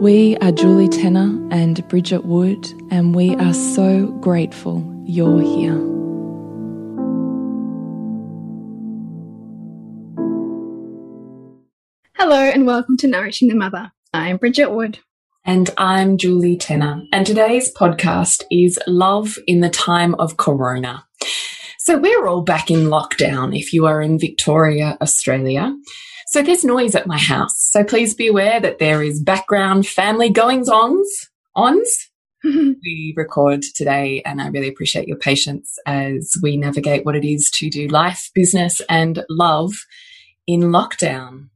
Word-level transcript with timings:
We 0.00 0.36
are 0.42 0.52
Julie 0.52 0.90
Tenner 0.90 1.48
and 1.50 1.88
Bridget 1.88 2.26
Wood, 2.26 2.70
and 2.90 3.14
we 3.14 3.34
are 3.36 3.54
so 3.54 4.08
grateful 4.20 4.84
you're 5.06 5.40
here. 5.40 5.78
Hello, 12.12 12.38
and 12.38 12.66
welcome 12.66 12.98
to 12.98 13.06
Nourishing 13.06 13.48
the 13.48 13.54
Mother. 13.54 13.90
I'm 14.12 14.36
Bridget 14.36 14.70
Wood. 14.70 14.98
And 15.46 15.70
I'm 15.78 16.18
Julie 16.18 16.58
Tenner. 16.58 17.02
And 17.10 17.26
today's 17.26 17.72
podcast 17.72 18.44
is 18.50 18.78
Love 18.86 19.38
in 19.46 19.60
the 19.60 19.70
Time 19.70 20.14
of 20.16 20.36
Corona. 20.36 21.06
So 21.78 21.96
we're 21.96 22.26
all 22.26 22.42
back 22.42 22.70
in 22.70 22.88
lockdown 22.88 23.58
if 23.58 23.72
you 23.72 23.86
are 23.86 24.02
in 24.02 24.18
Victoria, 24.18 24.98
Australia. 25.00 25.74
So 26.28 26.42
there's 26.42 26.64
noise 26.64 26.96
at 26.96 27.06
my 27.06 27.18
house. 27.18 27.54
So 27.70 27.84
please 27.84 28.12
be 28.12 28.26
aware 28.26 28.60
that 28.60 28.78
there 28.80 29.00
is 29.02 29.22
background 29.22 29.86
family 29.86 30.28
goings 30.28 30.68
ons, 30.68 31.30
ons. 31.54 32.10
we 32.44 33.14
record 33.16 33.62
today, 33.74 34.22
and 34.24 34.40
I 34.40 34.48
really 34.48 34.68
appreciate 34.68 35.06
your 35.06 35.18
patience 35.18 35.78
as 35.86 36.34
we 36.42 36.56
navigate 36.56 37.04
what 37.04 37.16
it 37.16 37.24
is 37.24 37.50
to 37.52 37.70
do 37.70 37.86
life, 37.88 38.30
business, 38.34 38.82
and 38.88 39.24
love 39.30 39.72
in 40.48 40.62
lockdown. 40.62 41.48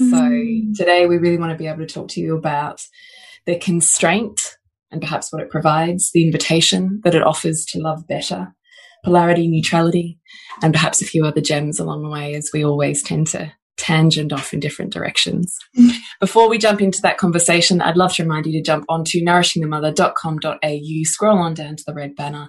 Mm. 0.00 0.10
So 0.10 0.82
today 0.82 1.06
we 1.06 1.18
really 1.18 1.38
want 1.38 1.52
to 1.52 1.58
be 1.58 1.68
able 1.68 1.86
to 1.86 1.86
talk 1.86 2.08
to 2.08 2.20
you 2.20 2.36
about 2.36 2.82
the 3.44 3.56
constraint 3.56 4.56
and 4.90 5.00
perhaps 5.00 5.32
what 5.32 5.42
it 5.42 5.50
provides, 5.50 6.10
the 6.12 6.24
invitation 6.24 7.00
that 7.04 7.14
it 7.14 7.22
offers 7.22 7.64
to 7.66 7.78
love 7.78 8.06
better, 8.08 8.54
polarity, 9.04 9.46
neutrality, 9.46 10.18
and 10.62 10.74
perhaps 10.74 11.00
a 11.00 11.06
few 11.06 11.24
other 11.24 11.40
gems 11.40 11.78
along 11.78 12.02
the 12.02 12.10
way 12.10 12.34
as 12.34 12.50
we 12.52 12.64
always 12.64 13.02
tend 13.02 13.28
to 13.28 13.52
tangent 13.76 14.32
off 14.32 14.52
in 14.52 14.60
different 14.60 14.92
directions. 14.92 15.56
Before 16.20 16.48
we 16.48 16.58
jump 16.58 16.80
into 16.80 17.02
that 17.02 17.18
conversation, 17.18 17.80
I'd 17.80 17.96
love 17.96 18.14
to 18.14 18.22
remind 18.22 18.46
you 18.46 18.52
to 18.52 18.62
jump 18.62 18.84
onto 18.88 19.20
nourishingthemother.com.au, 19.20 21.04
scroll 21.04 21.38
on 21.38 21.54
down 21.54 21.76
to 21.76 21.84
the 21.86 21.94
red 21.94 22.16
banner, 22.16 22.48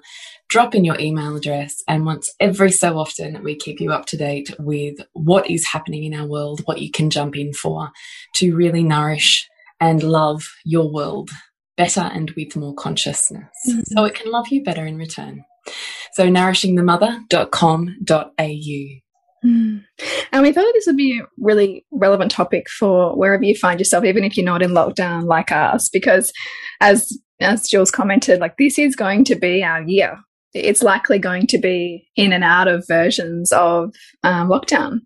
drop 0.50 0.74
in 0.74 0.86
your 0.86 1.00
email 1.00 1.36
address, 1.36 1.84
and 1.88 2.06
once 2.06 2.34
every 2.40 2.72
so 2.72 2.98
often, 2.98 3.44
we 3.44 3.56
keep 3.56 3.82
you 3.82 3.92
up 3.92 4.06
to 4.08 4.18
date 4.18 4.50
with 4.60 4.96
what 5.14 5.50
is 5.50 5.68
happening 5.68 6.04
in 6.04 6.14
our 6.14 6.28
world, 6.28 6.62
what 6.66 6.82
you 6.82 6.92
can 6.92 7.10
jump 7.10 7.36
in 7.36 7.54
for 7.54 7.92
to 8.36 8.56
really 8.56 8.84
nourish 8.84 9.48
and 9.80 10.04
love 10.04 10.44
your 10.66 10.92
world 10.92 11.30
better 11.76 12.02
and 12.02 12.32
with 12.32 12.56
more 12.56 12.74
consciousness 12.74 13.46
mm 13.68 13.74
-hmm. 13.74 13.84
so 13.94 14.06
it 14.06 14.16
can 14.16 14.32
love 14.32 14.48
you 14.52 14.64
better 14.64 14.88
in 14.88 14.98
return. 14.98 15.46
So 16.14 16.24
nourishingthemother.com.au. 16.24 19.07
And 20.34 20.44
we 20.44 20.52
thought 20.52 20.72
this 20.74 20.86
would 20.88 20.98
be 20.98 21.20
a 21.20 21.26
really 21.38 21.86
relevant 21.92 22.32
topic 22.32 22.70
for 22.70 23.16
wherever 23.16 23.44
you 23.44 23.56
find 23.56 23.80
yourself, 23.80 24.04
even 24.04 24.24
if 24.24 24.36
you're 24.36 24.46
not 24.46 24.62
in 24.62 24.72
lockdown 24.72 25.24
like 25.24 25.52
us, 25.52 25.90
because 25.90 26.32
as 26.82 27.18
as 27.40 27.68
Jules 27.68 27.92
commented, 27.92 28.40
like 28.40 28.58
this 28.58 28.78
is 28.78 28.96
going 28.96 29.24
to 29.26 29.36
be 29.36 29.64
our 29.64 29.82
year. 29.84 30.18
It's 30.54 30.84
likely 30.84 31.20
going 31.20 31.48
to 31.48 31.58
be 31.58 32.08
in 32.16 32.34
and 32.34 32.44
out 32.44 32.68
of 32.68 32.86
versions 32.88 33.52
of 33.52 33.94
um, 34.24 34.50
lockdown, 34.50 35.00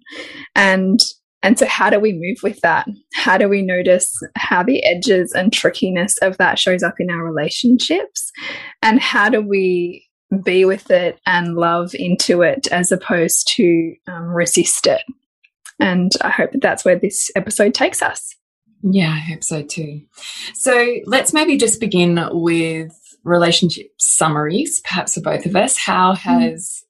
and 0.55 0.99
and 1.43 1.57
so 1.57 1.65
how 1.65 1.89
do 1.89 1.99
we 1.99 2.13
move 2.13 2.37
with 2.43 2.59
that? 2.61 2.87
How 3.15 3.37
do 3.37 3.49
we 3.49 3.61
notice 3.61 4.11
how 4.35 4.63
the 4.63 4.83
edges 4.85 5.33
and 5.33 5.51
trickiness 5.51 6.17
of 6.21 6.37
that 6.37 6.59
shows 6.59 6.83
up 6.83 6.95
in 6.99 7.09
our 7.09 7.23
relationships, 7.23 8.31
and 8.81 8.99
how 8.99 9.29
do 9.29 9.41
we 9.41 10.07
be 10.43 10.65
with 10.65 10.89
it 10.91 11.19
and 11.25 11.55
love 11.55 11.93
into 11.93 12.41
it 12.41 12.67
as 12.71 12.91
opposed 12.91 13.49
to 13.55 13.95
um, 14.07 14.29
resist 14.29 14.87
it. 14.87 15.01
And 15.79 16.11
I 16.21 16.29
hope 16.29 16.51
that 16.51 16.61
that's 16.61 16.85
where 16.85 16.97
this 16.97 17.31
episode 17.35 17.73
takes 17.73 18.01
us. 18.01 18.35
Yeah, 18.83 19.11
I 19.11 19.19
hope 19.19 19.43
so 19.43 19.61
too. 19.61 20.01
So 20.53 20.97
let's 21.05 21.33
maybe 21.33 21.57
just 21.57 21.79
begin 21.79 22.19
with 22.31 22.97
relationship 23.23 23.87
summaries, 23.99 24.81
perhaps 24.83 25.15
for 25.15 25.21
both 25.21 25.45
of 25.45 25.55
us. 25.55 25.77
How 25.77 26.13
mm-hmm. 26.13 26.39
has 26.41 26.83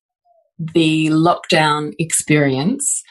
mm. 0.61 0.73
the 0.73 1.07
lockdown 1.07 1.93
experience 1.99 3.03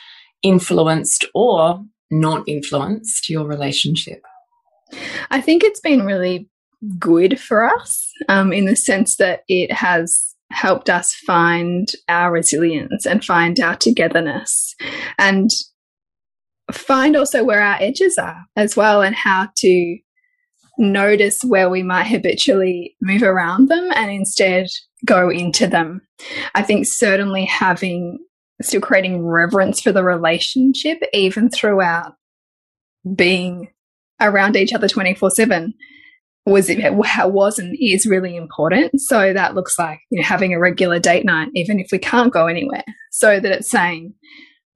influenced 0.43 1.27
or 1.35 1.85
not 2.11 2.45
influenced 2.47 3.29
your 3.29 3.47
relationship? 3.47 4.23
I 5.31 5.41
think 5.41 5.63
it's 5.63 5.81
been 5.81 6.05
really 6.05 6.49
good 6.99 7.39
for 7.39 7.65
us 7.65 8.11
um, 8.29 8.53
in 8.53 8.65
the 8.65 8.77
sense 8.77 9.17
that 9.17 9.43
it 9.49 9.73
has 9.73 10.35
helped 10.51 10.91
us 10.91 11.15
find 11.15 11.93
our 12.09 12.33
resilience 12.33 13.07
and 13.07 13.25
find 13.25 13.61
our 13.61 13.77
togetherness 13.77 14.75
and 15.19 15.51
find 16.73 17.17
also 17.17 17.45
where 17.45 17.63
our 17.63 17.77
edges 17.81 18.19
are 18.19 18.45
as 18.57 18.77
well 18.77 19.03
and 19.03 19.15
how 19.15 19.49
to 19.57 19.99
notice 20.79 21.45
where 21.45 21.69
we 21.69 21.83
might 21.83 22.07
habitually 22.07 22.97
move 23.01 23.23
around 23.23 23.69
them 23.69 23.89
and 23.95 24.11
instead 24.11 24.67
go 25.05 25.29
into 25.29 25.67
them. 25.67 26.01
I 26.55 26.63
think 26.63 26.87
certainly 26.87 27.45
having 27.45 28.19
still 28.63 28.81
creating 28.81 29.25
reverence 29.25 29.81
for 29.81 29.93
the 29.93 30.05
relationship 30.05 30.99
even 31.13 31.51
throughout 31.51 32.15
being 33.15 33.69
around 34.21 34.57
each 34.57 34.73
other 34.73 34.89
24 34.89 35.31
7 35.31 35.75
was 36.47 36.71
it 36.71 36.95
was 36.95 37.59
and 37.59 37.77
is 37.81 38.07
really 38.07 38.37
important. 38.37 39.01
So 39.01 39.33
that 39.33 39.55
looks 39.55 39.79
like 39.79 40.01
you 40.11 40.21
know 40.21 40.27
having 40.27 40.55
a 40.55 40.61
regular 40.61 40.99
date 40.99 41.25
night, 41.25 41.49
even 41.55 41.79
if 41.79 41.89
we 41.93 41.99
can't 41.99 42.33
go 42.33 42.47
anywhere, 42.47 42.85
so 43.11 43.41
that 43.41 43.53
it's 43.53 43.71
saying 43.71 44.15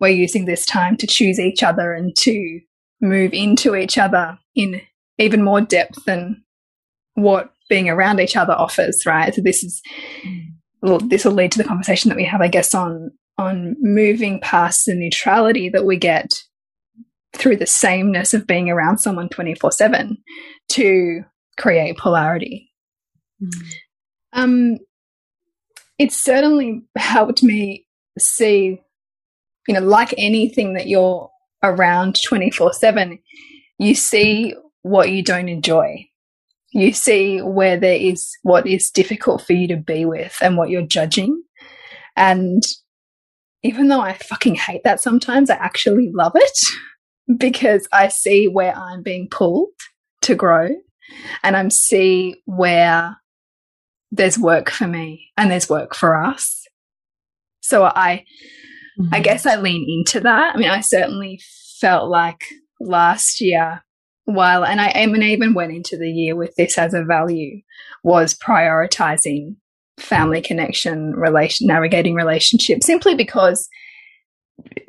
we're 0.00 0.08
using 0.08 0.44
this 0.44 0.66
time 0.66 0.96
to 0.98 1.06
choose 1.06 1.38
each 1.38 1.62
other 1.62 1.92
and 1.92 2.14
to 2.16 2.60
move 3.00 3.32
into 3.32 3.74
each 3.74 3.98
other 3.98 4.38
in 4.54 4.80
even 5.18 5.42
more 5.42 5.60
depth 5.60 6.04
than 6.04 6.42
what 7.14 7.52
being 7.68 7.88
around 7.88 8.20
each 8.20 8.36
other 8.36 8.52
offers. 8.52 9.04
Right. 9.06 9.34
So 9.34 9.40
this 9.42 9.64
is 9.64 9.80
mm. 10.26 10.46
well, 10.82 10.98
this 10.98 11.24
will 11.24 11.32
lead 11.32 11.52
to 11.52 11.58
the 11.58 11.68
conversation 11.68 12.08
that 12.10 12.16
we 12.16 12.24
have, 12.24 12.40
I 12.40 12.48
guess, 12.48 12.74
on 12.74 13.10
on 13.38 13.76
moving 13.80 14.40
past 14.40 14.86
the 14.86 14.94
neutrality 14.94 15.68
that 15.68 15.84
we 15.84 15.96
get 15.96 16.42
through 17.34 17.56
the 17.56 17.66
sameness 17.66 18.32
of 18.32 18.46
being 18.46 18.70
around 18.70 18.98
someone 18.98 19.28
24 19.28 19.72
7 19.72 20.16
to 20.70 21.24
create 21.56 21.96
polarity. 21.96 22.70
Mm. 23.42 23.74
Um, 24.32 24.78
it's 25.98 26.16
certainly 26.16 26.82
helped 26.96 27.42
me 27.42 27.86
see, 28.18 28.80
you 29.68 29.74
know, 29.74 29.80
like 29.80 30.14
anything 30.18 30.74
that 30.74 30.88
you're 30.88 31.30
around 31.62 32.20
24 32.22 32.72
7, 32.72 33.18
you 33.78 33.94
see 33.94 34.54
what 34.82 35.10
you 35.10 35.22
don't 35.22 35.48
enjoy. 35.48 36.06
you 36.72 36.92
see 36.92 37.40
where 37.40 37.78
there 37.78 37.94
is 37.94 38.36
what 38.42 38.66
is 38.66 38.90
difficult 38.90 39.40
for 39.42 39.52
you 39.52 39.68
to 39.68 39.76
be 39.76 40.04
with 40.04 40.36
and 40.42 40.56
what 40.56 40.70
you're 40.70 40.82
judging. 40.82 41.40
And 42.16 42.62
even 43.62 43.88
though 43.88 44.00
I 44.00 44.14
fucking 44.14 44.56
hate 44.56 44.82
that 44.84 45.00
sometimes, 45.00 45.50
I 45.50 45.54
actually 45.54 46.10
love 46.12 46.32
it 46.34 46.58
because 47.38 47.88
I 47.92 48.08
see 48.08 48.48
where 48.48 48.76
I'm 48.76 49.02
being 49.02 49.28
pulled 49.30 49.70
to 50.22 50.34
grow 50.34 50.70
and 51.42 51.56
I'm 51.56 51.70
see 51.70 52.36
where 52.44 53.16
there's 54.10 54.38
work 54.38 54.70
for 54.70 54.86
me 54.86 55.32
and 55.36 55.50
there's 55.50 55.68
work 55.68 55.94
for 55.94 56.16
us. 56.16 56.66
So 57.60 57.84
I 57.84 58.24
mm 58.98 59.06
-hmm. 59.06 59.16
I 59.16 59.20
guess 59.20 59.46
I 59.46 59.56
lean 59.56 59.84
into 59.88 60.20
that. 60.20 60.54
I 60.54 60.58
mean, 60.58 60.70
I 60.70 60.82
certainly 60.82 61.40
felt 61.80 62.10
like 62.10 62.44
last 62.80 63.40
year 63.40 63.84
while 64.24 64.64
and 64.64 64.80
I, 64.80 65.02
I 65.02 65.06
mean, 65.06 65.22
I 65.22 65.32
even 65.32 65.54
went 65.54 65.72
into 65.72 65.96
the 65.96 66.10
year 66.10 66.36
with 66.36 66.54
this 66.56 66.78
as 66.78 66.94
a 66.94 67.04
value 67.04 67.62
was 68.02 68.38
prioritizing 68.38 69.56
family 69.98 70.40
connection, 70.40 71.14
relation, 71.14 71.66
navigating 71.66 72.14
relationships, 72.14 72.86
simply 72.86 73.14
because 73.14 73.68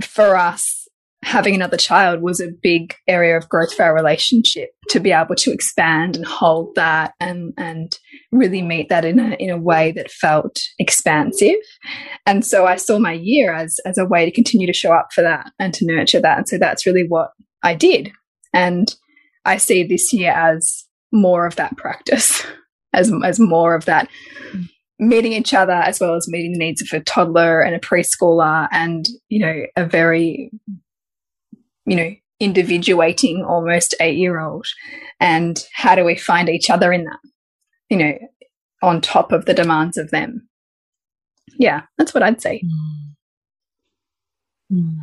for 0.01 0.35
us, 0.35 0.84
having 1.25 1.55
another 1.55 1.75
child 1.75 2.21
was 2.21 2.39
a 2.39 2.51
big 2.61 2.93
area 3.07 3.35
of 3.35 3.49
growth 3.49 3.73
for 3.73 3.81
our 3.81 3.95
relationship 3.95 4.69
to 4.89 4.99
be 4.99 5.11
able 5.11 5.33
to 5.33 5.51
expand 5.51 6.15
and 6.15 6.25
hold 6.25 6.75
that 6.75 7.15
and 7.19 7.51
and 7.57 7.97
really 8.31 8.61
meet 8.61 8.89
that 8.89 9.03
in 9.03 9.19
a 9.19 9.35
in 9.39 9.49
a 9.49 9.57
way 9.57 9.91
that 9.91 10.11
felt 10.11 10.59
expansive. 10.77 11.55
And 12.27 12.45
so 12.45 12.67
i 12.67 12.75
saw 12.75 12.99
my 12.99 13.13
year 13.13 13.53
as 13.53 13.77
as 13.87 13.97
a 13.97 14.05
way 14.05 14.23
to 14.23 14.31
continue 14.31 14.67
to 14.67 14.73
show 14.73 14.93
up 14.93 15.07
for 15.13 15.23
that 15.23 15.51
and 15.59 15.73
to 15.73 15.85
nurture 15.85 16.21
that. 16.21 16.37
And 16.37 16.47
so 16.47 16.59
that's 16.59 16.85
really 16.85 17.07
what 17.07 17.31
i 17.63 17.73
did. 17.73 18.11
And 18.53 18.95
i 19.45 19.57
see 19.57 19.83
this 19.83 20.13
year 20.13 20.31
as 20.31 20.85
more 21.11 21.47
of 21.47 21.55
that 21.55 21.75
practice 21.75 22.45
as 22.93 23.11
as 23.23 23.39
more 23.39 23.73
of 23.73 23.85
that 23.85 24.09
meeting 24.99 25.33
each 25.33 25.53
other 25.53 25.73
as 25.73 25.99
well 25.99 26.15
as 26.15 26.27
meeting 26.29 26.53
the 26.53 26.59
needs 26.59 26.81
of 26.81 26.87
a 26.93 27.03
toddler 27.03 27.61
and 27.61 27.75
a 27.75 27.79
preschooler 27.79 28.69
and 28.71 29.09
you 29.27 29.39
know 29.39 29.65
a 29.75 29.85
very 29.85 30.49
you 31.85 31.95
know, 31.95 32.11
individuating 32.39 33.43
almost 33.43 33.95
eight 33.99 34.17
year 34.17 34.39
old. 34.39 34.67
And 35.19 35.63
how 35.73 35.95
do 35.95 36.03
we 36.03 36.15
find 36.15 36.49
each 36.49 36.69
other 36.69 36.91
in 36.91 37.05
that, 37.05 37.19
you 37.89 37.97
know, 37.97 38.17
on 38.81 39.01
top 39.01 39.31
of 39.31 39.45
the 39.45 39.53
demands 39.53 39.97
of 39.97 40.11
them? 40.11 40.47
Yeah, 41.57 41.83
that's 41.97 42.13
what 42.13 42.23
I'd 42.23 42.41
say. 42.41 42.61
Mm. 42.65 43.05
Mm. 44.71 44.97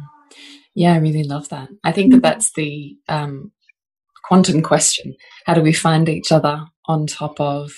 Yeah, 0.75 0.95
I 0.95 0.99
really 0.99 1.25
love 1.25 1.49
that. 1.51 1.69
I 1.85 1.93
think 1.93 2.13
that 2.13 2.23
that's 2.23 2.53
the 2.55 2.97
um, 3.09 3.53
quantum 4.25 4.63
question. 4.63 5.15
How 5.45 5.55
do 5.55 5.61
we 5.61 5.73
find 5.73 6.09
each 6.09 6.33
other 6.33 6.65
on 6.87 7.07
top 7.07 7.41
of 7.41 7.73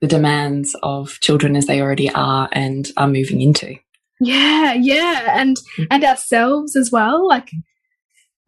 the 0.00 0.06
demands 0.06 0.76
of 0.82 1.18
children 1.20 1.56
as 1.56 1.66
they 1.66 1.80
already 1.80 2.10
are 2.10 2.48
and 2.52 2.88
are 2.96 3.08
moving 3.08 3.40
into? 3.40 3.76
Yeah, 4.20 4.72
yeah, 4.72 5.40
and 5.40 5.56
mm. 5.78 5.86
and 5.90 6.04
ourselves 6.04 6.74
as 6.74 6.90
well. 6.90 7.26
Like 7.26 7.50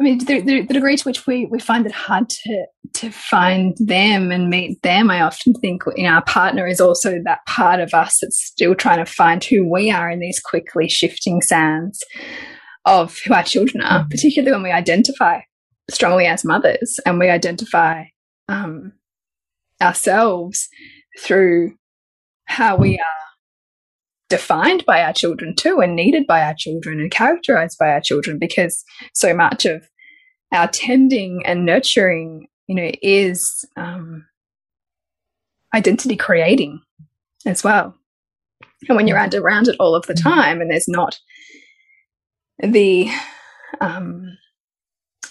I 0.00 0.02
mean, 0.02 0.18
the, 0.18 0.40
the, 0.40 0.62
the, 0.62 0.74
degree 0.74 0.96
to 0.96 1.04
which 1.04 1.26
we, 1.26 1.44
we 1.44 1.58
find 1.58 1.84
it 1.84 1.92
hard 1.92 2.30
to 2.30 2.66
to 2.94 3.10
find 3.10 3.76
them 3.78 4.32
and 4.32 4.48
meet 4.48 4.80
them, 4.82 5.10
I 5.10 5.20
often 5.20 5.52
think 5.54 5.82
you 5.94 6.04
know, 6.04 6.14
our 6.14 6.24
partner 6.24 6.66
is 6.66 6.80
also 6.80 7.20
that 7.24 7.44
part 7.46 7.80
of 7.80 7.92
us 7.92 8.18
that's 8.20 8.42
still 8.42 8.74
trying 8.74 9.04
to 9.04 9.10
find 9.10 9.44
who 9.44 9.70
we 9.70 9.90
are 9.90 10.10
in 10.10 10.20
these 10.20 10.40
quickly 10.40 10.88
shifting 10.88 11.42
sands 11.42 12.02
of 12.86 13.18
who 13.24 13.34
our 13.34 13.42
children 13.42 13.82
are, 13.82 14.00
mm-hmm. 14.00 14.08
particularly 14.08 14.52
when 14.52 14.62
we 14.62 14.70
identify 14.70 15.40
strongly 15.90 16.26
as 16.26 16.44
mothers 16.44 16.98
and 17.04 17.18
we 17.18 17.28
identify 17.28 18.04
um, 18.48 18.92
ourselves 19.82 20.68
through 21.18 21.74
how 22.46 22.74
we 22.74 22.94
are 22.94 23.19
defined 24.30 24.86
by 24.86 25.02
our 25.02 25.12
children 25.12 25.54
too 25.54 25.80
and 25.80 25.94
needed 25.94 26.26
by 26.26 26.42
our 26.42 26.54
children 26.54 27.00
and 27.00 27.10
characterized 27.10 27.76
by 27.78 27.90
our 27.90 28.00
children 28.00 28.38
because 28.38 28.82
so 29.12 29.34
much 29.34 29.66
of 29.66 29.86
our 30.52 30.68
tending 30.68 31.42
and 31.44 31.66
nurturing 31.66 32.46
you 32.66 32.74
know 32.74 32.90
is 33.02 33.64
um, 33.76 34.24
identity 35.74 36.16
creating 36.16 36.80
as 37.44 37.62
well 37.62 37.94
and 38.88 38.96
when 38.96 39.06
you're 39.06 39.16
around 39.16 39.68
it 39.68 39.76
all 39.80 39.94
of 39.94 40.06
the 40.06 40.14
mm-hmm. 40.14 40.28
time 40.28 40.60
and 40.60 40.70
there's 40.70 40.88
not 40.88 41.18
the 42.60 43.10
um, 43.80 44.36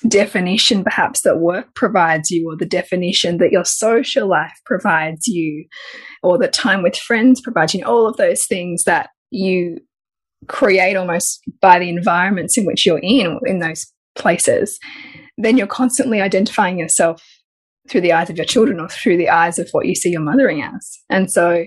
definition 0.07 0.83
perhaps 0.83 1.21
that 1.21 1.39
work 1.39 1.73
provides 1.75 2.31
you 2.31 2.49
or 2.49 2.55
the 2.55 2.65
definition 2.65 3.37
that 3.37 3.51
your 3.51 3.65
social 3.65 4.27
life 4.27 4.57
provides 4.65 5.27
you 5.27 5.65
or 6.23 6.37
that 6.37 6.53
time 6.53 6.81
with 6.81 6.95
friends 6.95 7.41
provides 7.41 7.73
you 7.73 7.83
all 7.85 8.07
of 8.07 8.17
those 8.17 8.45
things 8.45 8.83
that 8.85 9.09
you 9.29 9.77
create 10.47 10.95
almost 10.95 11.41
by 11.61 11.77
the 11.77 11.89
environments 11.89 12.57
in 12.57 12.65
which 12.65 12.85
you're 12.85 12.99
in 12.99 13.39
in 13.45 13.59
those 13.59 13.85
places 14.15 14.79
then 15.37 15.57
you're 15.57 15.67
constantly 15.67 16.21
identifying 16.21 16.79
yourself 16.79 17.23
through 17.89 18.01
the 18.01 18.13
eyes 18.13 18.29
of 18.29 18.37
your 18.37 18.45
children 18.45 18.79
or 18.79 18.87
through 18.87 19.17
the 19.17 19.29
eyes 19.29 19.57
of 19.57 19.69
what 19.71 19.85
you 19.85 19.95
see 19.95 20.11
your 20.11 20.21
mothering 20.21 20.61
as. 20.61 20.99
And 21.09 21.31
so 21.31 21.65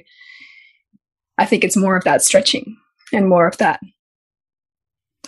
i 1.38 1.46
think 1.46 1.64
it's 1.64 1.76
more 1.76 1.96
of 1.96 2.04
that 2.04 2.22
stretching 2.22 2.76
and 3.12 3.28
more 3.28 3.46
of 3.46 3.56
that 3.58 3.80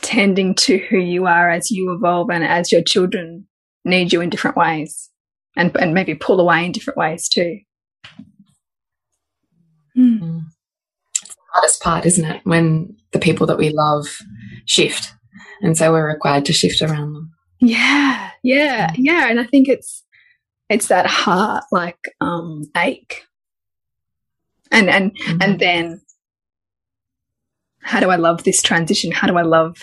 tending 0.04 0.54
to 0.54 0.78
who 0.78 0.98
you 0.98 1.26
are 1.26 1.50
as 1.50 1.70
you 1.70 1.92
evolve 1.92 2.30
and 2.30 2.44
as 2.44 2.70
your 2.70 2.82
children 2.82 3.46
need 3.84 4.12
you 4.12 4.20
in 4.20 4.30
different 4.30 4.56
ways 4.56 5.10
and, 5.56 5.74
and 5.76 5.94
maybe 5.94 6.14
pull 6.14 6.40
away 6.40 6.64
in 6.64 6.72
different 6.72 6.98
ways 6.98 7.28
too. 7.28 7.58
Mm. 9.96 10.42
It's 11.22 11.34
the 11.34 11.40
hardest 11.52 11.82
part, 11.82 12.06
isn't 12.06 12.24
it? 12.24 12.40
When 12.44 12.96
the 13.12 13.18
people 13.18 13.46
that 13.46 13.58
we 13.58 13.70
love 13.70 14.06
shift. 14.66 15.12
And 15.62 15.76
so 15.76 15.92
we're 15.92 16.06
required 16.06 16.44
to 16.46 16.52
shift 16.52 16.82
around 16.82 17.14
them. 17.14 17.32
Yeah, 17.60 18.30
yeah, 18.42 18.92
yeah. 18.96 19.30
And 19.30 19.40
I 19.40 19.44
think 19.44 19.68
it's 19.68 20.02
it's 20.68 20.88
that 20.88 21.06
heart 21.06 21.64
like 21.72 21.98
um 22.20 22.64
ache. 22.76 23.24
And 24.70 24.90
and 24.90 25.12
mm 25.12 25.16
-hmm. 25.16 25.44
and 25.44 25.60
then 25.60 26.00
how 27.80 28.00
do 28.00 28.10
I 28.10 28.16
love 28.16 28.42
this 28.42 28.62
transition? 28.62 29.12
How 29.12 29.28
do 29.28 29.38
I 29.38 29.42
love 29.42 29.76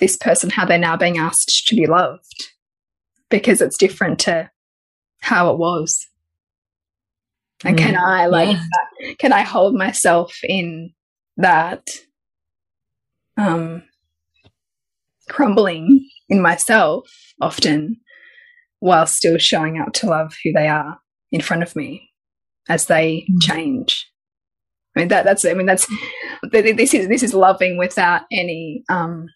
this 0.00 0.16
person, 0.16 0.50
how 0.50 0.64
they're 0.64 0.78
now 0.78 0.96
being 0.96 1.18
asked 1.18 1.66
to 1.66 1.76
be 1.76 1.86
loved? 1.86 2.48
Because 3.30 3.60
it's 3.60 3.76
different 3.76 4.18
to 4.20 4.50
how 5.20 5.52
it 5.52 5.58
was. 5.58 6.06
And 7.64 7.76
mm. 7.76 7.80
can 7.80 7.96
I 7.96 8.26
like 8.26 8.56
yeah. 9.00 9.14
can 9.18 9.32
I 9.32 9.42
hold 9.42 9.74
myself 9.74 10.38
in 10.44 10.92
that 11.36 11.84
um 13.36 13.82
crumbling 15.28 16.08
in 16.28 16.40
myself 16.40 17.08
often 17.40 17.96
while 18.80 19.06
still 19.06 19.38
showing 19.38 19.78
up 19.78 19.92
to 19.92 20.06
love 20.06 20.34
who 20.42 20.52
they 20.52 20.68
are 20.68 20.98
in 21.32 21.40
front 21.40 21.62
of 21.62 21.74
me 21.74 22.10
as 22.68 22.86
they 22.86 23.26
mm. 23.30 23.42
change. 23.42 24.08
I 24.96 25.00
mean 25.00 25.08
that 25.08 25.24
that's 25.24 25.44
I 25.44 25.54
mean 25.54 25.66
that's 25.66 25.86
this 26.52 26.94
is 26.94 27.08
this 27.08 27.22
is 27.22 27.34
loving 27.34 27.76
without 27.76 28.22
any 28.32 28.84
um, 28.88 29.26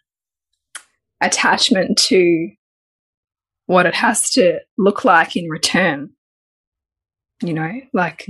attachment 1.23 1.99
to 2.09 2.51
what 3.67 3.87
it 3.87 3.95
has 3.95 4.31
to 4.31 4.59
look 4.77 5.05
like 5.05 5.37
in 5.37 5.49
return. 5.49 6.11
You 7.43 7.55
know, 7.55 7.73
like 7.93 8.27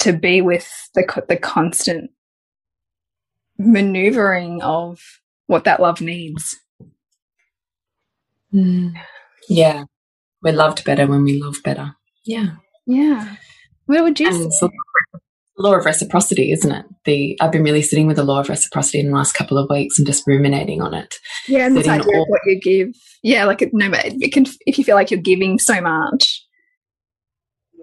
to 0.00 0.12
be 0.12 0.40
with 0.40 0.70
the 0.94 1.24
the 1.28 1.36
constant 1.36 2.10
maneuvering 3.58 4.62
of 4.62 5.00
what 5.46 5.64
that 5.64 5.80
love 5.80 6.00
needs. 6.00 6.56
Mm. 8.54 8.94
Yeah, 9.48 9.84
we're 10.42 10.52
loved 10.52 10.84
better 10.84 11.06
when 11.06 11.24
we 11.24 11.42
love 11.42 11.56
better. 11.64 11.96
Yeah, 12.24 12.56
yeah. 12.86 13.36
What 13.86 14.02
would 14.02 14.20
you 14.20 14.28
and 14.28 14.52
say? 14.52 14.68
Law 15.58 15.74
of 15.74 15.84
reciprocity, 15.84 16.52
isn't 16.52 16.70
it? 16.70 16.86
The 17.04 17.38
I've 17.40 17.52
been 17.52 17.62
really 17.62 17.82
sitting 17.82 18.06
with 18.06 18.16
the 18.16 18.24
law 18.24 18.40
of 18.40 18.48
reciprocity 18.48 19.00
in 19.00 19.10
the 19.10 19.16
last 19.16 19.32
couple 19.32 19.58
of 19.58 19.68
weeks 19.70 19.98
and 19.98 20.06
just 20.06 20.26
ruminating 20.26 20.80
on 20.80 20.94
it. 20.94 21.16
Yeah, 21.46 21.66
and 21.66 21.76
this 21.76 21.88
idea 21.88 22.20
of 22.20 22.26
what 22.28 22.40
you 22.46 22.60
give. 22.60 22.88
Yeah, 23.22 23.44
like 23.44 23.62
it, 23.62 23.70
no, 23.72 23.90
it 23.92 24.32
can 24.32 24.46
if 24.66 24.78
you 24.78 24.84
feel 24.84 24.96
like 24.96 25.10
you're 25.10 25.20
giving 25.20 25.58
so 25.58 25.80
much, 25.80 26.44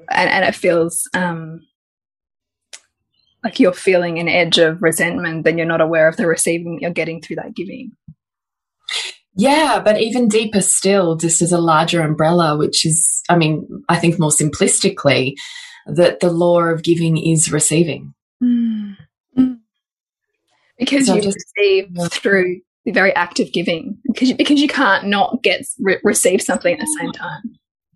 and 0.10 0.30
and 0.30 0.46
it 0.46 0.56
feels 0.56 1.04
um 1.14 1.62
like 3.44 3.60
you're 3.60 3.74
feeling 3.74 4.18
an 4.20 4.28
edge 4.28 4.58
of 4.58 4.82
resentment, 4.82 5.44
then 5.44 5.58
you're 5.58 5.68
not 5.68 5.82
aware 5.82 6.08
of 6.08 6.18
the 6.18 6.26
receiving 6.26 6.80
you're 6.82 6.92
getting 6.92 7.22
through 7.22 7.36
that 7.36 7.56
giving. 7.56 7.92
Yeah, 9.38 9.82
but 9.84 10.00
even 10.00 10.30
deeper 10.30 10.62
still, 10.62 11.18
just 11.18 11.42
as 11.42 11.52
a 11.52 11.58
larger 11.58 12.02
umbrella, 12.02 12.58
which 12.58 12.86
is, 12.86 13.22
I 13.30 13.36
mean, 13.36 13.68
I 13.90 13.98
think 13.98 14.18
more 14.18 14.30
simplistically, 14.30 15.34
that 15.86 16.20
the 16.20 16.32
law 16.32 16.62
of 16.62 16.84
giving 16.84 17.18
is 17.18 17.52
receiving. 17.52 18.14
Mm. 18.44 18.98
Because 20.78 21.08
so 21.08 21.16
you 21.16 21.22
just, 21.22 21.38
receive 21.58 21.88
yeah. 21.92 22.08
through 22.08 22.62
the 22.84 22.92
very 22.92 23.16
act 23.16 23.40
of 23.40 23.52
giving, 23.54 23.98
because 24.08 24.30
you, 24.30 24.36
because 24.36 24.60
you 24.62 24.68
can't 24.68 25.08
not 25.08 25.42
get 25.42 25.66
re 25.80 26.00
receive 26.04 26.42
something 26.42 26.74
at 26.74 26.80
the 26.80 26.98
same 27.00 27.12
time. 27.12 27.42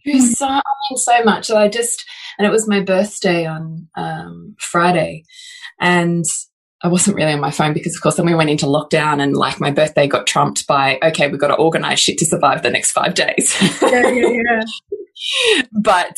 So, 0.06 0.48
I 0.48 0.62
mean, 0.90 0.98
so 0.98 1.24
much. 1.24 1.52
I 1.52 1.68
just, 1.68 2.06
And 2.38 2.48
it 2.48 2.52
was 2.52 2.68
my 2.68 2.82
birthday 2.82 3.46
on 3.46 3.90
um, 3.96 4.56
Friday. 4.58 5.26
And 5.80 6.26
I 6.82 6.88
wasn't 6.88 7.18
really 7.18 7.34
on 7.34 7.42
my 7.42 7.52
phone 7.52 7.74
because, 7.74 7.96
of 7.96 8.02
course, 8.02 8.16
then 8.16 8.26
we 8.26 8.34
went 8.34 8.50
into 8.50 8.66
lockdown 8.66 9.22
and 9.22 9.36
like 9.36 9.60
my 9.60 9.72
birthday 9.72 10.08
got 10.08 10.26
trumped 10.26 10.66
by, 10.66 10.98
okay, 11.04 11.28
we've 11.28 11.40
got 11.40 11.50
to 11.50 11.56
organize 11.56 12.00
shit 12.00 12.18
to 12.20 12.26
survive 12.26 12.64
the 12.64 12.70
next 12.70 12.92
five 12.92 13.14
days. 13.14 13.56
yeah, 13.82 14.08
yeah, 14.08 14.30
yeah. 14.30 14.62
but 15.72 16.16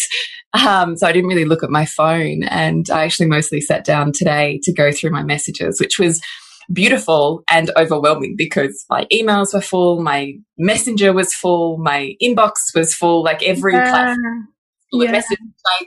um, 0.54 0.98
so 0.98 1.08
I 1.08 1.12
didn't 1.12 1.30
really 1.30 1.46
look 1.46 1.64
at 1.64 1.70
my 1.70 1.86
phone. 1.86 2.44
And 2.44 2.90
I 2.90 3.04
actually 3.04 3.28
mostly 3.28 3.62
sat 3.62 3.86
down 3.86 4.12
today 4.12 4.60
to 4.64 4.74
go 4.74 4.92
through 4.92 5.12
my 5.12 5.24
messages, 5.24 5.80
which 5.80 6.00
was 6.00 6.22
beautiful 6.72 7.44
and 7.50 7.72
overwhelming 7.76 8.36
because 8.38 8.86
my 8.90 9.06
emails 9.12 9.54
were 9.54 9.62
full, 9.62 10.02
my 10.02 10.34
messenger 10.58 11.14
was 11.14 11.34
full, 11.34 11.78
my 11.78 12.16
inbox 12.22 12.54
was 12.76 12.94
full, 12.94 13.24
like 13.24 13.44
every 13.44 13.76
uh, 13.76 13.82
platform. 13.82 14.48
Yeah. 14.94 15.12
Message. 15.12 15.38
I 15.80 15.86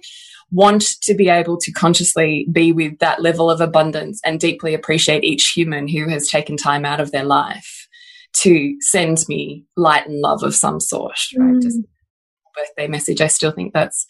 want 0.51 0.83
to 1.03 1.15
be 1.15 1.29
able 1.29 1.59
to 1.59 1.73
consciously 1.73 2.47
be 2.51 2.73
with 2.73 2.99
that 3.01 3.21
level 3.21 3.51
of 3.51 3.61
abundance 3.61 4.21
and 4.25 4.41
deeply 4.41 4.73
appreciate 4.73 5.25
each 5.25 5.53
human 5.55 5.89
who 5.89 6.09
has 6.09 6.29
taken 6.29 6.57
time 6.57 6.87
out 6.87 7.01
of 7.01 7.13
their 7.13 7.25
life 7.25 7.87
to 8.35 8.75
send 8.81 9.19
me 9.29 9.65
light 9.77 10.07
and 10.07 10.21
love 10.21 10.43
of 10.43 10.55
some 10.55 10.81
sort, 10.81 11.19
right? 11.37 11.61
Just 11.61 11.81
mm. 11.81 11.85
Birthday 12.55 12.89
message. 12.89 13.21
I 13.21 13.27
still 13.27 13.53
think 13.53 13.73
that's 13.73 14.07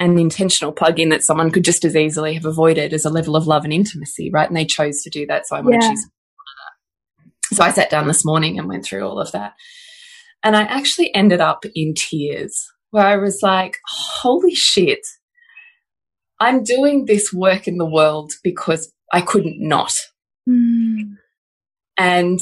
an 0.00 0.18
intentional 0.18 0.72
plug-in 0.72 1.08
that 1.08 1.24
someone 1.24 1.50
could 1.50 1.64
just 1.64 1.84
as 1.84 1.96
easily 1.96 2.34
have 2.34 2.44
avoided 2.44 2.92
as 2.92 3.04
a 3.04 3.10
level 3.10 3.34
of 3.34 3.46
love 3.46 3.64
and 3.64 3.72
intimacy, 3.72 4.30
right? 4.32 4.48
And 4.48 4.56
they 4.56 4.64
chose 4.64 5.02
to 5.02 5.10
do 5.10 5.26
that. 5.26 5.46
So 5.46 5.56
I 5.56 5.60
want 5.60 5.74
yeah. 5.74 5.80
to 5.80 5.88
choose 5.88 6.06
so 7.52 7.64
I 7.64 7.72
sat 7.72 7.90
down 7.90 8.06
this 8.06 8.24
morning 8.24 8.58
and 8.58 8.68
went 8.68 8.84
through 8.84 9.06
all 9.06 9.18
of 9.18 9.32
that. 9.32 9.54
And 10.42 10.56
I 10.56 10.62
actually 10.62 11.14
ended 11.14 11.40
up 11.40 11.64
in 11.74 11.94
tears 11.94 12.66
where 12.90 13.06
I 13.06 13.16
was 13.16 13.40
like, 13.42 13.78
holy 13.86 14.54
shit, 14.54 15.00
I'm 16.40 16.62
doing 16.62 17.06
this 17.06 17.32
work 17.32 17.66
in 17.66 17.78
the 17.78 17.86
world 17.86 18.32
because 18.44 18.92
I 19.12 19.22
couldn't 19.22 19.56
not. 19.58 19.94
Mm. 20.48 21.16
And 21.96 22.40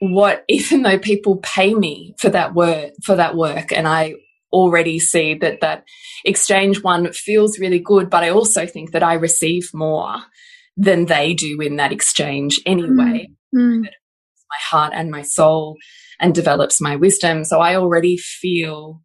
what, 0.00 0.44
even 0.48 0.82
though 0.82 0.98
people 0.98 1.38
pay 1.38 1.74
me 1.74 2.14
for 2.18 2.30
that 2.30 2.54
work, 2.54 2.92
for 3.02 3.16
that 3.16 3.36
work, 3.36 3.72
and 3.72 3.88
I 3.88 4.14
already 4.56 4.98
see 4.98 5.34
that 5.34 5.60
that 5.60 5.84
exchange 6.24 6.82
one 6.82 7.12
feels 7.12 7.58
really 7.58 7.78
good, 7.78 8.08
but 8.10 8.24
I 8.24 8.30
also 8.30 8.66
think 8.66 8.92
that 8.92 9.02
I 9.02 9.14
receive 9.14 9.70
more 9.74 10.16
than 10.76 11.06
they 11.06 11.34
do 11.34 11.60
in 11.60 11.76
that 11.76 11.92
exchange 11.92 12.60
anyway. 12.66 13.28
Mm. 13.54 13.80
Mm. 13.80 13.82
My 13.82 14.58
heart 14.70 14.92
and 14.94 15.10
my 15.10 15.22
soul 15.22 15.76
and 16.20 16.34
develops 16.34 16.80
my 16.80 16.96
wisdom. 16.96 17.44
So 17.44 17.60
I 17.60 17.76
already 17.76 18.16
feel 18.16 19.02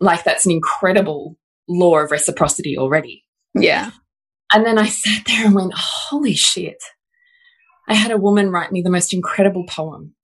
like 0.00 0.24
that's 0.24 0.44
an 0.44 0.52
incredible 0.52 1.36
law 1.68 1.98
of 1.98 2.10
reciprocity 2.10 2.76
already. 2.76 3.24
Yeah. 3.54 3.90
And 4.52 4.66
then 4.66 4.78
I 4.78 4.86
sat 4.86 5.24
there 5.26 5.46
and 5.46 5.54
went, 5.54 5.72
holy 5.74 6.34
shit. 6.34 6.82
I 7.88 7.94
had 7.94 8.10
a 8.10 8.18
woman 8.18 8.50
write 8.50 8.72
me 8.72 8.82
the 8.82 8.90
most 8.90 9.14
incredible 9.14 9.64
poem 9.68 10.14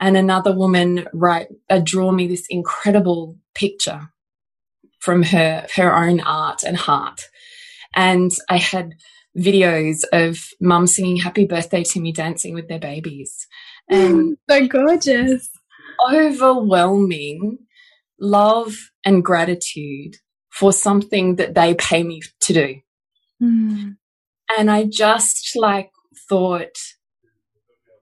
and 0.00 0.16
another 0.16 0.52
woman 0.52 1.06
write, 1.12 1.48
uh, 1.68 1.80
draw 1.82 2.10
me 2.10 2.26
this 2.26 2.46
incredible 2.48 3.36
picture 3.54 4.10
from 4.98 5.22
her, 5.22 5.66
her 5.76 5.94
own 5.94 6.20
art 6.20 6.62
and 6.62 6.76
heart. 6.76 7.22
And 7.94 8.30
I 8.48 8.56
had 8.56 8.94
videos 9.38 10.04
of 10.12 10.38
mum 10.60 10.86
singing 10.86 11.18
happy 11.18 11.46
birthday 11.46 11.84
to 11.84 12.00
me 12.00 12.12
dancing 12.12 12.54
with 12.54 12.68
their 12.68 12.80
babies. 12.80 13.46
And 13.92 14.36
so 14.48 14.68
gorgeous. 14.68 15.50
Overwhelming 16.12 17.58
love 18.20 18.76
and 19.04 19.24
gratitude 19.24 20.14
for 20.48 20.72
something 20.72 21.36
that 21.36 21.54
they 21.54 21.74
pay 21.74 22.04
me 22.04 22.20
to 22.42 22.52
do. 22.52 22.76
Mm. 23.42 23.96
And 24.56 24.70
I 24.70 24.84
just 24.84 25.56
like 25.56 25.90
thought, 26.28 26.76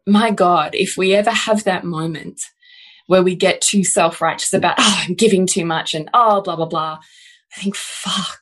my 0.08 0.30
God, 0.30 0.74
if 0.74 0.96
we 0.96 1.14
ever 1.14 1.30
have 1.30 1.64
that 1.64 1.84
moment 1.84 2.40
where 3.06 3.22
we 3.22 3.34
get 3.34 3.60
too 3.60 3.84
self 3.84 4.20
righteous 4.20 4.52
about, 4.52 4.76
oh, 4.78 5.04
I'm 5.06 5.14
giving 5.14 5.46
too 5.46 5.64
much 5.64 5.94
and 5.94 6.08
oh, 6.14 6.42
blah, 6.42 6.56
blah, 6.56 6.66
blah, 6.66 6.98
I 7.56 7.60
think, 7.60 7.76
fuck, 7.76 8.40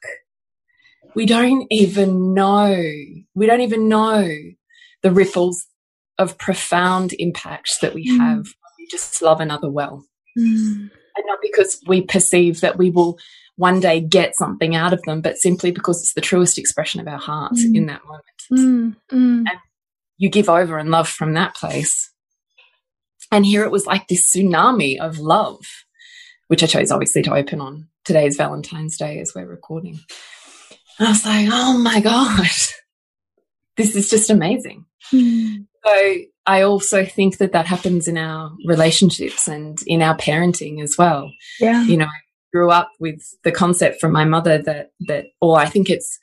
we 1.14 1.26
don't 1.26 1.66
even 1.70 2.35
know, 2.35 2.82
we 3.35 3.46
don't 3.46 3.61
even 3.61 3.88
know 3.88 4.28
the 5.02 5.12
ripples 5.12 5.66
of 6.18 6.38
profound 6.38 7.14
impacts 7.18 7.78
that 7.78 7.94
we 7.94 8.08
mm. 8.08 8.18
have 8.18 8.46
we 8.78 8.87
just 8.90 9.23
love 9.23 9.40
another 9.40 9.70
well. 9.70 10.04
Mm. 10.38 10.90
And 11.16 11.26
not 11.26 11.38
because 11.42 11.80
we 11.87 12.02
perceive 12.02 12.61
that 12.61 12.78
we 12.78 12.90
will 12.90 13.18
one 13.56 13.80
day 13.80 14.00
get 14.00 14.37
something 14.37 14.75
out 14.76 14.92
of 14.92 15.02
them, 15.02 15.23
but 15.23 15.38
simply 15.38 15.70
because 15.70 16.02
it's 16.02 16.14
the 16.14 16.20
truest 16.20 16.58
expression 16.58 17.00
of 17.00 17.08
our 17.08 17.18
heart 17.18 17.54
mm. 17.54 17.75
in 17.75 17.87
that 17.87 18.02
moment. 18.04 18.25
Mm. 18.52 18.96
Mm. 19.11 19.38
And 19.38 19.58
you 20.18 20.28
give 20.28 20.49
over 20.49 20.78
and 20.78 20.90
love 20.90 21.08
from 21.08 21.35
that 21.35 21.54
place. 21.54 22.12
And 23.32 23.44
here 23.44 23.64
it 23.64 23.70
was 23.70 23.87
like 23.87 24.08
this 24.08 24.35
tsunami 24.35 24.99
of 24.99 25.18
love, 25.18 25.66
which 26.49 26.62
I 26.62 26.66
chose 26.66 26.90
obviously 26.90 27.23
to 27.23 27.35
open 27.35 27.61
on 27.61 27.88
today's 28.04 28.37
Valentine's 28.37 28.96
Day 28.96 29.18
as 29.20 29.32
we're 29.35 29.46
recording. 29.46 29.99
And 30.99 31.08
I 31.08 31.11
was 31.11 31.26
like, 31.26 31.49
oh 31.50 31.78
my 31.78 32.00
God, 32.00 32.46
this 33.76 33.96
is 33.96 34.08
just 34.08 34.30
amazing. 34.30 34.87
Mm. 35.12 35.66
So 35.85 36.14
I 36.46 36.62
also 36.62 37.04
think 37.04 37.38
that 37.38 37.52
that 37.52 37.66
happens 37.66 38.08
in 38.08 38.16
our 38.16 38.52
relationships 38.64 39.49
and 39.49 39.78
in 39.87 40.02
our 40.02 40.16
parenting 40.16 40.82
as 40.82 40.96
well. 40.96 41.30
Yeah. 41.61 41.82
You 41.82 41.96
know, 41.96 42.06
I 42.06 42.20
grew 42.52 42.70
up 42.70 42.90
with 42.99 43.20
the 43.44 43.52
concept 43.52 44.00
from 44.00 44.12
my 44.12 44.25
mother 44.25 44.58
that, 44.62 44.90
that, 45.00 45.26
or 45.40 45.58
I 45.58 45.66
think 45.66 45.90
it's 45.90 46.18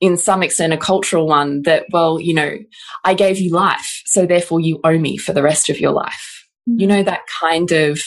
in 0.00 0.16
some 0.16 0.42
extent 0.42 0.72
a 0.72 0.76
cultural 0.76 1.26
one 1.26 1.62
that, 1.62 1.86
well, 1.92 2.20
you 2.20 2.34
know, 2.34 2.56
I 3.04 3.14
gave 3.14 3.38
you 3.38 3.52
life, 3.52 4.02
so 4.06 4.26
therefore 4.26 4.60
you 4.60 4.80
owe 4.84 4.98
me 4.98 5.16
for 5.16 5.32
the 5.32 5.42
rest 5.42 5.68
of 5.68 5.80
your 5.80 5.92
life. 5.92 6.46
Mm. 6.68 6.80
You 6.80 6.86
know, 6.86 7.02
that 7.02 7.22
kind 7.40 7.70
of, 7.72 8.00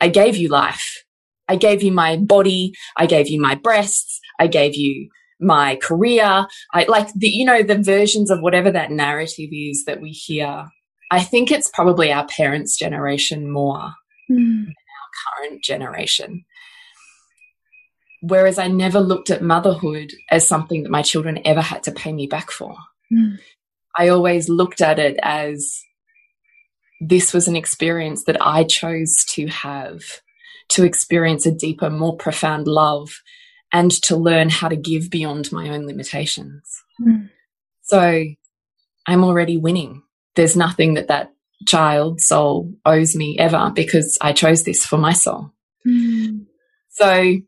I 0.00 0.08
gave 0.08 0.36
you 0.36 0.48
life. 0.48 1.04
I 1.48 1.56
gave 1.56 1.82
you 1.82 1.92
my 1.92 2.16
body. 2.16 2.72
I 2.96 3.06
gave 3.06 3.28
you 3.28 3.40
my 3.40 3.54
breasts. 3.54 4.18
I 4.40 4.46
gave 4.46 4.74
you 4.76 5.10
my 5.40 5.76
career. 5.76 6.46
I 6.72 6.84
like 6.88 7.12
the, 7.14 7.28
you 7.28 7.44
know, 7.44 7.62
the 7.62 7.78
versions 7.78 8.30
of 8.30 8.40
whatever 8.40 8.70
that 8.70 8.90
narrative 8.90 9.50
is 9.52 9.84
that 9.84 10.00
we 10.00 10.10
hear. 10.10 10.66
I 11.10 11.22
think 11.22 11.52
it's 11.52 11.68
probably 11.68 12.12
our 12.12 12.26
parents' 12.26 12.78
generation 12.78 13.50
more 13.50 13.92
mm. 14.30 14.64
than 14.64 14.74
our 14.74 15.48
current 15.48 15.62
generation. 15.62 16.44
Whereas 18.26 18.58
I 18.58 18.68
never 18.68 19.00
looked 19.00 19.28
at 19.28 19.42
motherhood 19.42 20.14
as 20.30 20.48
something 20.48 20.82
that 20.82 20.90
my 20.90 21.02
children 21.02 21.40
ever 21.44 21.60
had 21.60 21.82
to 21.82 21.92
pay 21.92 22.10
me 22.10 22.26
back 22.26 22.50
for. 22.50 22.74
Mm. 23.12 23.38
I 23.98 24.08
always 24.08 24.48
looked 24.48 24.80
at 24.80 24.98
it 24.98 25.18
as 25.22 25.82
this 27.02 27.34
was 27.34 27.48
an 27.48 27.54
experience 27.54 28.24
that 28.24 28.38
I 28.40 28.64
chose 28.64 29.26
to 29.32 29.46
have, 29.48 30.02
to 30.70 30.84
experience 30.84 31.44
a 31.44 31.52
deeper, 31.52 31.90
more 31.90 32.16
profound 32.16 32.66
love 32.66 33.20
and 33.72 33.90
to 34.04 34.16
learn 34.16 34.48
how 34.48 34.68
to 34.68 34.76
give 34.76 35.10
beyond 35.10 35.52
my 35.52 35.68
own 35.68 35.86
limitations. 35.86 36.82
Mm. 37.06 37.28
So 37.82 38.24
I'm 39.06 39.22
already 39.22 39.58
winning. 39.58 40.02
There's 40.34 40.56
nothing 40.56 40.94
that 40.94 41.08
that 41.08 41.30
child 41.68 42.22
soul 42.22 42.72
owes 42.86 43.14
me 43.14 43.36
ever 43.38 43.70
because 43.74 44.16
I 44.22 44.32
chose 44.32 44.64
this 44.64 44.86
for 44.86 44.96
my 44.96 45.12
soul. 45.12 45.50
Mm. 45.86 46.46
So 46.88 47.40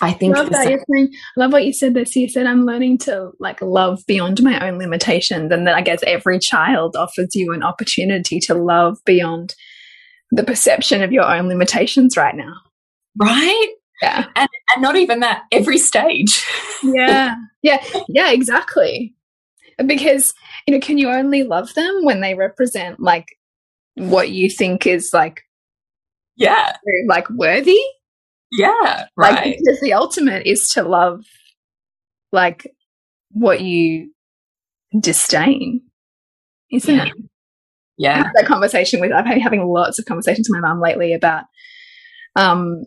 I 0.00 0.12
think 0.12 0.36
love 0.36 0.50
that. 0.50 0.68
You're 0.68 0.84
saying, 0.94 1.10
I 1.12 1.40
love 1.40 1.52
what 1.52 1.64
you 1.64 1.72
said 1.72 1.94
this. 1.94 2.14
You 2.14 2.28
said 2.28 2.46
I'm 2.46 2.66
learning 2.66 2.98
to 2.98 3.30
like 3.40 3.62
love 3.62 4.02
beyond 4.06 4.42
my 4.42 4.66
own 4.66 4.78
limitations, 4.78 5.50
and 5.50 5.66
that 5.66 5.74
I 5.74 5.80
guess 5.80 6.00
every 6.06 6.38
child 6.38 6.96
offers 6.96 7.34
you 7.34 7.52
an 7.52 7.62
opportunity 7.62 8.38
to 8.40 8.54
love 8.54 8.98
beyond 9.04 9.54
the 10.30 10.44
perception 10.44 11.02
of 11.02 11.12
your 11.12 11.24
own 11.24 11.48
limitations 11.48 12.16
right 12.16 12.34
now. 12.34 12.54
Right? 13.16 13.68
Yeah. 14.02 14.26
And 14.36 14.48
and 14.74 14.82
not 14.82 14.96
even 14.96 15.20
that, 15.20 15.44
every 15.52 15.78
stage. 15.78 16.44
yeah. 16.82 17.34
Yeah. 17.62 17.82
Yeah, 18.08 18.30
exactly. 18.30 19.12
Because, 19.84 20.34
you 20.68 20.74
know, 20.74 20.78
can 20.80 20.98
you 20.98 21.08
only 21.10 21.42
love 21.42 21.74
them 21.74 22.04
when 22.04 22.20
they 22.20 22.34
represent 22.34 23.00
like 23.00 23.26
what 23.96 24.30
you 24.30 24.48
think 24.48 24.86
is 24.86 25.10
like 25.12 25.42
Yeah. 26.36 26.76
Like 27.08 27.28
worthy? 27.30 27.80
Yeah, 28.52 29.06
right. 29.16 29.34
Like, 29.34 29.58
because 29.58 29.80
the 29.80 29.94
ultimate 29.94 30.46
is 30.46 30.68
to 30.70 30.82
love, 30.82 31.24
like, 32.32 32.66
what 33.30 33.60
you 33.60 34.12
disdain, 34.98 35.82
isn't 36.70 36.94
yeah. 36.94 37.04
it? 37.06 37.12
Yeah. 37.98 38.30
that 38.34 38.46
conversation 38.46 39.00
with, 39.00 39.12
I've 39.12 39.24
been 39.24 39.40
having 39.40 39.66
lots 39.66 39.98
of 39.98 40.04
conversations 40.04 40.48
with 40.50 40.60
my 40.60 40.68
mum 40.68 40.80
lately 40.80 41.14
about 41.14 41.44
um, 42.36 42.84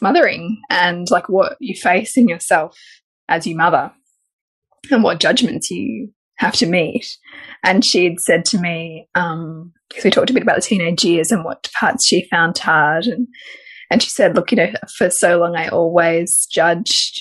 mothering 0.00 0.60
and 0.70 1.10
like 1.10 1.28
what 1.28 1.56
you 1.60 1.74
face 1.74 2.16
in 2.16 2.28
yourself 2.28 2.78
as 3.28 3.46
you 3.46 3.56
mother 3.56 3.92
and 4.90 5.02
what 5.02 5.20
judgments 5.20 5.70
you 5.70 6.12
have 6.36 6.54
to 6.54 6.66
meet. 6.66 7.16
And 7.64 7.84
she'd 7.84 8.20
said 8.20 8.44
to 8.46 8.58
me, 8.58 9.08
um, 9.14 9.72
because 9.88 10.04
we 10.04 10.10
talked 10.10 10.30
a 10.30 10.32
bit 10.32 10.42
about 10.42 10.56
the 10.56 10.62
teenage 10.62 11.04
years 11.04 11.30
and 11.30 11.44
what 11.44 11.68
parts 11.78 12.06
she 12.06 12.26
found 12.30 12.58
hard 12.58 13.06
and 13.06 13.28
And 13.92 14.02
she 14.02 14.08
said, 14.08 14.34
look, 14.34 14.50
you 14.50 14.56
know, 14.56 14.72
for 14.96 15.10
so 15.10 15.38
long 15.38 15.54
I 15.54 15.68
always 15.68 16.46
judged 16.46 17.20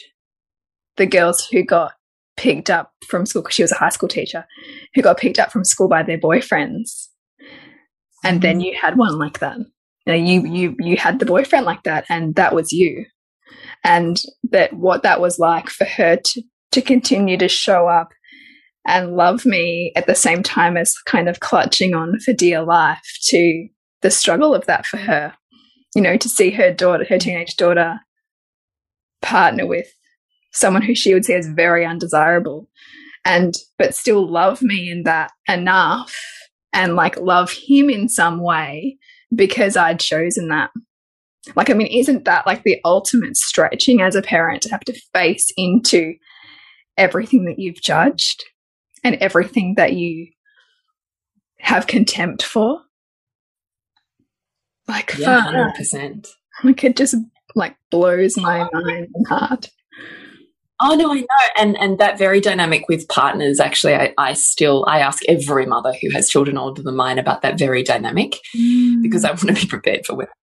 the 0.95 1.05
girls 1.05 1.45
who 1.51 1.63
got 1.63 1.91
picked 2.37 2.69
up 2.69 2.93
from 3.09 3.25
school 3.25 3.41
because 3.41 3.55
she 3.55 3.61
was 3.61 3.73
a 3.73 3.77
high 3.77 3.89
school 3.89 4.07
teacher 4.07 4.45
who 4.95 5.01
got 5.01 5.17
picked 5.17 5.37
up 5.37 5.51
from 5.51 5.65
school 5.65 5.89
by 5.89 6.01
their 6.01 6.17
boyfriends. 6.17 7.07
And 8.23 8.41
then 8.41 8.59
mm. 8.61 8.67
you 8.67 8.77
had 8.81 8.97
one 8.97 9.19
like 9.19 9.39
that. 9.39 9.57
You 9.57 9.65
know, 10.07 10.13
you 10.13 10.45
you 10.45 10.75
you 10.79 10.95
had 10.95 11.19
the 11.19 11.25
boyfriend 11.25 11.65
like 11.65 11.83
that 11.83 12.05
and 12.07 12.35
that 12.35 12.55
was 12.55 12.71
you. 12.71 13.05
And 13.83 14.17
that 14.51 14.71
what 14.71 15.03
that 15.03 15.19
was 15.19 15.39
like 15.39 15.67
for 15.67 15.83
her 15.83 16.15
to 16.15 16.43
to 16.71 16.81
continue 16.81 17.37
to 17.37 17.49
show 17.49 17.89
up 17.89 18.11
and 18.87 19.17
love 19.17 19.45
me 19.45 19.91
at 19.97 20.07
the 20.07 20.15
same 20.15 20.41
time 20.41 20.77
as 20.77 20.95
kind 21.05 21.27
of 21.27 21.41
clutching 21.41 21.93
on 21.93 22.17
for 22.21 22.31
dear 22.31 22.63
life 22.63 23.17
to 23.23 23.67
the 24.03 24.09
struggle 24.09 24.55
of 24.55 24.65
that 24.67 24.85
for 24.85 24.95
her. 24.95 25.33
You 25.95 26.01
know, 26.01 26.17
to 26.17 26.29
see 26.29 26.51
her 26.51 26.73
daughter, 26.73 27.05
her 27.09 27.17
teenage 27.17 27.57
daughter, 27.57 27.99
partner 29.21 29.65
with 29.65 29.87
someone 30.51 30.81
who 30.81 30.95
she 30.95 31.13
would 31.13 31.25
see 31.25 31.33
as 31.33 31.47
very 31.47 31.85
undesirable 31.85 32.67
and 33.23 33.55
but 33.77 33.95
still 33.95 34.27
love 34.27 34.61
me 34.61 34.89
in 34.89 35.03
that 35.03 35.31
enough 35.47 36.15
and 36.73 36.95
like 36.95 37.17
love 37.17 37.51
him 37.51 37.89
in 37.89 38.09
some 38.09 38.41
way 38.41 38.97
because 39.33 39.77
I'd 39.77 39.99
chosen 39.99 40.49
that. 40.49 40.71
Like, 41.55 41.69
I 41.69 41.73
mean, 41.73 41.87
isn't 41.87 42.25
that 42.25 42.45
like 42.45 42.63
the 42.63 42.79
ultimate 42.85 43.35
stretching 43.35 44.01
as 44.01 44.15
a 44.15 44.21
parent 44.21 44.61
to 44.63 44.69
have 44.69 44.81
to 44.81 44.99
face 45.13 45.51
into 45.57 46.13
everything 46.97 47.45
that 47.45 47.57
you've 47.57 47.81
judged 47.81 48.43
and 49.03 49.15
everything 49.15 49.75
that 49.77 49.93
you 49.93 50.27
have 51.59 51.87
contempt 51.87 52.43
for? 52.43 52.81
Like, 54.91 55.13
yeah, 55.17 55.71
100%. 55.79 56.27
Like, 56.63 56.83
it 56.83 56.97
just 56.97 57.15
like 57.55 57.75
blows 57.89 58.37
my 58.37 58.67
mind 58.73 59.07
and 59.13 59.27
heart. 59.27 59.69
Oh 60.83 60.95
no, 60.95 61.11
I 61.11 61.19
know, 61.19 61.25
and 61.57 61.77
and 61.77 61.99
that 61.99 62.17
very 62.17 62.41
dynamic 62.41 62.89
with 62.89 63.07
partners. 63.07 63.59
Actually, 63.59 63.93
I, 63.93 64.13
I 64.17 64.33
still 64.33 64.83
I 64.87 64.99
ask 64.99 65.21
every 65.29 65.67
mother 65.67 65.93
who 66.01 66.09
has 66.09 66.27
children 66.27 66.57
older 66.57 66.81
than 66.81 66.95
mine 66.95 67.19
about 67.19 67.43
that 67.43 67.59
very 67.59 67.83
dynamic 67.83 68.39
mm. 68.57 68.99
because 69.03 69.23
I 69.23 69.29
want 69.29 69.41
to 69.41 69.53
be 69.53 69.67
prepared 69.67 70.07
for 70.07 70.15
women 70.15 70.33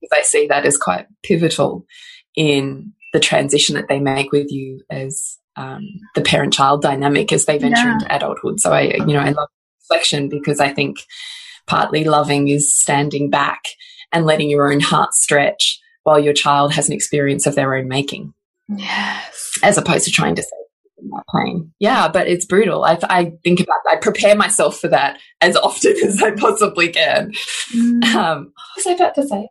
because 0.00 0.18
I 0.18 0.22
see 0.22 0.46
that 0.46 0.64
as 0.64 0.78
quite 0.78 1.06
pivotal 1.22 1.84
in 2.34 2.94
the 3.12 3.20
transition 3.20 3.74
that 3.74 3.88
they 3.88 4.00
make 4.00 4.32
with 4.32 4.50
you 4.50 4.80
as 4.88 5.36
um, 5.56 5.86
the 6.14 6.22
parent-child 6.22 6.80
dynamic 6.80 7.30
as 7.30 7.44
they 7.44 7.58
venture 7.58 7.82
yeah. 7.82 7.92
into 7.92 8.14
adulthood. 8.14 8.60
So 8.60 8.72
I, 8.72 8.94
you 8.94 9.06
know, 9.06 9.20
I 9.20 9.30
love 9.32 9.48
reflection 9.82 10.30
because 10.30 10.60
I 10.60 10.72
think 10.72 11.04
partly 11.66 12.04
loving 12.04 12.48
is 12.48 12.74
standing 12.74 13.28
back 13.28 13.60
and 14.12 14.26
letting 14.26 14.50
your 14.50 14.72
own 14.72 14.80
heart 14.80 15.14
stretch 15.14 15.80
while 16.04 16.18
your 16.18 16.32
child 16.32 16.72
has 16.72 16.88
an 16.88 16.94
experience 16.94 17.46
of 17.46 17.54
their 17.54 17.74
own 17.74 17.88
making. 17.88 18.34
Yes. 18.68 19.52
As 19.62 19.78
opposed 19.78 20.04
to 20.04 20.10
trying 20.10 20.34
to 20.36 20.42
say 20.42 20.56
that 21.10 21.24
plane. 21.28 21.72
Yeah, 21.78 22.08
but 22.08 22.28
it's 22.28 22.46
brutal. 22.46 22.84
I, 22.84 22.98
I 23.08 23.32
think 23.44 23.60
about 23.60 23.78
I 23.90 23.96
prepare 23.96 24.36
myself 24.36 24.78
for 24.78 24.88
that 24.88 25.18
as 25.40 25.56
often 25.56 25.94
as 26.04 26.22
I 26.22 26.32
possibly 26.32 26.88
can. 26.88 27.32
Mm. 27.74 28.04
Um, 28.14 28.52
what 28.54 28.76
was 28.76 28.86
I 28.86 28.92
about 28.92 29.14
to 29.16 29.26
say? 29.26 29.48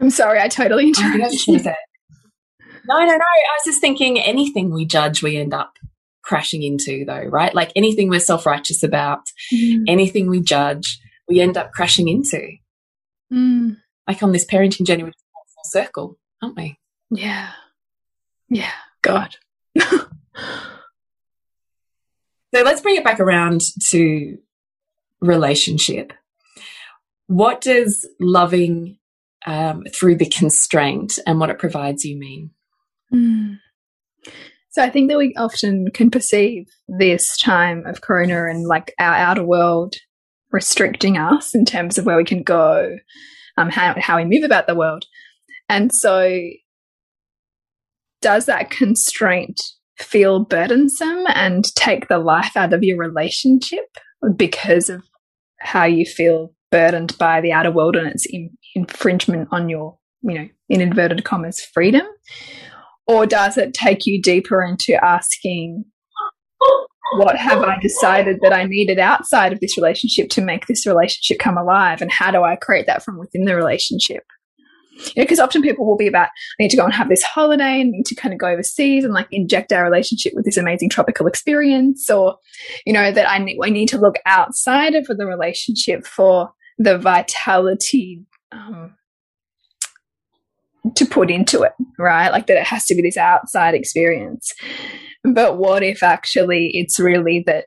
I'm 0.00 0.10
sorry, 0.10 0.40
I 0.40 0.48
totally 0.48 0.88
interrupted. 0.88 1.76
No, 2.84 2.98
no, 2.98 3.06
no. 3.06 3.12
I 3.14 3.56
was 3.56 3.64
just 3.64 3.80
thinking 3.80 4.18
anything 4.20 4.72
we 4.72 4.84
judge, 4.84 5.22
we 5.22 5.36
end 5.36 5.54
up 5.54 5.74
crashing 6.22 6.62
into, 6.62 7.04
though, 7.04 7.24
right? 7.24 7.54
Like 7.54 7.72
anything 7.76 8.08
we're 8.08 8.20
self 8.20 8.46
righteous 8.46 8.82
about, 8.82 9.20
mm. 9.52 9.84
anything 9.86 10.28
we 10.28 10.40
judge, 10.40 11.00
we 11.28 11.40
end 11.40 11.56
up 11.56 11.72
crashing 11.72 12.08
into. 12.08 12.48
Mm. 13.32 13.76
Like 14.06 14.22
on 14.22 14.32
this 14.32 14.44
parenting 14.44 14.86
journey, 14.86 15.04
we're 15.04 15.12
full 15.12 15.64
circle, 15.64 16.18
aren't 16.42 16.56
we? 16.56 16.78
Yeah. 17.10 17.50
Yeah, 18.48 18.72
God. 19.02 19.36
so 19.78 20.06
let's 22.52 22.80
bring 22.80 22.96
it 22.96 23.04
back 23.04 23.20
around 23.20 23.62
to 23.90 24.38
relationship. 25.20 26.12
What 27.28 27.60
does 27.60 28.06
loving 28.20 28.98
um, 29.46 29.84
through 29.94 30.16
the 30.16 30.28
constraint 30.28 31.14
and 31.26 31.40
what 31.40 31.50
it 31.50 31.58
provides 31.58 32.04
you 32.04 32.18
mean? 32.18 32.50
Mm. 33.12 33.58
So 34.70 34.82
I 34.82 34.90
think 34.90 35.10
that 35.10 35.18
we 35.18 35.34
often 35.36 35.90
can 35.92 36.10
perceive 36.10 36.66
this 36.88 37.36
time 37.36 37.84
of 37.86 38.00
Corona 38.00 38.46
and 38.46 38.66
like 38.66 38.94
our 38.98 39.14
outer 39.14 39.44
world 39.44 39.96
restricting 40.50 41.16
us 41.16 41.54
in 41.54 41.64
terms 41.64 41.98
of 41.98 42.06
where 42.06 42.16
we 42.16 42.24
can 42.24 42.42
go, 42.42 42.96
um, 43.56 43.70
how, 43.70 43.94
how 43.98 44.16
we 44.16 44.24
move 44.24 44.44
about 44.44 44.66
the 44.66 44.74
world. 44.74 45.04
And 45.68 45.92
so 45.92 46.38
does 48.20 48.46
that 48.46 48.70
constraint 48.70 49.60
feel 49.98 50.44
burdensome 50.44 51.24
and 51.34 51.64
take 51.74 52.08
the 52.08 52.18
life 52.18 52.56
out 52.56 52.72
of 52.72 52.82
your 52.82 52.98
relationship 52.98 53.84
because 54.36 54.88
of 54.88 55.02
how 55.60 55.84
you 55.84 56.04
feel 56.04 56.54
burdened 56.70 57.16
by 57.18 57.40
the 57.40 57.52
outer 57.52 57.70
world 57.70 57.96
and 57.96 58.08
its 58.08 58.26
in 58.26 58.50
infringement 58.74 59.48
on 59.52 59.68
your, 59.68 59.98
you 60.22 60.34
know, 60.34 60.48
in 60.68 60.80
inverted 60.80 61.24
commas, 61.24 61.60
freedom? 61.60 62.06
Or 63.06 63.26
does 63.26 63.58
it 63.58 63.74
take 63.74 64.06
you 64.06 64.22
deeper 64.22 64.62
into 64.62 65.02
asking, 65.04 65.84
what 67.16 67.36
have 67.36 67.62
I 67.62 67.78
decided 67.80 68.38
that 68.42 68.52
I 68.52 68.64
needed 68.64 68.98
outside 68.98 69.52
of 69.52 69.60
this 69.60 69.76
relationship 69.76 70.30
to 70.30 70.40
make 70.40 70.66
this 70.66 70.86
relationship 70.86 71.38
come 71.38 71.56
alive? 71.56 72.02
And 72.02 72.10
how 72.10 72.30
do 72.30 72.42
I 72.42 72.56
create 72.56 72.86
that 72.86 73.02
from 73.02 73.18
within 73.18 73.44
the 73.44 73.56
relationship? 73.56 74.24
because 75.16 75.38
you 75.38 75.42
know, 75.42 75.44
often 75.44 75.62
people 75.62 75.86
will 75.86 75.96
be 75.96 76.06
about, 76.06 76.28
I 76.28 76.62
need 76.62 76.70
to 76.70 76.76
go 76.76 76.84
and 76.84 76.92
have 76.92 77.08
this 77.08 77.22
holiday 77.22 77.80
and 77.80 77.90
need 77.90 78.06
to 78.06 78.14
kind 78.14 78.32
of 78.32 78.38
go 78.38 78.48
overseas 78.48 79.04
and 79.04 79.14
like 79.14 79.26
inject 79.30 79.72
our 79.72 79.82
relationship 79.82 80.32
with 80.34 80.44
this 80.44 80.56
amazing 80.56 80.90
tropical 80.90 81.26
experience, 81.26 82.08
or, 82.10 82.36
you 82.86 82.92
know, 82.92 83.10
that 83.10 83.28
I 83.28 83.38
need, 83.38 83.58
I 83.62 83.70
need 83.70 83.88
to 83.88 83.98
look 83.98 84.16
outside 84.26 84.94
of 84.94 85.06
the 85.06 85.26
relationship 85.26 86.06
for 86.06 86.50
the 86.78 86.98
vitality 86.98 88.22
um, 88.52 88.94
to 90.96 91.06
put 91.06 91.30
into 91.30 91.62
it, 91.62 91.72
right? 91.98 92.30
Like 92.30 92.46
that 92.46 92.58
it 92.58 92.66
has 92.66 92.84
to 92.86 92.94
be 92.94 93.02
this 93.02 93.16
outside 93.16 93.74
experience. 93.74 94.52
But 95.24 95.58
what 95.58 95.82
if 95.82 96.02
actually 96.02 96.70
it's 96.74 96.98
really 96.98 97.44
that 97.46 97.66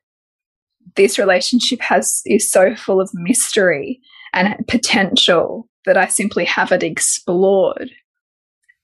this 0.95 1.17
relationship 1.17 1.81
has 1.81 2.21
is 2.25 2.51
so 2.51 2.75
full 2.75 3.01
of 3.01 3.09
mystery 3.13 3.99
and 4.33 4.55
potential 4.67 5.69
that 5.85 5.97
I 5.97 6.07
simply 6.07 6.45
haven't 6.45 6.83
explored 6.83 7.91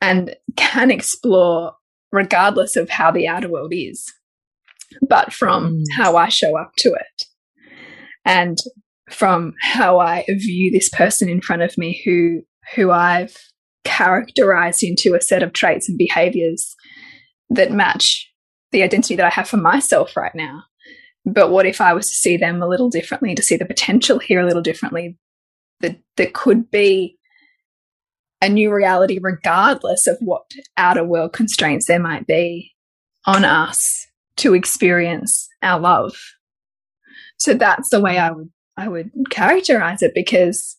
and 0.02 0.36
can 0.56 0.92
explore 0.92 1.74
regardless 2.12 2.76
of 2.76 2.90
how 2.90 3.12
the 3.12 3.28
outer 3.28 3.50
world 3.50 3.74
is, 3.74 4.12
but 5.08 5.32
from 5.34 5.76
mm. 5.76 5.84
how 5.96 6.18
I 6.18 6.30
show 6.30 6.58
up 6.58 6.72
to 6.80 6.90
it 6.90 7.26
and 8.26 8.58
from 9.10 9.54
how 9.62 10.00
I 10.00 10.26
view 10.28 10.72
this 10.72 10.90
person 10.90 11.30
in 11.30 11.42
front 11.42 11.62
of 11.62 11.78
me 11.78 12.02
who 12.06 12.42
who 12.76 12.92
I've 12.92 13.36
characterized 13.84 14.84
into 14.84 15.16
a 15.16 15.22
set 15.22 15.44
of 15.44 15.54
traits 15.54 15.90
and 15.90 15.98
behaviors 15.98 16.76
that 17.50 17.72
match 17.72 18.30
the 18.72 18.84
identity 18.84 19.16
that 19.16 19.26
I 19.26 19.30
have 19.30 19.50
for 19.50 19.58
myself 19.58 20.16
right 20.16 20.34
now. 20.34 20.64
But 21.26 21.52
what 21.52 21.66
if 21.66 21.82
I 21.82 21.94
was 21.94 22.08
to 22.08 22.16
see 22.16 22.38
them 22.38 22.62
a 22.62 22.68
little 22.68 22.90
differently, 22.90 23.36
to 23.36 23.44
see 23.44 23.58
the 23.58 23.66
potential 23.66 24.18
here 24.20 24.42
a 24.42 24.46
little 24.46 24.62
differently, 24.62 25.18
that 25.82 25.98
that 26.18 26.34
could 26.34 26.72
be 26.72 27.18
a 28.42 28.50
new 28.50 28.74
reality 28.74 29.20
regardless 29.22 30.08
of 30.08 30.18
what 30.20 30.44
outer 30.78 31.04
world 31.04 31.34
constraints 31.34 31.88
there 31.88 32.00
might 32.00 32.26
be 32.26 32.72
on 33.26 33.46
us 33.46 34.08
to 34.38 34.54
experience 34.54 35.48
our 35.62 35.80
love 35.80 36.16
so 37.38 37.54
that's 37.54 37.90
the 37.90 38.02
way 38.02 38.18
i 38.18 38.32
would 38.32 38.50
i 38.78 38.88
would 38.88 39.12
characterize 39.30 40.02
it 40.02 40.14
because 40.16 40.78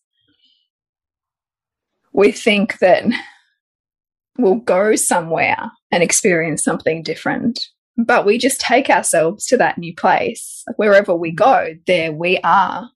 we 2.13 2.33
think 2.33 2.79
that 2.79 3.05
we'll 4.39 4.57
go 4.57 4.95
somewhere 4.97 5.71
and 5.91 6.03
experience 6.03 6.65
something 6.65 7.03
different. 7.03 7.69
But 7.97 8.25
we 8.25 8.39
just 8.39 8.61
take 8.61 8.89
ourselves 8.89 9.47
to 9.47 9.57
that 9.59 9.79
new 9.79 9.95
place. 9.95 10.65
Wherever 10.77 11.15
we 11.15 11.31
go 11.31 11.75
there 11.87 12.13
we 12.13 12.39
are. 12.43 12.89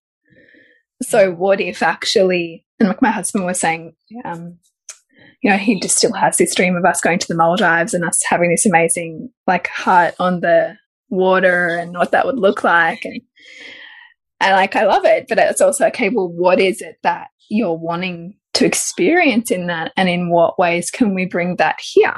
So 1.03 1.31
what 1.31 1.61
if 1.61 1.83
actually, 1.83 2.65
and 2.81 2.89
like 2.89 3.03
my 3.03 3.11
husband 3.11 3.45
was 3.45 3.61
saying, 3.61 3.95
um, 4.25 4.59
you 5.43 5.51
know, 5.51 5.59
he 5.59 5.79
just 5.79 5.99
still 5.99 6.15
has 6.15 6.39
this 6.39 6.55
dream 6.55 6.77
of 6.77 6.85
us 6.85 7.03
going 7.03 7.19
to 7.19 7.29
the 7.29 7.37
Maldives 7.37 7.93
and 7.93 8.05
us 8.05 8.23
having 8.29 8.51
this 8.51 8.65
amazing 8.65 9.31
like 9.47 9.69
hut 9.69 10.15
on 10.19 10.41
the 10.41 10.77
water 11.11 11.77
and 11.77 11.93
what 11.93 12.13
that 12.13 12.25
would 12.25 12.39
look 12.39 12.65
like. 12.65 13.05
And, 13.05 13.21
and 14.41 14.55
like, 14.55 14.75
I 14.75 14.87
love 14.87 15.05
it, 15.05 15.27
but 15.29 15.39
it's 15.39 15.61
also, 15.61 15.87
okay, 15.89 16.09
well, 16.09 16.29
what 16.29 16.59
is 16.59 16.81
it 16.81 16.97
that 17.03 17.29
you're 17.51 17.77
wanting 17.77 18.39
to 18.57 18.67
experience 18.67 19.51
in 19.51 19.67
that? 19.69 19.93
And 19.97 20.09
in 20.09 20.31
what 20.31 20.59
ways 20.59 20.91
can 20.91 21.15
we 21.15 21.27
bring 21.27 21.57
that 21.57 21.77
here? 21.81 22.15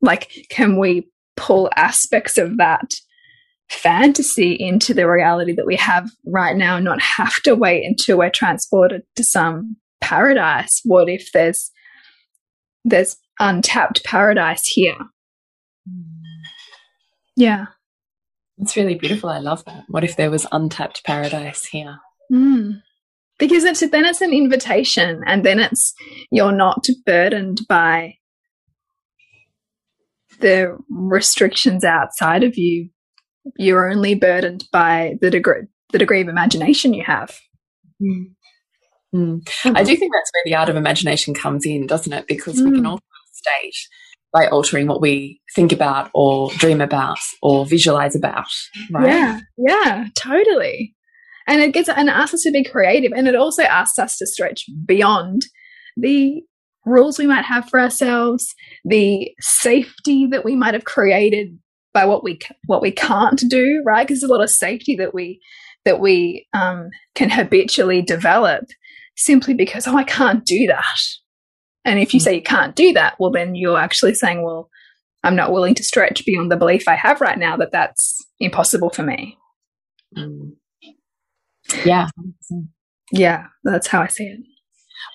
Like, 0.00 0.30
can 0.50 0.78
we 0.78 1.08
pull 1.36 1.70
aspects 1.76 2.38
of 2.38 2.58
that 2.58 2.90
fantasy 3.70 4.52
into 4.52 4.92
the 4.92 5.08
reality 5.08 5.54
that 5.54 5.66
we 5.66 5.76
have 5.76 6.10
right 6.26 6.56
now 6.56 6.76
and 6.76 6.84
not 6.84 7.00
have 7.00 7.34
to 7.42 7.54
wait 7.54 7.84
until 7.84 8.18
we're 8.18 8.30
transported 8.30 9.02
to 9.16 9.24
some 9.24 9.76
paradise? 10.00 10.80
What 10.84 11.08
if 11.08 11.30
there's 11.32 11.70
there's 12.84 13.16
untapped 13.38 14.04
paradise 14.04 14.66
here. 14.66 14.96
Yeah. 17.36 17.66
It's 18.58 18.76
really 18.76 18.94
beautiful. 18.94 19.30
I 19.30 19.38
love 19.38 19.64
that. 19.64 19.84
What 19.88 20.04
if 20.04 20.16
there 20.16 20.30
was 20.30 20.46
untapped 20.52 21.04
paradise 21.04 21.64
here? 21.64 21.98
Mm. 22.30 22.82
Because 23.38 23.64
it's 23.64 23.80
then 23.80 24.04
it's 24.04 24.20
an 24.20 24.32
invitation, 24.32 25.22
and 25.26 25.44
then 25.44 25.58
it's 25.58 25.94
you're 26.30 26.52
not 26.52 26.86
burdened 27.04 27.60
by 27.68 28.14
the 30.40 30.76
restrictions 30.90 31.84
outside 31.84 32.44
of 32.44 32.56
you. 32.56 32.88
You're 33.56 33.90
only 33.90 34.14
burdened 34.14 34.64
by 34.72 35.16
the 35.20 35.30
degree 35.30 35.62
the 35.90 35.98
degree 35.98 36.20
of 36.20 36.28
imagination 36.28 36.94
you 36.94 37.04
have. 37.04 37.38
Mm. 38.00 38.32
Mm. 39.14 39.42
I 39.64 39.84
do 39.84 39.94
think 39.96 40.12
that's 40.12 40.30
where 40.32 40.42
the 40.44 40.54
art 40.54 40.68
of 40.68 40.76
imagination 40.76 41.34
comes 41.34 41.66
in, 41.66 41.86
doesn't 41.86 42.12
it? 42.12 42.26
Because 42.26 42.62
we 42.62 42.70
can 42.70 42.86
alter 42.86 43.04
state 43.32 43.76
by 44.32 44.46
altering 44.46 44.86
what 44.86 45.02
we 45.02 45.40
think 45.54 45.72
about 45.72 46.10
or 46.14 46.50
dream 46.52 46.80
about 46.80 47.18
or 47.42 47.66
visualize 47.66 48.16
about. 48.16 48.46
Right? 48.90 49.08
Yeah, 49.08 49.40
yeah, 49.58 50.06
totally. 50.16 50.94
And 51.46 51.60
it 51.60 51.72
gets 51.72 51.88
and 51.88 52.08
it 52.08 52.12
asks 52.12 52.34
us 52.34 52.42
to 52.42 52.52
be 52.52 52.64
creative, 52.64 53.12
and 53.14 53.28
it 53.28 53.34
also 53.34 53.62
asks 53.62 53.98
us 53.98 54.16
to 54.18 54.26
stretch 54.26 54.66
beyond 54.86 55.46
the 55.96 56.42
rules 56.84 57.18
we 57.18 57.26
might 57.26 57.44
have 57.44 57.68
for 57.68 57.80
ourselves, 57.80 58.54
the 58.84 59.30
safety 59.40 60.26
that 60.26 60.44
we 60.44 60.56
might 60.56 60.74
have 60.74 60.84
created 60.84 61.58
by 61.92 62.04
what 62.04 62.24
we 62.24 62.38
what 62.66 62.82
we 62.82 62.90
can't 62.90 63.42
do, 63.48 63.82
right? 63.84 64.06
Because 64.06 64.20
there's 64.20 64.30
a 64.30 64.32
lot 64.32 64.42
of 64.42 64.50
safety 64.50 64.96
that 64.96 65.14
we 65.14 65.40
that 65.84 66.00
we 66.00 66.46
um, 66.54 66.90
can 67.14 67.30
habitually 67.30 68.02
develop 68.02 68.64
simply 69.16 69.54
because 69.54 69.86
oh 69.86 69.96
I 69.96 70.04
can't 70.04 70.44
do 70.44 70.66
that, 70.68 71.00
and 71.84 71.98
if 71.98 72.14
you 72.14 72.20
mm. 72.20 72.24
say 72.24 72.34
you 72.36 72.42
can't 72.42 72.74
do 72.74 72.92
that, 72.92 73.16
well, 73.18 73.30
then 73.30 73.54
you're 73.54 73.78
actually 73.78 74.14
saying, 74.14 74.42
well, 74.42 74.68
I'm 75.24 75.36
not 75.36 75.52
willing 75.52 75.74
to 75.74 75.84
stretch 75.84 76.24
beyond 76.24 76.50
the 76.50 76.56
belief 76.56 76.88
I 76.88 76.94
have 76.94 77.20
right 77.20 77.38
now 77.38 77.56
that 77.56 77.72
that's 77.72 78.18
impossible 78.40 78.90
for 78.90 79.02
me. 79.02 79.38
Mm. 80.16 80.52
Yeah. 81.84 82.08
Yeah, 83.12 83.46
that's 83.64 83.86
how 83.86 84.02
I 84.02 84.06
see 84.08 84.24
it. 84.24 84.40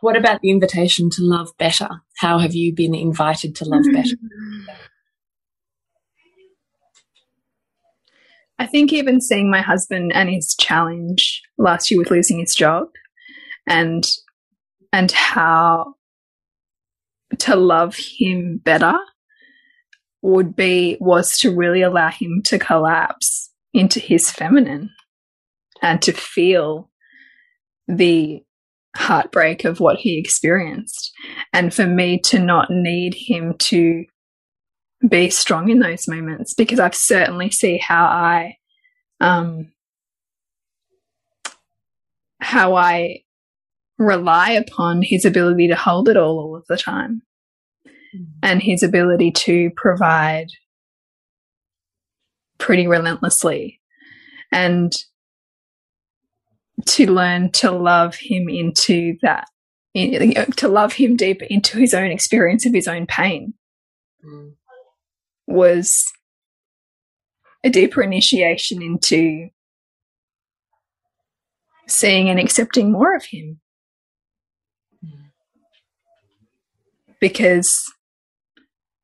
What 0.02 0.16
about 0.16 0.42
the 0.42 0.52
invitation 0.52 1.10
to 1.12 1.24
love 1.24 1.50
better? 1.58 1.90
How 2.18 2.38
have 2.40 2.54
you 2.54 2.74
been 2.74 2.94
invited 2.94 3.56
to 3.58 3.66
love 3.66 3.86
better? 3.92 4.16
I 8.60 8.66
think 8.66 8.92
even 8.92 9.22
seeing 9.22 9.52
my 9.52 9.62
husband 9.62 10.12
and 10.14 10.30
his 10.30 10.56
challenge 10.60 11.44
last 11.58 11.92
year 11.92 12.00
with 12.00 12.10
losing 12.10 12.40
his 12.40 12.56
job 12.56 12.88
and 13.68 14.04
and 14.92 15.12
how 15.12 15.94
to 17.40 17.56
love 17.56 17.96
him 17.98 18.60
better 18.64 18.98
would 20.22 20.56
be 20.56 20.98
was 21.00 21.38
to 21.40 21.56
really 21.56 21.82
allow 21.84 22.10
him 22.10 22.42
to 22.46 22.58
collapse 22.58 23.52
into 23.74 24.00
his 24.00 24.32
feminine 24.32 24.90
and 25.82 26.02
to 26.02 26.12
feel 26.12 26.90
the 27.88 28.44
heartbreak 28.96 29.64
of 29.64 29.80
what 29.80 29.98
he 29.98 30.18
experienced. 30.18 31.12
And 31.54 31.74
for 31.74 31.86
me 31.86 32.20
to 32.26 32.40
not 32.40 32.70
need 32.70 33.14
him 33.16 33.56
to 33.60 34.06
be 35.08 35.30
strong 35.30 35.70
in 35.70 35.80
those 35.80 36.08
moments 36.08 36.54
because 36.54 36.80
I've 36.80 36.96
certainly 36.96 37.52
see 37.52 37.78
how 37.78 38.06
I 38.06 38.58
um 39.20 39.72
how 42.40 42.76
I 42.76 43.20
rely 44.00 44.52
upon 44.52 45.02
his 45.04 45.24
ability 45.26 45.68
to 45.68 45.76
hold 45.76 46.10
it 46.10 46.18
all 46.18 46.40
all 46.40 46.56
of 46.56 46.66
the 46.68 46.78
time. 46.78 47.22
Mm. 48.16 48.26
and 48.42 48.64
his 48.64 48.84
ability 48.84 49.32
to 49.32 49.70
provide 49.76 50.48
pretty 52.58 52.88
relentlessly. 52.88 53.82
And 54.52 54.94
to 56.86 57.12
learn 57.12 57.52
to 57.52 57.72
love 57.72 58.16
him 58.16 58.50
into 58.50 59.18
that 59.22 59.48
to 60.56 60.68
love 60.68 60.94
him 60.94 61.16
deeper 61.16 61.46
into 61.46 61.80
his 61.80 61.94
own 61.94 62.12
experience 62.12 62.66
of 62.68 62.74
his 62.74 62.88
own 62.88 63.08
pain 63.08 63.54
mm. 64.24 64.52
was 65.48 66.06
a 67.64 67.70
deeper 67.70 68.04
initiation 68.04 68.82
into 68.82 69.50
seeing 71.88 72.30
and 72.30 72.40
accepting 72.40 72.92
more 72.92 73.16
of 73.16 73.26
him 73.26 73.60
because 77.20 77.92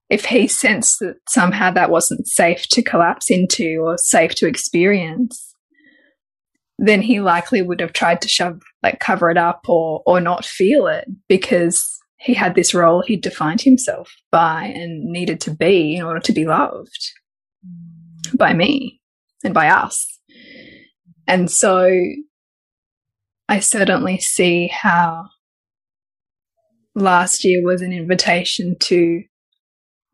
if 0.09 0.25
he 0.25 0.47
sensed 0.47 0.99
that 0.99 1.15
somehow 1.27 1.71
that 1.71 1.89
wasn't 1.89 2.27
safe 2.27 2.67
to 2.67 2.83
collapse 2.83 3.31
into 3.31 3.79
or 3.81 3.97
safe 3.97 4.35
to 4.35 4.47
experience, 4.47 5.52
then 6.77 7.01
he 7.01 7.19
likely 7.19 7.61
would 7.61 7.79
have 7.79 7.93
tried 7.93 8.21
to 8.21 8.27
shove, 8.27 8.61
like, 8.81 8.99
cover 8.99 9.29
it 9.29 9.37
up 9.37 9.65
or, 9.67 10.01
or 10.05 10.19
not 10.19 10.45
feel 10.45 10.87
it 10.87 11.07
because 11.27 11.99
he 12.17 12.33
had 12.33 12.55
this 12.55 12.73
role 12.73 13.01
he'd 13.01 13.21
defined 13.21 13.61
himself 13.61 14.13
by 14.31 14.63
and 14.63 15.03
needed 15.03 15.41
to 15.41 15.51
be 15.51 15.95
in 15.95 16.03
order 16.03 16.21
to 16.21 16.31
be 16.31 16.45
loved 16.45 17.11
by 18.37 18.53
me 18.53 19.01
and 19.43 19.53
by 19.53 19.67
us. 19.67 20.19
And 21.27 21.51
so 21.51 21.89
I 23.49 23.59
certainly 23.59 24.19
see 24.19 24.67
how 24.67 25.27
last 26.95 27.43
year 27.43 27.63
was 27.63 27.81
an 27.81 27.91
invitation 27.91 28.77
to 28.79 29.23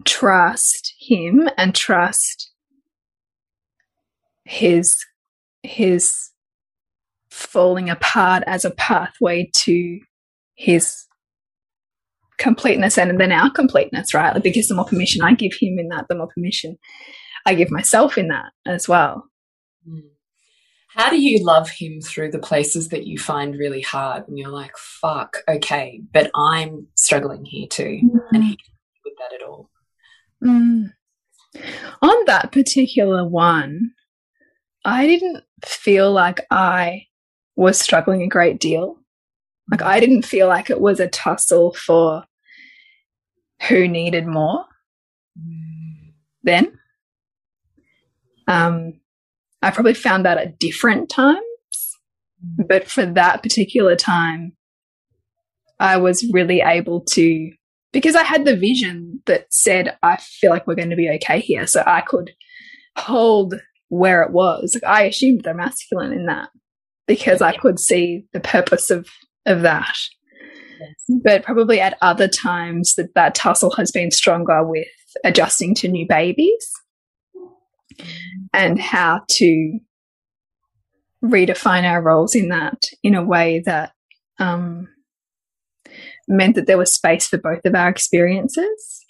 trust 0.05 0.93
him 0.99 1.49
and 1.57 1.75
trust 1.75 2.51
his 4.45 4.97
his 5.61 6.31
falling 7.39 7.89
apart 7.89 8.43
as 8.47 8.65
a 8.65 8.71
pathway 8.71 9.49
to 9.53 9.99
his 10.55 11.05
completeness 12.37 12.97
and 12.97 13.19
then 13.19 13.31
our 13.31 13.49
completeness 13.49 14.13
right 14.13 14.33
like 14.33 14.43
because 14.43 14.67
the 14.67 14.75
more 14.75 14.85
permission 14.85 15.21
i 15.21 15.33
give 15.33 15.51
him 15.59 15.77
in 15.77 15.89
that 15.89 16.05
the 16.07 16.15
more 16.15 16.29
permission 16.33 16.77
i 17.45 17.53
give 17.53 17.69
myself 17.69 18.17
in 18.17 18.29
that 18.29 18.51
as 18.65 18.87
well 18.87 19.25
mm. 19.87 20.01
How 20.89 21.11
do 21.11 21.21
you 21.21 21.45
love 21.45 21.69
him 21.69 22.01
through 22.01 22.31
the 22.31 22.39
places 22.39 22.89
that 22.89 23.05
you 23.05 23.19
find 23.19 23.55
really 23.55 23.81
hard 23.81 24.27
and 24.27 24.37
you're 24.39 24.49
like, 24.49 24.75
fuck, 24.75 25.37
okay, 25.47 26.01
but 26.11 26.31
I'm 26.35 26.87
struggling 26.95 27.45
here 27.45 27.67
too. 27.69 28.01
Mm. 28.03 28.19
And 28.33 28.43
he 28.43 28.49
can't 28.57 28.77
with 29.05 29.13
that 29.19 29.35
at 29.35 29.47
all. 29.47 29.69
Mm. 30.43 30.93
On 32.01 32.25
that 32.25 32.51
particular 32.51 33.25
one, 33.27 33.91
I 34.83 35.05
didn't 35.05 35.43
feel 35.63 36.11
like 36.11 36.45
I 36.49 37.03
was 37.59 37.77
struggling 37.77 38.21
a 38.21 38.27
great 38.27 38.57
deal. 38.57 38.95
Like 39.69 39.81
I 39.81 39.99
didn't 39.99 40.23
feel 40.23 40.47
like 40.47 40.69
it 40.69 40.79
was 40.79 40.99
a 40.99 41.09
tussle 41.09 41.73
for 41.73 42.23
who 43.67 43.87
needed 43.87 44.25
more 44.25 44.65
then. 46.43 46.71
Um, 48.47 48.93
I 49.61 49.71
probably 49.71 49.93
found 49.93 50.25
that 50.25 50.37
at 50.37 50.57
different 50.57 51.09
times. 51.09 51.43
But 52.41 52.89
for 52.89 53.05
that 53.05 53.43
particular 53.43 53.97
time, 53.97 54.53
I 55.81 55.97
was 55.97 56.25
really 56.31 56.61
able 56.61 57.01
to, 57.11 57.51
because 57.91 58.15
I 58.15 58.23
had 58.23 58.45
the 58.45 58.55
vision 58.55 59.21
that 59.25 59.47
said, 59.49 59.97
I 60.01 60.15
feel 60.17 60.49
like 60.49 60.65
we're 60.65 60.75
going 60.75 60.91
to 60.91 60.95
be 60.95 61.09
okay 61.15 61.41
here. 61.41 61.67
So 61.67 61.83
I 61.85 61.99
could 61.99 62.31
hold 62.97 63.55
where 63.89 64.21
it 64.21 64.31
was. 64.31 64.75
Like 64.75 64.89
I 64.89 65.03
assumed 65.03 65.41
the 65.43 65.53
masculine 65.53 66.13
in 66.13 66.25
that 66.27 66.47
because 67.09 67.41
I 67.41 67.57
could 67.57 67.79
see 67.79 68.23
the 68.33 68.39
purpose 68.39 68.91
of, 68.91 69.09
of 69.47 69.63
that. 69.63 69.97
Yes. 70.79 71.19
But 71.23 71.43
probably 71.43 71.81
at 71.81 71.97
other 72.03 72.27
times 72.27 72.93
that 72.95 73.15
that 73.15 73.33
tussle 73.33 73.71
has 73.71 73.91
been 73.91 74.11
stronger 74.11 74.63
with 74.63 74.87
adjusting 75.25 75.73
to 75.75 75.87
new 75.87 76.05
babies 76.07 76.71
and 78.53 78.79
how 78.79 79.21
to 79.27 79.79
redefine 81.25 81.83
our 81.83 81.99
roles 81.99 82.35
in 82.35 82.49
that 82.49 82.77
in 83.01 83.15
a 83.15 83.25
way 83.25 83.63
that 83.65 83.91
um, 84.37 84.87
meant 86.27 86.55
that 86.55 86.67
there 86.67 86.77
was 86.77 86.93
space 86.93 87.27
for 87.27 87.39
both 87.39 87.65
of 87.65 87.73
our 87.73 87.89
experiences. 87.89 89.03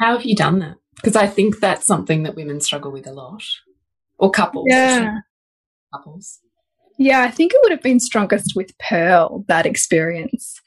How 0.00 0.16
have 0.16 0.24
you 0.24 0.34
done 0.34 0.60
that? 0.60 0.76
Because 0.96 1.16
I 1.16 1.26
think 1.26 1.60
that's 1.60 1.86
something 1.86 2.22
that 2.22 2.34
women 2.34 2.62
struggle 2.62 2.90
with 2.90 3.06
a 3.06 3.12
lot, 3.12 3.42
or 4.18 4.30
couples. 4.30 4.66
Yeah, 4.70 5.18
couples. 5.92 6.40
Yeah, 6.98 7.22
I 7.22 7.30
think 7.30 7.52
it 7.52 7.60
would 7.62 7.72
have 7.72 7.82
been 7.82 8.00
strongest 8.00 8.52
with 8.54 8.76
Pearl 8.78 9.44
that 9.48 9.66
experience, 9.66 10.60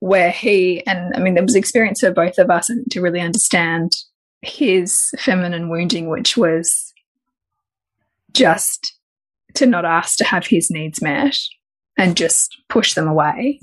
where 0.00 0.30
he 0.30 0.84
and 0.86 1.14
I 1.14 1.20
mean 1.20 1.34
there 1.34 1.42
was 1.42 1.54
experience 1.54 2.00
for 2.00 2.10
both 2.10 2.38
of 2.38 2.50
us 2.50 2.70
to 2.90 3.00
really 3.00 3.20
understand 3.20 3.92
his 4.42 5.10
feminine 5.18 5.68
wounding, 5.68 6.08
which 6.08 6.36
was 6.36 6.92
just 8.32 8.94
to 9.54 9.66
not 9.66 9.84
ask 9.84 10.16
to 10.18 10.24
have 10.24 10.46
his 10.46 10.70
needs 10.70 11.02
met 11.02 11.36
and 11.96 12.16
just 12.16 12.56
push 12.68 12.94
them 12.94 13.08
away. 13.08 13.60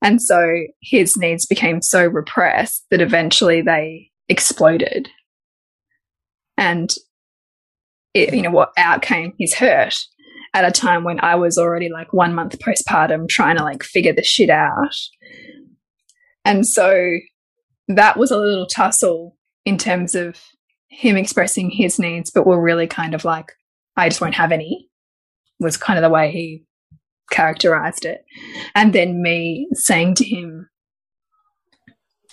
And 0.00 0.20
so 0.20 0.64
his 0.80 1.16
needs 1.16 1.46
became 1.46 1.80
so 1.80 2.04
repressed 2.04 2.84
that 2.90 3.00
eventually 3.00 3.62
they 3.62 4.10
exploded. 4.28 5.08
And 6.56 6.90
it, 8.14 8.34
you 8.34 8.42
know, 8.42 8.50
what 8.50 8.72
out 8.76 9.02
came 9.02 9.32
his 9.38 9.54
hurt 9.54 9.94
at 10.54 10.64
a 10.64 10.70
time 10.70 11.04
when 11.04 11.18
I 11.20 11.34
was 11.34 11.56
already 11.58 11.88
like 11.88 12.12
one 12.12 12.34
month 12.34 12.58
postpartum 12.58 13.28
trying 13.28 13.56
to 13.56 13.64
like 13.64 13.82
figure 13.82 14.12
the 14.12 14.22
shit 14.22 14.50
out. 14.50 14.94
And 16.44 16.66
so 16.66 17.18
that 17.88 18.16
was 18.16 18.30
a 18.30 18.38
little 18.38 18.66
tussle 18.66 19.36
in 19.64 19.78
terms 19.78 20.14
of 20.14 20.42
him 20.88 21.16
expressing 21.16 21.70
his 21.70 21.98
needs, 21.98 22.30
but 22.30 22.46
we're 22.46 22.60
really 22.60 22.86
kind 22.86 23.14
of 23.14 23.24
like, 23.24 23.52
I 23.96 24.08
just 24.08 24.20
won't 24.20 24.34
have 24.34 24.52
any, 24.52 24.88
was 25.58 25.76
kind 25.76 25.98
of 25.98 26.02
the 26.02 26.10
way 26.10 26.30
he 26.30 26.64
characterized 27.30 28.04
it. 28.04 28.24
And 28.74 28.92
then 28.92 29.22
me 29.22 29.68
saying 29.72 30.16
to 30.16 30.24
him, 30.24 30.68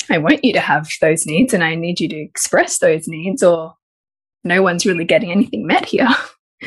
I 0.10 0.18
want 0.18 0.44
you 0.44 0.54
to 0.54 0.60
have 0.60 0.90
those 1.02 1.26
needs 1.26 1.54
and 1.54 1.64
I 1.64 1.76
need 1.76 2.00
you 2.00 2.10
to 2.10 2.18
express 2.18 2.80
those 2.80 3.08
needs, 3.08 3.44
or 3.44 3.76
no 4.44 4.62
one's 4.62 4.86
really 4.86 5.06
getting 5.06 5.32
anything 5.32 5.68
met 5.68 5.86
here. 5.86 6.10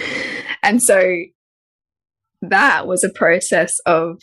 and 0.63 0.83
so 0.83 1.17
that 2.43 2.87
was 2.87 3.05
a 3.05 3.11
process 3.11 3.79
of 3.87 4.21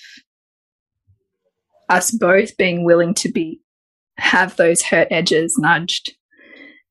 us 1.89 2.11
both 2.11 2.55
being 2.57 2.85
willing 2.85 3.13
to 3.15 3.31
be 3.31 3.61
have 4.17 4.55
those 4.57 4.83
hurt 4.83 5.07
edges 5.09 5.55
nudged 5.57 6.13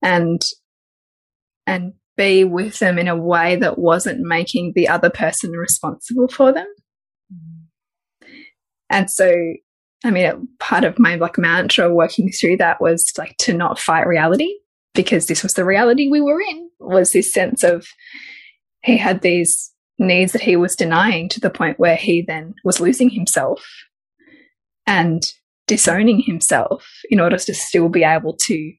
and 0.02 0.42
and 1.66 1.92
be 2.16 2.42
with 2.42 2.78
them 2.80 2.98
in 2.98 3.06
a 3.06 3.16
way 3.16 3.56
that 3.56 3.78
wasn't 3.78 4.20
making 4.20 4.72
the 4.74 4.88
other 4.88 5.10
person 5.10 5.52
responsible 5.52 6.26
for 6.28 6.52
them. 6.52 6.66
Mm-hmm. 7.32 8.28
And 8.90 9.10
so, 9.10 9.32
I 10.04 10.10
mean, 10.10 10.48
part 10.58 10.84
of 10.84 10.98
my 10.98 11.14
like 11.14 11.38
mantra 11.38 11.94
working 11.94 12.32
through 12.32 12.56
that 12.56 12.80
was 12.80 13.12
like 13.18 13.36
to 13.40 13.52
not 13.52 13.78
fight 13.78 14.06
reality 14.06 14.52
because 14.94 15.26
this 15.26 15.42
was 15.42 15.54
the 15.54 15.64
reality 15.64 16.08
we 16.10 16.20
were 16.20 16.40
in 16.40 16.70
was 16.80 17.12
this 17.12 17.32
sense 17.32 17.62
of 17.62 17.86
he 18.82 18.96
had 18.96 19.20
these 19.20 19.72
needs 19.98 20.32
that 20.32 20.42
he 20.42 20.56
was 20.56 20.76
denying 20.76 21.28
to 21.30 21.40
the 21.40 21.50
point 21.50 21.78
where 21.78 21.96
he 21.96 22.22
then 22.22 22.54
was 22.64 22.80
losing 22.80 23.10
himself 23.10 23.66
and 24.86 25.22
disowning 25.66 26.20
himself 26.20 26.88
in 27.10 27.20
order 27.20 27.36
to 27.36 27.54
still 27.54 27.88
be 27.88 28.04
able 28.04 28.34
to 28.34 28.72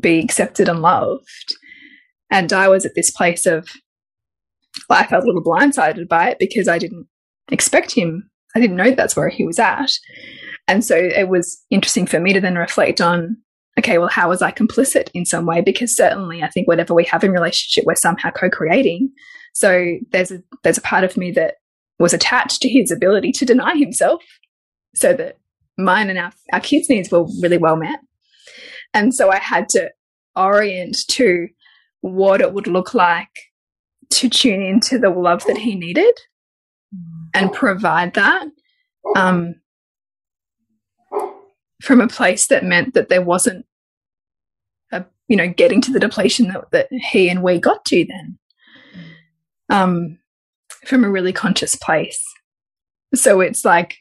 be 0.00 0.18
accepted 0.18 0.68
and 0.68 0.80
loved. 0.80 1.56
And 2.30 2.52
I 2.52 2.68
was 2.68 2.86
at 2.86 2.92
this 2.94 3.10
place 3.10 3.46
of, 3.46 3.68
well, 4.88 5.00
I 5.00 5.06
felt 5.06 5.24
a 5.24 5.26
little 5.26 5.42
blindsided 5.42 6.08
by 6.08 6.30
it 6.30 6.38
because 6.38 6.68
I 6.68 6.78
didn't 6.78 7.06
expect 7.50 7.92
him. 7.92 8.30
I 8.54 8.60
didn't 8.60 8.76
know 8.76 8.92
that's 8.92 9.16
where 9.16 9.28
he 9.28 9.44
was 9.44 9.58
at. 9.58 9.90
And 10.68 10.84
so 10.84 10.96
it 10.96 11.28
was 11.28 11.60
interesting 11.70 12.06
for 12.06 12.20
me 12.20 12.32
to 12.32 12.40
then 12.40 12.56
reflect 12.56 13.00
on, 13.00 13.36
okay, 13.78 13.98
well, 13.98 14.08
how 14.08 14.28
was 14.28 14.42
I 14.42 14.52
complicit 14.52 15.10
in 15.14 15.24
some 15.24 15.46
way? 15.46 15.60
Because 15.60 15.96
certainly 15.96 16.42
I 16.42 16.48
think 16.48 16.68
whatever 16.68 16.94
we 16.94 17.04
have 17.04 17.24
in 17.24 17.32
relationship, 17.32 17.84
we're 17.86 17.96
somehow 17.96 18.30
co-creating. 18.30 19.10
So 19.52 19.96
there's 20.10 20.30
a, 20.30 20.42
there's 20.62 20.78
a 20.78 20.82
part 20.82 21.04
of 21.04 21.16
me 21.16 21.30
that 21.32 21.56
was 21.98 22.14
attached 22.14 22.62
to 22.62 22.68
his 22.68 22.90
ability 22.90 23.32
to 23.32 23.44
deny 23.44 23.76
himself 23.76 24.22
so 24.94 25.12
that 25.12 25.38
mine 25.76 26.10
and 26.10 26.18
our, 26.18 26.32
our 26.52 26.60
kids' 26.60 26.88
needs 26.88 27.10
were 27.10 27.26
really 27.42 27.58
well 27.58 27.76
met. 27.76 28.00
And 28.94 29.14
so 29.14 29.30
I 29.30 29.38
had 29.38 29.68
to 29.70 29.90
orient 30.36 30.96
to 31.10 31.48
what 32.00 32.40
it 32.40 32.52
would 32.52 32.66
look 32.66 32.94
like 32.94 33.28
to 34.10 34.28
tune 34.28 34.62
into 34.62 34.98
the 34.98 35.10
love 35.10 35.44
that 35.46 35.58
he 35.58 35.74
needed 35.74 36.14
and 37.34 37.52
provide 37.52 38.14
that 38.14 38.48
um, 39.14 39.54
from 41.82 42.00
a 42.00 42.08
place 42.08 42.48
that 42.48 42.64
meant 42.64 42.94
that 42.94 43.08
there 43.08 43.22
wasn't 43.22 43.64
a, 44.90 45.04
you 45.28 45.36
know 45.36 45.48
getting 45.48 45.80
to 45.80 45.92
the 45.92 46.00
depletion 46.00 46.48
that, 46.48 46.70
that 46.72 46.88
he 46.90 47.28
and 47.28 47.42
we 47.42 47.60
got 47.60 47.84
to 47.84 48.04
then 48.04 48.38
um, 49.70 50.18
from 50.84 51.04
a 51.04 51.10
really 51.10 51.32
conscious 51.32 51.74
place 51.74 52.22
so 53.14 53.40
it's 53.40 53.64
like 53.64 53.96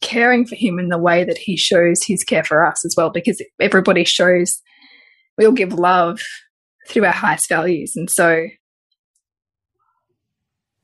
caring 0.00 0.46
for 0.46 0.54
him 0.54 0.78
in 0.78 0.88
the 0.88 0.98
way 0.98 1.24
that 1.24 1.38
he 1.38 1.56
shows 1.56 2.04
his 2.04 2.22
care 2.22 2.44
for 2.44 2.64
us 2.64 2.84
as 2.84 2.94
well, 2.96 3.10
because 3.10 3.42
everybody 3.60 4.04
shows 4.04 4.60
we'll 5.38 5.52
give 5.52 5.72
love 5.72 6.20
through 6.88 7.06
our 7.06 7.12
highest 7.12 7.48
values. 7.48 7.94
And 7.96 8.10
so 8.10 8.46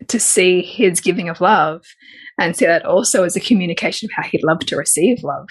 to 0.09 0.19
see 0.19 0.63
his 0.63 1.01
giving 1.01 1.29
of 1.29 1.41
love 1.41 1.85
and 2.39 2.57
see 2.57 2.65
that 2.65 2.87
also 2.87 3.23
as 3.23 3.37
a 3.37 3.41
communication 3.41 4.07
of 4.07 4.13
how 4.17 4.29
he'd 4.29 4.43
love 4.43 4.61
to 4.61 4.77
receive 4.77 5.23
love. 5.23 5.49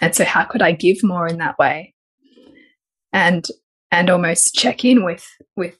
And 0.00 0.14
so 0.14 0.24
how 0.24 0.44
could 0.44 0.62
I 0.62 0.72
give 0.72 1.02
more 1.02 1.26
in 1.26 1.38
that 1.38 1.58
way? 1.58 1.94
And 3.12 3.46
and 3.90 4.10
almost 4.10 4.54
check 4.54 4.84
in 4.84 5.04
with 5.04 5.26
with 5.56 5.78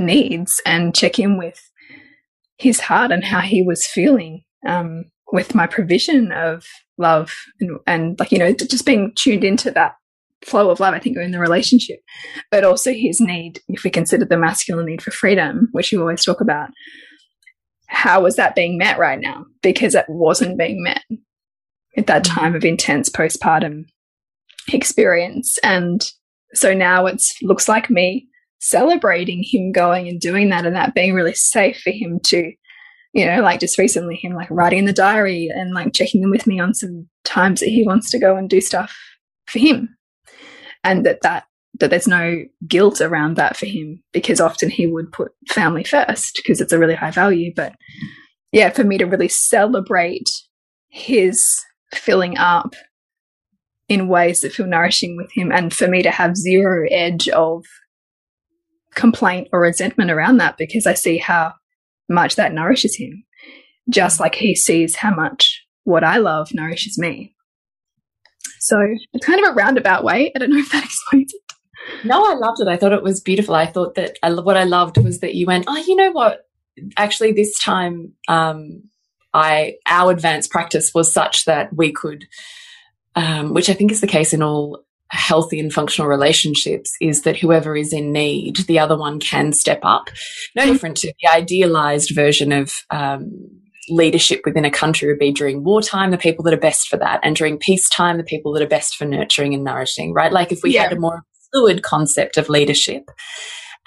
needs 0.00 0.60
and 0.66 0.94
check 0.94 1.18
in 1.18 1.38
with 1.38 1.60
his 2.56 2.80
heart 2.80 3.12
and 3.12 3.24
how 3.24 3.40
he 3.40 3.62
was 3.62 3.86
feeling. 3.86 4.42
Um, 4.66 5.04
with 5.32 5.54
my 5.54 5.66
provision 5.66 6.32
of 6.32 6.64
love 6.98 7.32
and, 7.60 7.78
and 7.86 8.18
like, 8.18 8.32
you 8.32 8.38
know, 8.38 8.52
just 8.52 8.86
being 8.86 9.12
tuned 9.16 9.44
into 9.44 9.70
that 9.70 9.94
flow 10.42 10.70
of 10.70 10.80
love, 10.80 10.94
I 10.94 10.98
think, 10.98 11.16
in 11.16 11.30
the 11.30 11.38
relationship, 11.38 12.00
but 12.50 12.64
also 12.64 12.92
his 12.92 13.20
need, 13.20 13.60
if 13.68 13.84
we 13.84 13.90
consider 13.90 14.24
the 14.24 14.38
masculine 14.38 14.86
need 14.86 15.02
for 15.02 15.10
freedom, 15.10 15.68
which 15.72 15.92
we 15.92 15.98
always 15.98 16.24
talk 16.24 16.40
about, 16.40 16.70
how 17.88 18.22
was 18.22 18.36
that 18.36 18.54
being 18.54 18.78
met 18.78 18.98
right 18.98 19.20
now? 19.20 19.44
Because 19.62 19.94
it 19.94 20.06
wasn't 20.08 20.58
being 20.58 20.82
met 20.82 21.02
at 21.96 22.06
that 22.06 22.24
mm-hmm. 22.24 22.40
time 22.40 22.54
of 22.54 22.64
intense 22.64 23.10
postpartum 23.10 23.84
experience. 24.72 25.58
And 25.62 26.04
so 26.54 26.72
now 26.72 27.06
it 27.06 27.22
looks 27.42 27.68
like 27.68 27.90
me 27.90 28.26
celebrating 28.60 29.42
him 29.44 29.72
going 29.72 30.08
and 30.08 30.20
doing 30.20 30.50
that 30.50 30.66
and 30.66 30.76
that 30.76 30.94
being 30.94 31.14
really 31.14 31.34
safe 31.34 31.80
for 31.80 31.90
him 31.90 32.20
to 32.24 32.52
you 33.12 33.26
know, 33.26 33.40
like 33.40 33.60
just 33.60 33.78
recently 33.78 34.16
him 34.16 34.34
like 34.34 34.50
writing 34.50 34.80
in 34.80 34.84
the 34.84 34.92
diary 34.92 35.48
and 35.52 35.74
like 35.74 35.92
checking 35.92 36.22
in 36.22 36.30
with 36.30 36.46
me 36.46 36.60
on 36.60 36.74
some 36.74 37.08
times 37.24 37.60
that 37.60 37.68
he 37.68 37.82
wants 37.82 38.10
to 38.10 38.18
go 38.18 38.36
and 38.36 38.48
do 38.48 38.60
stuff 38.60 38.96
for 39.46 39.58
him. 39.58 39.96
And 40.84 41.04
that 41.04 41.20
that 41.22 41.44
that 41.80 41.90
there's 41.90 42.08
no 42.08 42.44
guilt 42.66 43.00
around 43.00 43.36
that 43.36 43.56
for 43.56 43.66
him 43.66 44.02
because 44.12 44.40
often 44.40 44.70
he 44.70 44.86
would 44.86 45.12
put 45.12 45.32
family 45.48 45.84
first 45.84 46.32
because 46.36 46.60
it's 46.60 46.72
a 46.72 46.78
really 46.78 46.94
high 46.94 47.10
value. 47.10 47.52
But 47.54 47.74
yeah, 48.52 48.70
for 48.70 48.84
me 48.84 48.98
to 48.98 49.06
really 49.06 49.28
celebrate 49.28 50.28
his 50.88 51.44
filling 51.94 52.38
up 52.38 52.74
in 53.88 54.08
ways 54.08 54.40
that 54.40 54.52
feel 54.52 54.66
nourishing 54.66 55.16
with 55.16 55.30
him 55.32 55.50
and 55.50 55.72
for 55.72 55.88
me 55.88 56.02
to 56.02 56.10
have 56.10 56.36
zero 56.36 56.86
edge 56.90 57.28
of 57.30 57.64
complaint 58.94 59.48
or 59.52 59.60
resentment 59.60 60.10
around 60.10 60.38
that 60.38 60.56
because 60.56 60.86
I 60.86 60.94
see 60.94 61.18
how 61.18 61.54
much 62.08 62.36
that 62.36 62.52
nourishes 62.52 62.96
him, 62.96 63.24
just 63.88 64.20
like 64.20 64.34
he 64.34 64.54
sees 64.54 64.96
how 64.96 65.14
much 65.14 65.64
what 65.84 66.04
I 66.04 66.18
love 66.18 66.52
nourishes 66.52 66.98
me. 66.98 67.34
So 68.60 68.78
it's 69.12 69.26
kind 69.26 69.44
of 69.44 69.50
a 69.50 69.54
roundabout 69.54 70.04
way. 70.04 70.32
I 70.34 70.38
don't 70.38 70.50
know 70.50 70.58
if 70.60 70.72
that 70.72 70.84
explains 70.84 71.32
it. 71.32 71.40
No, 72.04 72.24
I 72.24 72.34
loved 72.34 72.60
it. 72.60 72.68
I 72.68 72.76
thought 72.76 72.92
it 72.92 73.02
was 73.02 73.20
beautiful. 73.20 73.54
I 73.54 73.66
thought 73.66 73.94
that 73.94 74.18
I, 74.22 74.32
what 74.32 74.56
I 74.56 74.64
loved 74.64 74.98
was 74.98 75.20
that 75.20 75.34
you 75.34 75.46
went, 75.46 75.64
oh, 75.66 75.76
you 75.76 75.96
know 75.96 76.12
what? 76.12 76.46
Actually, 76.96 77.32
this 77.32 77.58
time, 77.58 78.12
um, 78.28 78.84
I 79.32 79.76
our 79.86 80.10
advanced 80.10 80.50
practice 80.50 80.92
was 80.94 81.12
such 81.12 81.44
that 81.44 81.74
we 81.74 81.92
could, 81.92 82.26
um, 83.14 83.54
which 83.54 83.68
I 83.68 83.74
think 83.74 83.92
is 83.92 84.00
the 84.00 84.06
case 84.06 84.32
in 84.32 84.42
all 84.42 84.84
healthy 85.10 85.58
and 85.58 85.72
functional 85.72 86.08
relationships 86.08 86.92
is 87.00 87.22
that 87.22 87.36
whoever 87.36 87.76
is 87.76 87.92
in 87.92 88.12
need, 88.12 88.56
the 88.68 88.78
other 88.78 88.96
one 88.96 89.18
can 89.20 89.52
step 89.52 89.80
up. 89.82 90.08
No 90.54 90.66
different 90.66 90.96
to 90.98 91.12
the 91.20 91.28
idealized 91.28 92.14
version 92.14 92.52
of 92.52 92.72
um, 92.90 93.32
leadership 93.88 94.42
within 94.44 94.64
a 94.64 94.70
country 94.70 95.08
would 95.08 95.18
be 95.18 95.32
during 95.32 95.64
wartime, 95.64 96.10
the 96.10 96.18
people 96.18 96.44
that 96.44 96.54
are 96.54 96.58
best 96.58 96.88
for 96.88 96.96
that, 96.96 97.20
and 97.22 97.36
during 97.36 97.58
peacetime, 97.58 98.16
the 98.16 98.24
people 98.24 98.52
that 98.52 98.62
are 98.62 98.68
best 98.68 98.96
for 98.96 99.04
nurturing 99.04 99.54
and 99.54 99.64
nourishing, 99.64 100.12
right? 100.12 100.32
Like 100.32 100.52
if 100.52 100.62
we 100.62 100.74
yeah. 100.74 100.84
had 100.84 100.92
a 100.92 101.00
more 101.00 101.22
fluid 101.52 101.82
concept 101.82 102.36
of 102.36 102.48
leadership 102.48 103.10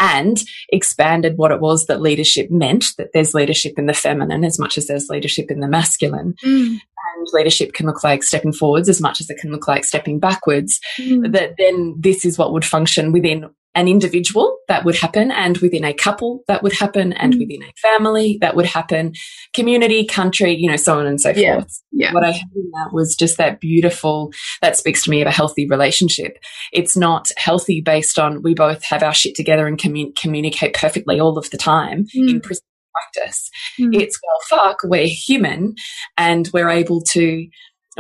and 0.04 0.44
expanded 0.70 1.38
what 1.38 1.52
it 1.52 1.62
was 1.62 1.86
that 1.86 2.02
leadership 2.02 2.52
meant 2.52 2.86
that 2.98 3.10
there's 3.14 3.34
leadership 3.34 3.80
in 3.80 3.86
the 3.86 3.94
feminine 3.94 4.44
as 4.44 4.60
much 4.60 4.78
as 4.78 4.88
there's 4.88 5.10
leadership 5.10 5.50
in 5.50 5.62
the 5.62 5.68
masculine. 5.68 6.36
Mm 6.44 6.80
and 7.16 7.28
leadership 7.34 7.74
can 7.74 7.86
look 7.86 8.04
like 8.04 8.24
stepping 8.24 8.54
forwards 8.54 8.90
as 8.90 9.02
much 9.02 9.20
as 9.20 9.30
it 9.30 9.38
can 9.38 9.52
look 9.52 9.68
like 9.68 9.84
stepping 9.84 10.20
backwards, 10.20 10.80
mm. 10.98 11.32
that 11.32 11.56
then 11.58 11.96
this 11.98 12.26
is 12.26 12.38
what 12.38 12.54
would 12.54 12.66
function 12.66 13.12
within 13.12 13.50
an 13.76 13.88
individual 13.88 14.58
that 14.68 14.86
would 14.86 14.96
happen 14.96 15.32
and 15.32 15.58
within 15.58 15.84
a 15.84 15.94
couple 15.94 16.44
that 16.48 16.64
would 16.64 16.74
happen 16.74 17.14
and 17.14 17.34
mm. 17.34 17.40
within 17.40 17.64
a 17.64 17.74
family 17.82 18.38
that 18.42 18.56
would 18.56 18.66
happen 18.66 19.14
community 19.54 20.06
country 20.06 20.56
you 20.56 20.70
know 20.70 20.76
so 20.76 21.00
on 21.00 21.06
and 21.06 21.20
so 21.20 21.30
yeah. 21.32 21.56
forth 21.56 21.82
yeah. 21.92 22.14
what 22.14 22.24
i 22.24 22.32
had 22.32 22.50
in 22.56 22.70
that 22.72 22.90
was 22.94 23.16
just 23.16 23.38
that 23.38 23.60
beautiful 23.60 24.32
that 24.62 24.78
speaks 24.78 25.04
to 25.04 25.10
me 25.10 25.22
of 25.22 25.28
a 25.28 25.32
healthy 25.32 25.68
relationship 25.68 26.38
it's 26.72 26.96
not 26.96 27.32
healthy 27.38 27.82
based 27.82 28.20
on 28.20 28.42
we 28.42 28.54
both 28.54 28.84
have 28.84 29.04
our 29.04 29.14
shit 29.14 29.36
together 29.36 29.68
and 29.68 29.80
commun 29.80 30.14
communicate 30.16 30.74
perfectly 30.74 31.20
all 31.20 31.38
of 31.38 31.50
the 31.50 31.58
time 31.58 32.06
mm. 32.16 32.30
in 32.30 32.42
practice. 32.94 33.50
Mm. 33.80 34.00
It's 34.00 34.20
well, 34.22 34.60
fuck, 34.60 34.82
we're 34.84 35.08
human 35.08 35.76
and 36.18 36.50
we're 36.54 36.70
able 36.70 37.02
to 37.12 37.48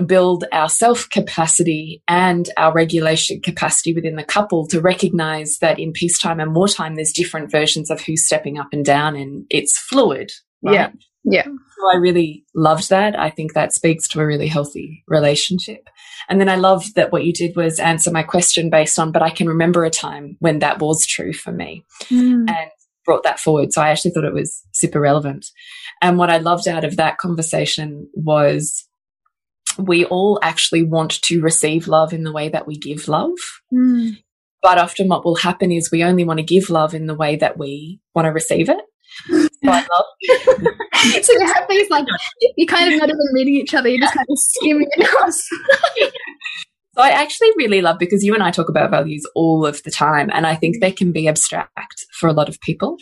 build 0.05 0.45
our 0.51 0.69
self 0.69 1.09
capacity 1.09 2.01
and 2.07 2.49
our 2.57 2.73
regulation 2.73 3.41
capacity 3.41 3.93
within 3.93 4.15
the 4.15 4.23
couple 4.23 4.67
to 4.67 4.81
recognize 4.81 5.57
that 5.59 5.79
in 5.79 5.91
peacetime 5.91 6.39
and 6.39 6.55
wartime, 6.55 6.95
there's 6.95 7.11
different 7.11 7.51
versions 7.51 7.89
of 7.89 8.01
who's 8.01 8.25
stepping 8.25 8.57
up 8.57 8.67
and 8.71 8.85
down 8.85 9.15
and 9.15 9.45
it's 9.49 9.77
fluid. 9.77 10.31
Right? 10.61 10.75
Yeah. 10.75 10.91
Yeah. 11.25 11.43
So 11.43 11.91
I 11.91 11.95
really 11.97 12.45
loved 12.53 12.89
that. 12.89 13.17
I 13.17 13.29
think 13.29 13.53
that 13.53 13.73
speaks 13.73 14.07
to 14.09 14.19
a 14.19 14.25
really 14.25 14.47
healthy 14.47 15.03
relationship. 15.07 15.89
And 16.29 16.39
then 16.39 16.49
I 16.49 16.55
love 16.55 16.93
that 16.95 17.11
what 17.11 17.23
you 17.23 17.33
did 17.33 17.55
was 17.55 17.79
answer 17.79 18.11
my 18.11 18.23
question 18.23 18.69
based 18.69 18.99
on, 18.99 19.11
but 19.11 19.21
I 19.21 19.29
can 19.29 19.47
remember 19.47 19.83
a 19.83 19.89
time 19.89 20.37
when 20.39 20.59
that 20.59 20.79
was 20.79 21.05
true 21.05 21.33
for 21.33 21.51
me 21.51 21.85
mm. 22.05 22.49
and 22.49 22.71
brought 23.05 23.23
that 23.23 23.39
forward. 23.39 23.73
So 23.73 23.81
I 23.81 23.89
actually 23.89 24.11
thought 24.11 24.23
it 24.23 24.33
was 24.33 24.61
super 24.73 24.99
relevant. 24.99 25.45
And 26.01 26.17
what 26.17 26.29
I 26.29 26.37
loved 26.37 26.67
out 26.67 26.83
of 26.83 26.97
that 26.97 27.17
conversation 27.17 28.09
was 28.13 28.87
we 29.77 30.05
all 30.05 30.39
actually 30.41 30.83
want 30.83 31.21
to 31.23 31.41
receive 31.41 31.87
love 31.87 32.13
in 32.13 32.23
the 32.23 32.31
way 32.31 32.49
that 32.49 32.67
we 32.67 32.77
give 32.77 33.07
love. 33.07 33.37
Mm. 33.73 34.17
But 34.61 34.77
often 34.77 35.09
what 35.09 35.25
will 35.25 35.35
happen 35.35 35.71
is 35.71 35.91
we 35.91 36.03
only 36.03 36.23
want 36.23 36.39
to 36.39 36.45
give 36.45 36.69
love 36.69 36.93
in 36.93 37.07
the 37.07 37.15
way 37.15 37.35
that 37.35 37.57
we 37.57 37.99
want 38.15 38.25
to 38.25 38.31
receive 38.31 38.69
it. 38.69 38.79
so 39.27 41.33
you 41.33 41.45
have 41.45 41.65
these 41.69 41.89
like 41.89 42.05
you 42.57 42.65
kind 42.65 42.91
of 42.91 42.99
not 42.99 43.09
even 43.09 43.19
meeting 43.33 43.55
each 43.55 43.73
other, 43.73 43.89
you're 43.89 43.99
just 43.99 44.15
kind 44.15 44.27
of 44.29 44.37
skimming 44.37 44.87
across. 44.99 45.41
So 46.95 47.01
I 47.01 47.09
actually 47.09 47.49
really 47.57 47.81
love 47.81 47.97
because 47.97 48.23
you 48.23 48.33
and 48.33 48.43
I 48.43 48.51
talk 48.51 48.69
about 48.69 48.91
values 48.91 49.25
all 49.35 49.65
of 49.65 49.81
the 49.83 49.91
time, 49.91 50.29
and 50.31 50.45
I 50.45 50.55
think 50.55 50.79
they 50.79 50.91
can 50.91 51.11
be 51.11 51.27
abstract 51.27 52.05
for 52.19 52.27
a 52.27 52.33
lot 52.33 52.49
of 52.49 52.61
people. 52.61 52.97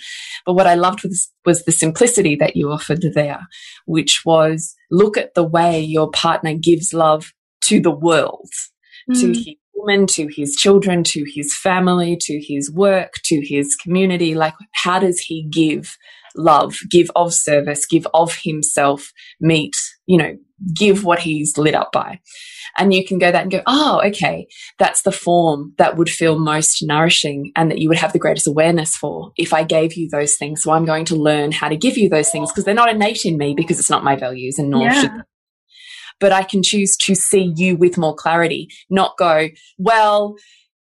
But 0.45 0.54
what 0.54 0.67
I 0.67 0.75
loved 0.75 1.04
was 1.04 1.30
was 1.45 1.65
the 1.65 1.71
simplicity 1.71 2.36
that 2.36 2.56
you 2.56 2.71
offered 2.71 3.04
there, 3.13 3.47
which 3.86 4.21
was 4.25 4.75
look 4.89 5.17
at 5.17 5.34
the 5.34 5.43
way 5.43 5.82
your 5.82 6.10
partner 6.10 6.54
gives 6.54 6.93
love 6.93 7.34
to 7.65 7.82
the 7.82 7.91
world, 7.91 8.49
mm. 9.10 9.19
to 9.19 9.27
his 9.27 9.56
woman, 9.75 10.08
to 10.08 10.27
his 10.27 10.56
children, 10.56 11.04
to 11.04 11.25
his 11.27 11.56
family, 11.56 12.17
to 12.21 12.39
his 12.39 12.71
work, 12.71 13.13
to 13.25 13.41
his 13.45 13.75
community. 13.75 14.36
Like, 14.36 14.54
how 14.73 14.99
does 14.99 15.19
he 15.19 15.43
give 15.43 15.97
love, 16.36 16.77
give 16.89 17.12
of 17.15 17.34
service, 17.34 17.86
give 17.86 18.08
of 18.13 18.38
himself, 18.43 19.12
meet, 19.39 19.75
you 20.12 20.17
know, 20.17 20.38
give 20.76 21.06
what 21.06 21.19
he's 21.19 21.58
lit 21.58 21.74
up 21.74 21.93
by. 21.93 22.19
And 22.78 22.93
you 22.93 23.06
can 23.06 23.17
go 23.17 23.32
that 23.32 23.43
and 23.43 23.52
go, 23.52 23.62
oh, 23.65 24.02
okay, 24.08 24.45
that's 24.78 25.04
the 25.04 25.12
form 25.13 25.74
that 25.78 25.95
would 25.95 26.10
feel 26.10 26.38
most 26.38 26.84
nourishing 26.84 27.54
and 27.56 27.71
that 27.71 27.78
you 27.80 27.88
would 27.88 27.97
have 27.97 28.12
the 28.12 28.19
greatest 28.19 28.45
awareness 28.45 28.93
for 28.93 29.32
if 29.38 29.54
I 29.54 29.63
gave 29.63 29.93
you 29.93 30.10
those 30.10 30.36
things. 30.36 30.63
So 30.63 30.71
I'm 30.71 30.84
going 30.84 31.06
to 31.06 31.15
learn 31.15 31.54
how 31.54 31.69
to 31.69 31.78
give 31.78 31.97
you 31.97 32.10
those 32.10 32.30
things 32.30 32.52
because 32.52 32.65
they're 32.65 32.74
not 32.74 32.89
innate 32.89 33.26
in 33.26 33.38
me 33.38 33.54
because 33.56 33.80
it's 33.80 33.89
not 33.89 34.04
my 34.04 34.17
values 34.17 34.60
and 34.60 34.69
nor 34.69 34.84
yeah. 34.84 35.02
should 35.02 35.12
but 36.19 36.34
I 36.34 36.43
can 36.43 36.62
choose 36.62 36.95
to 36.97 37.15
see 37.15 37.52
you 37.56 37.76
with 37.76 37.97
more 37.97 38.13
clarity, 38.13 38.67
not 38.91 39.17
go, 39.17 39.50
well, 39.80 40.36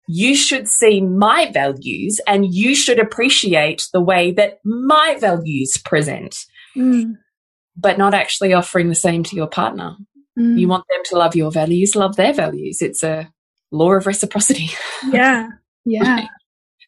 you 0.07 0.35
should 0.35 0.67
see 0.67 1.01
my 1.01 1.51
values 1.51 2.19
and 2.25 2.51
you 2.51 2.73
should 2.73 2.97
appreciate 2.97 3.89
the 3.93 4.01
way 4.01 4.31
that 4.31 4.57
my 4.63 5.17
values 5.19 5.77
present. 5.77 6.35
Mm 6.75 7.17
but 7.79 7.97
not 7.97 8.13
actually 8.13 8.53
offering 8.53 8.89
the 8.89 8.95
same 8.95 9.23
to 9.23 9.35
your 9.35 9.47
partner. 9.47 9.95
Mm. 10.37 10.59
You 10.59 10.67
want 10.67 10.85
them 10.89 11.01
to 11.05 11.17
love 11.17 11.35
your 11.35 11.51
values, 11.51 11.95
love 11.95 12.15
their 12.15 12.33
values. 12.33 12.81
It's 12.81 13.03
a 13.03 13.31
law 13.71 13.93
of 13.93 14.05
reciprocity. 14.05 14.69
Yeah. 15.11 15.47
Yeah. 15.85 16.27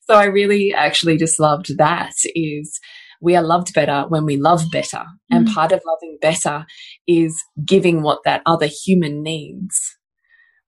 so 0.08 0.16
I 0.16 0.26
really 0.26 0.74
actually 0.74 1.18
just 1.18 1.40
loved 1.40 1.78
that 1.78 2.14
is 2.36 2.80
we 3.22 3.36
are 3.36 3.44
loved 3.44 3.74
better 3.74 4.06
when 4.10 4.26
we 4.26 4.36
love 4.36 4.64
better. 4.72 4.98
Mm. 5.32 5.38
And 5.38 5.48
part 5.48 5.72
of 5.72 5.82
loving 5.86 6.18
better 6.22 6.66
is 7.08 7.42
giving 7.64 8.02
what 8.02 8.24
that 8.26 8.42
other 8.46 8.68
human 8.68 9.24
needs 9.24 9.98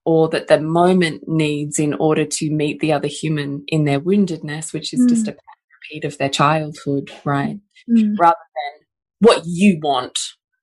or 0.06 0.30
that 0.30 0.48
the 0.48 0.60
moment 0.60 1.24
needs 1.28 1.80
in 1.80 1.94
order 1.96 2.26
to 2.26 2.50
meet 2.50 2.80
the 2.80 2.94
other 2.94 3.08
human 3.08 3.64
in 3.68 3.86
their 3.86 4.00
woundedness, 4.00 4.74
which 4.74 4.94
is 4.94 5.02
mm. 5.02 5.10
just 5.10 5.28
a 5.28 5.36
repeat 5.82 6.06
of 6.06 6.18
their 6.18 6.30
childhood, 6.30 7.12
right? 7.26 7.60
Mm. 7.90 8.16
Rather 8.18 8.36
than 8.36 8.83
what 9.24 9.44
you 9.46 9.80
want 9.82 10.18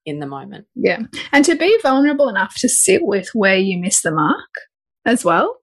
in 0.07 0.19
the 0.21 0.27
moment. 0.27 0.67
Yeah. 0.75 1.01
And 1.33 1.45
to 1.45 1.57
be 1.57 1.79
vulnerable 1.83 2.29
enough 2.29 2.55
to 2.59 2.69
sit 2.69 3.03
with 3.03 3.29
where 3.33 3.57
you 3.57 3.79
miss 3.79 4.03
the 4.03 4.13
mark 4.13 4.51
as 5.05 5.25
well. 5.25 5.57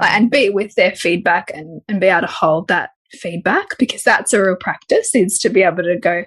and 0.00 0.30
be 0.30 0.50
with 0.50 0.74
their 0.74 0.94
feedback 0.94 1.50
and, 1.52 1.80
and 1.88 2.00
be 2.00 2.06
able 2.06 2.20
to 2.20 2.32
hold 2.32 2.68
that 2.68 2.90
feedback 3.12 3.66
because 3.78 4.02
that's 4.02 4.32
a 4.32 4.42
real 4.42 4.56
practice 4.56 5.14
is 5.14 5.38
to 5.40 5.48
be 5.48 5.62
able 5.62 5.82
to 5.82 5.98
go, 5.98 6.24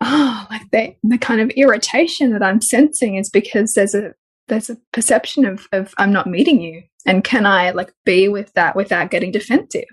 oh, 0.00 0.46
like 0.50 0.70
the, 0.70 0.94
the 1.02 1.18
kind 1.18 1.40
of 1.40 1.50
irritation 1.56 2.32
that 2.32 2.42
I'm 2.42 2.62
sensing 2.62 3.16
is 3.16 3.28
because 3.28 3.74
there's 3.74 3.94
a 3.94 4.12
there's 4.48 4.70
a 4.70 4.76
perception 4.92 5.44
of, 5.44 5.68
of 5.72 5.94
I'm 5.96 6.12
not 6.12 6.26
meeting 6.26 6.60
you. 6.60 6.82
And 7.06 7.22
can 7.22 7.46
I 7.46 7.70
like 7.70 7.92
be 8.04 8.28
with 8.28 8.52
that 8.54 8.74
without 8.74 9.10
getting 9.10 9.30
defensive? 9.30 9.84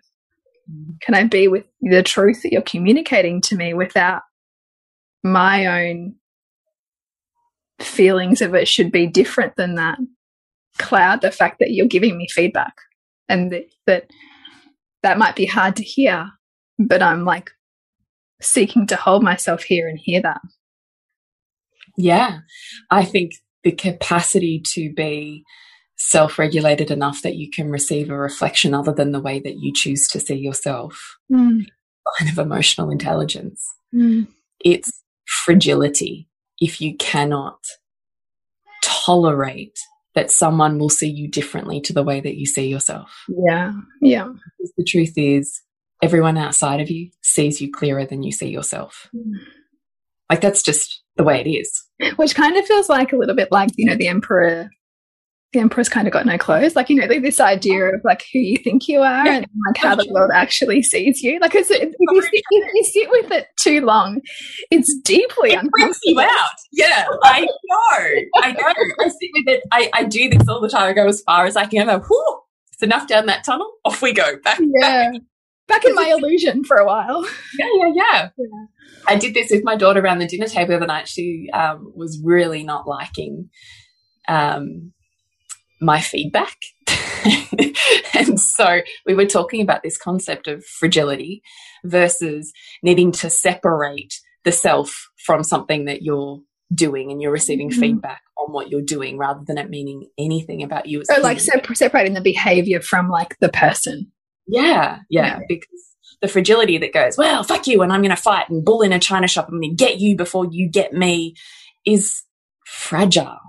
Mm. 0.69 0.99
Can 1.01 1.13
I 1.13 1.25
be 1.25 1.47
with 1.47 1.65
the 1.81 2.01
truth 2.01 2.41
that 2.41 2.51
you're 2.51 2.63
communicating 2.63 3.39
to 3.41 3.55
me 3.55 3.73
without 3.73 4.23
my 5.23 5.87
own 5.87 6.15
feelings 7.79 8.41
of 8.41 8.55
it 8.55 8.67
should 8.67 8.91
be 8.91 9.07
different 9.07 9.55
than 9.55 9.75
that 9.75 9.97
cloud 10.77 11.21
the 11.21 11.31
fact 11.31 11.57
that 11.59 11.71
you're 11.71 11.87
giving 11.87 12.17
me 12.17 12.27
feedback 12.29 12.73
and 13.29 13.51
th 13.51 13.71
that 13.85 14.09
that 15.03 15.17
might 15.17 15.35
be 15.35 15.45
hard 15.45 15.75
to 15.75 15.83
hear 15.83 16.29
but 16.79 17.01
i'm 17.01 17.25
like 17.25 17.51
seeking 18.41 18.85
to 18.85 18.95
hold 18.95 19.23
myself 19.23 19.63
here 19.63 19.87
and 19.87 19.99
hear 19.99 20.21
that 20.21 20.41
yeah 21.97 22.39
i 22.91 23.03
think 23.03 23.33
the 23.63 23.71
capacity 23.71 24.61
to 24.63 24.93
be 24.93 25.43
self-regulated 25.97 26.91
enough 26.91 27.23
that 27.23 27.35
you 27.35 27.49
can 27.49 27.71
receive 27.71 28.11
a 28.11 28.17
reflection 28.17 28.73
other 28.73 28.93
than 28.93 29.11
the 29.11 29.19
way 29.19 29.39
that 29.39 29.57
you 29.57 29.73
choose 29.73 30.07
to 30.07 30.19
see 30.19 30.35
yourself 30.35 31.17
mm. 31.31 31.65
kind 32.19 32.31
of 32.31 32.37
emotional 32.37 32.91
intelligence 32.91 33.65
mm. 33.93 34.27
it's 34.63 35.03
fragility 35.27 36.29
if 36.59 36.81
you 36.81 36.95
cannot 36.97 37.59
tolerate 38.83 39.77
that 40.15 40.31
someone 40.31 40.79
will 40.79 40.89
see 40.89 41.09
you 41.09 41.27
differently 41.27 41.79
to 41.81 41.93
the 41.93 42.03
way 42.03 42.19
that 42.19 42.37
you 42.37 42.45
see 42.45 42.67
yourself. 42.67 43.25
Yeah. 43.27 43.73
Yeah. 44.01 44.25
Because 44.25 44.73
the 44.75 44.83
truth 44.83 45.13
is, 45.15 45.61
everyone 46.01 46.37
outside 46.37 46.81
of 46.81 46.89
you 46.89 47.11
sees 47.21 47.61
you 47.61 47.71
clearer 47.71 48.05
than 48.05 48.23
you 48.23 48.31
see 48.31 48.49
yourself. 48.49 49.09
Mm. 49.15 49.33
Like 50.29 50.41
that's 50.41 50.63
just 50.63 51.03
the 51.15 51.23
way 51.23 51.39
it 51.41 51.47
is. 51.47 51.83
Which 52.15 52.35
kind 52.35 52.57
of 52.57 52.65
feels 52.65 52.89
like 52.89 53.13
a 53.13 53.17
little 53.17 53.35
bit 53.35 53.51
like, 53.51 53.69
you 53.75 53.85
know, 53.85 53.95
the 53.95 54.07
emperor 54.07 54.69
the 55.53 55.59
emperor's 55.59 55.87
kind 55.87 56.07
of 56.07 56.13
got 56.13 56.25
no 56.25 56.37
clothes. 56.37 56.75
Like, 56.75 56.89
you 56.89 56.97
know, 56.97 57.05
like 57.05 57.21
this 57.21 57.39
idea 57.39 57.85
of 57.85 58.01
like 58.03 58.25
who 58.33 58.39
you 58.39 58.57
think 58.57 58.87
you 58.87 58.99
are 58.99 59.25
and 59.25 59.47
like 59.67 59.77
how 59.77 59.95
the 59.95 60.07
world 60.11 60.31
actually 60.33 60.83
sees 60.83 61.21
you. 61.21 61.39
Like, 61.39 61.55
if, 61.55 61.71
if, 61.71 61.93
you, 61.97 62.21
sit, 62.21 62.31
if 62.33 62.73
you 62.73 62.83
sit 62.83 63.09
with 63.09 63.31
it 63.31 63.47
too 63.61 63.81
long, 63.81 64.21
it's 64.71 64.93
deeply 65.03 65.51
it 65.51 65.59
uncomfortable. 65.59 65.99
You 66.03 66.19
out. 66.19 66.49
Yeah, 66.73 67.05
I 67.23 67.41
know. 67.41 68.41
I 68.43 68.51
know. 68.51 68.73
I 68.99 69.07
sit 69.07 69.29
with 69.33 69.47
it. 69.47 69.63
I, 69.71 69.89
I 69.93 70.03
do 70.03 70.29
this 70.29 70.47
all 70.49 70.59
the 70.59 70.69
time. 70.69 70.89
I 70.89 70.93
go 70.93 71.07
as 71.07 71.21
far 71.21 71.45
as 71.45 71.55
I 71.55 71.65
can. 71.65 71.87
I 71.87 71.97
go, 71.97 72.03
whew, 72.03 72.39
it's 72.73 72.83
enough 72.83 73.07
down 73.07 73.25
that 73.27 73.45
tunnel. 73.45 73.71
Off 73.85 74.01
we 74.01 74.11
go. 74.11 74.37
Back, 74.43 74.59
yeah. 74.59 75.11
back. 75.11 75.21
Back 75.67 75.85
in 75.85 75.95
my 75.95 76.15
illusion 76.17 76.63
for 76.63 76.77
a 76.77 76.85
while. 76.85 77.25
Yeah, 77.57 77.67
yeah, 77.73 77.91
yeah. 77.93 78.29
yeah. 78.37 78.65
I 79.05 79.15
did 79.15 79.33
this 79.33 79.51
with 79.51 79.63
my 79.63 79.75
daughter 79.75 80.01
around 80.01 80.19
the 80.19 80.27
dinner 80.27 80.47
table 80.47 80.69
the 80.69 80.75
other 80.77 80.87
night. 80.87 81.07
She 81.07 81.49
um, 81.53 81.91
was 81.95 82.21
really 82.23 82.63
not 82.63 82.87
liking 82.87 83.49
um, 84.27 84.93
my 85.79 86.01
feedback. 86.01 86.57
and 88.13 88.39
so 88.39 88.81
we 89.05 89.13
were 89.13 89.25
talking 89.25 89.61
about 89.61 89.83
this 89.83 89.97
concept 89.97 90.47
of 90.47 90.65
fragility 90.65 91.41
versus 91.83 92.51
needing 92.83 93.11
to 93.11 93.29
separate 93.29 94.13
the 94.43 94.51
self 94.51 95.09
from 95.25 95.43
something 95.43 95.85
that 95.85 96.01
you're 96.01 96.39
doing 96.73 97.11
and 97.11 97.21
you're 97.21 97.31
receiving 97.31 97.69
mm 97.69 97.75
-hmm. 97.75 97.79
feedback 97.79 98.21
on 98.37 98.53
what 98.53 98.69
you're 98.69 98.85
doing 98.95 99.17
rather 99.17 99.43
than 99.45 99.57
it 99.57 99.69
meaning 99.69 100.07
anything 100.17 100.63
about 100.63 100.85
you. 100.85 101.01
As 101.01 101.23
like 101.23 101.39
separating 101.75 102.13
the 102.13 102.21
behavior 102.21 102.81
from 102.81 103.09
like 103.09 103.35
the 103.39 103.49
person. 103.49 104.11
Yeah, 104.47 104.99
yeah, 105.09 105.25
yeah, 105.25 105.39
because 105.47 105.83
the 106.21 106.27
fragility 106.27 106.77
that 106.77 106.93
goes, 106.93 107.17
well, 107.17 107.43
fuck 107.43 107.67
you, 107.67 107.81
and 107.81 107.91
I'm 107.91 108.01
going 108.01 108.15
to 108.15 108.21
fight 108.21 108.49
and 108.49 108.63
bull 108.63 108.81
in 108.81 108.93
a 108.93 108.99
china 108.99 109.27
shop. 109.27 109.49
To 109.49 109.75
get 109.75 109.99
you 109.99 110.15
before 110.15 110.47
you 110.49 110.69
get 110.69 110.93
me 110.93 111.35
is 111.85 112.23
fragile. 112.65 113.39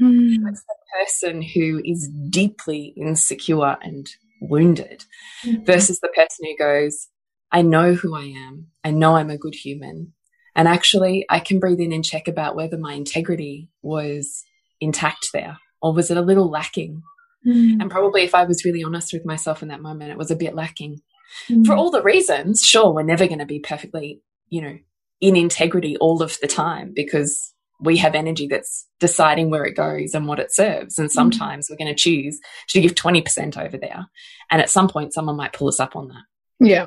Mm. 0.00 0.48
It's 0.48 0.64
the 0.68 0.75
person 1.02 1.42
who 1.42 1.80
is 1.84 2.08
deeply 2.30 2.94
insecure 2.96 3.76
and 3.82 4.08
wounded 4.40 5.04
mm. 5.44 5.64
versus 5.64 6.00
the 6.00 6.08
person 6.08 6.44
who 6.44 6.56
goes, 6.56 7.08
I 7.52 7.62
know 7.62 7.94
who 7.94 8.14
I 8.14 8.24
am. 8.24 8.68
I 8.84 8.90
know 8.90 9.16
I'm 9.16 9.30
a 9.30 9.38
good 9.38 9.54
human. 9.54 10.12
And 10.54 10.66
actually, 10.66 11.26
I 11.28 11.40
can 11.40 11.60
breathe 11.60 11.80
in 11.80 11.92
and 11.92 12.04
check 12.04 12.28
about 12.28 12.56
whether 12.56 12.78
my 12.78 12.94
integrity 12.94 13.70
was 13.82 14.42
intact 14.80 15.28
there 15.32 15.58
or 15.82 15.92
was 15.94 16.10
it 16.10 16.16
a 16.16 16.22
little 16.22 16.50
lacking. 16.50 17.02
Mm. 17.46 17.80
And 17.80 17.90
probably 17.90 18.22
if 18.22 18.34
I 18.34 18.44
was 18.44 18.64
really 18.64 18.82
honest 18.82 19.12
with 19.12 19.26
myself 19.26 19.62
in 19.62 19.68
that 19.68 19.82
moment, 19.82 20.10
it 20.10 20.18
was 20.18 20.30
a 20.30 20.36
bit 20.36 20.54
lacking. 20.54 21.00
Mm. 21.48 21.66
For 21.66 21.74
all 21.74 21.90
the 21.90 22.02
reasons, 22.02 22.62
sure, 22.62 22.92
we're 22.92 23.02
never 23.02 23.26
going 23.26 23.38
to 23.38 23.46
be 23.46 23.60
perfectly, 23.60 24.22
you 24.48 24.62
know, 24.62 24.78
in 25.20 25.36
integrity 25.36 25.96
all 25.98 26.22
of 26.22 26.36
the 26.40 26.48
time 26.48 26.92
because 26.94 27.54
we 27.80 27.98
have 27.98 28.14
energy 28.14 28.46
that's 28.46 28.86
deciding 29.00 29.50
where 29.50 29.64
it 29.64 29.76
goes 29.76 30.14
and 30.14 30.26
what 30.26 30.40
it 30.40 30.52
serves. 30.52 30.98
And 30.98 31.08
mm. 31.08 31.12
sometimes 31.12 31.66
mm. 31.66 31.70
we're 31.70 31.84
going 31.84 31.94
to 31.94 32.00
choose 32.00 32.38
to 32.70 32.80
give 32.80 32.94
20% 32.94 33.56
over 33.56 33.76
there. 33.76 34.06
And 34.50 34.62
at 34.62 34.70
some 34.70 34.88
point, 34.88 35.12
someone 35.12 35.36
might 35.36 35.52
pull 35.52 35.68
us 35.68 35.80
up 35.80 35.96
on 35.96 36.08
that. 36.08 36.22
Yeah. 36.60 36.86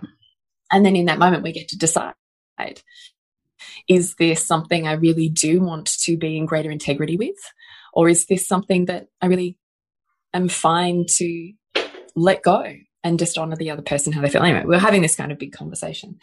And 0.71 0.85
then 0.85 0.95
in 0.95 1.05
that 1.05 1.19
moment, 1.19 1.43
we 1.43 1.51
get 1.51 1.67
to 1.69 1.77
decide 1.77 2.13
is 3.87 4.15
this 4.15 4.45
something 4.45 4.87
I 4.87 4.93
really 4.93 5.29
do 5.29 5.61
want 5.61 5.87
to 6.01 6.17
be 6.17 6.37
in 6.37 6.45
greater 6.45 6.71
integrity 6.71 7.17
with? 7.17 7.37
Or 7.93 8.09
is 8.09 8.25
this 8.25 8.47
something 8.47 8.85
that 8.85 9.07
I 9.21 9.27
really 9.27 9.57
am 10.33 10.49
fine 10.49 11.05
to 11.17 11.51
let 12.15 12.43
go 12.43 12.63
and 13.03 13.19
just 13.19 13.37
honor 13.37 13.55
the 13.55 13.71
other 13.71 13.81
person 13.81 14.13
how 14.13 14.21
they 14.21 14.29
feel? 14.29 14.43
Anyway, 14.43 14.65
we 14.65 14.75
are 14.75 14.79
having 14.79 15.01
this 15.01 15.15
kind 15.15 15.31
of 15.31 15.39
big 15.39 15.53
conversation 15.53 16.19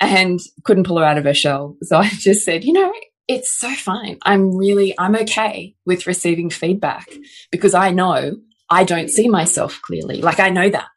and 0.00 0.40
couldn't 0.64 0.84
pull 0.84 0.98
her 0.98 1.04
out 1.04 1.18
of 1.18 1.24
her 1.24 1.34
shell. 1.34 1.76
So 1.82 1.96
I 1.98 2.08
just 2.08 2.44
said, 2.44 2.64
you 2.64 2.72
know, 2.72 2.92
it's 3.30 3.56
so 3.56 3.72
fine. 3.74 4.18
I'm 4.22 4.56
really, 4.56 4.92
I'm 4.98 5.14
okay 5.14 5.76
with 5.86 6.08
receiving 6.08 6.50
feedback 6.50 7.08
because 7.52 7.74
I 7.74 7.90
know 7.90 8.38
I 8.68 8.82
don't 8.82 9.08
see 9.08 9.28
myself 9.28 9.80
clearly. 9.82 10.20
Like 10.20 10.40
I 10.40 10.50
know 10.50 10.68
that. 10.68 10.88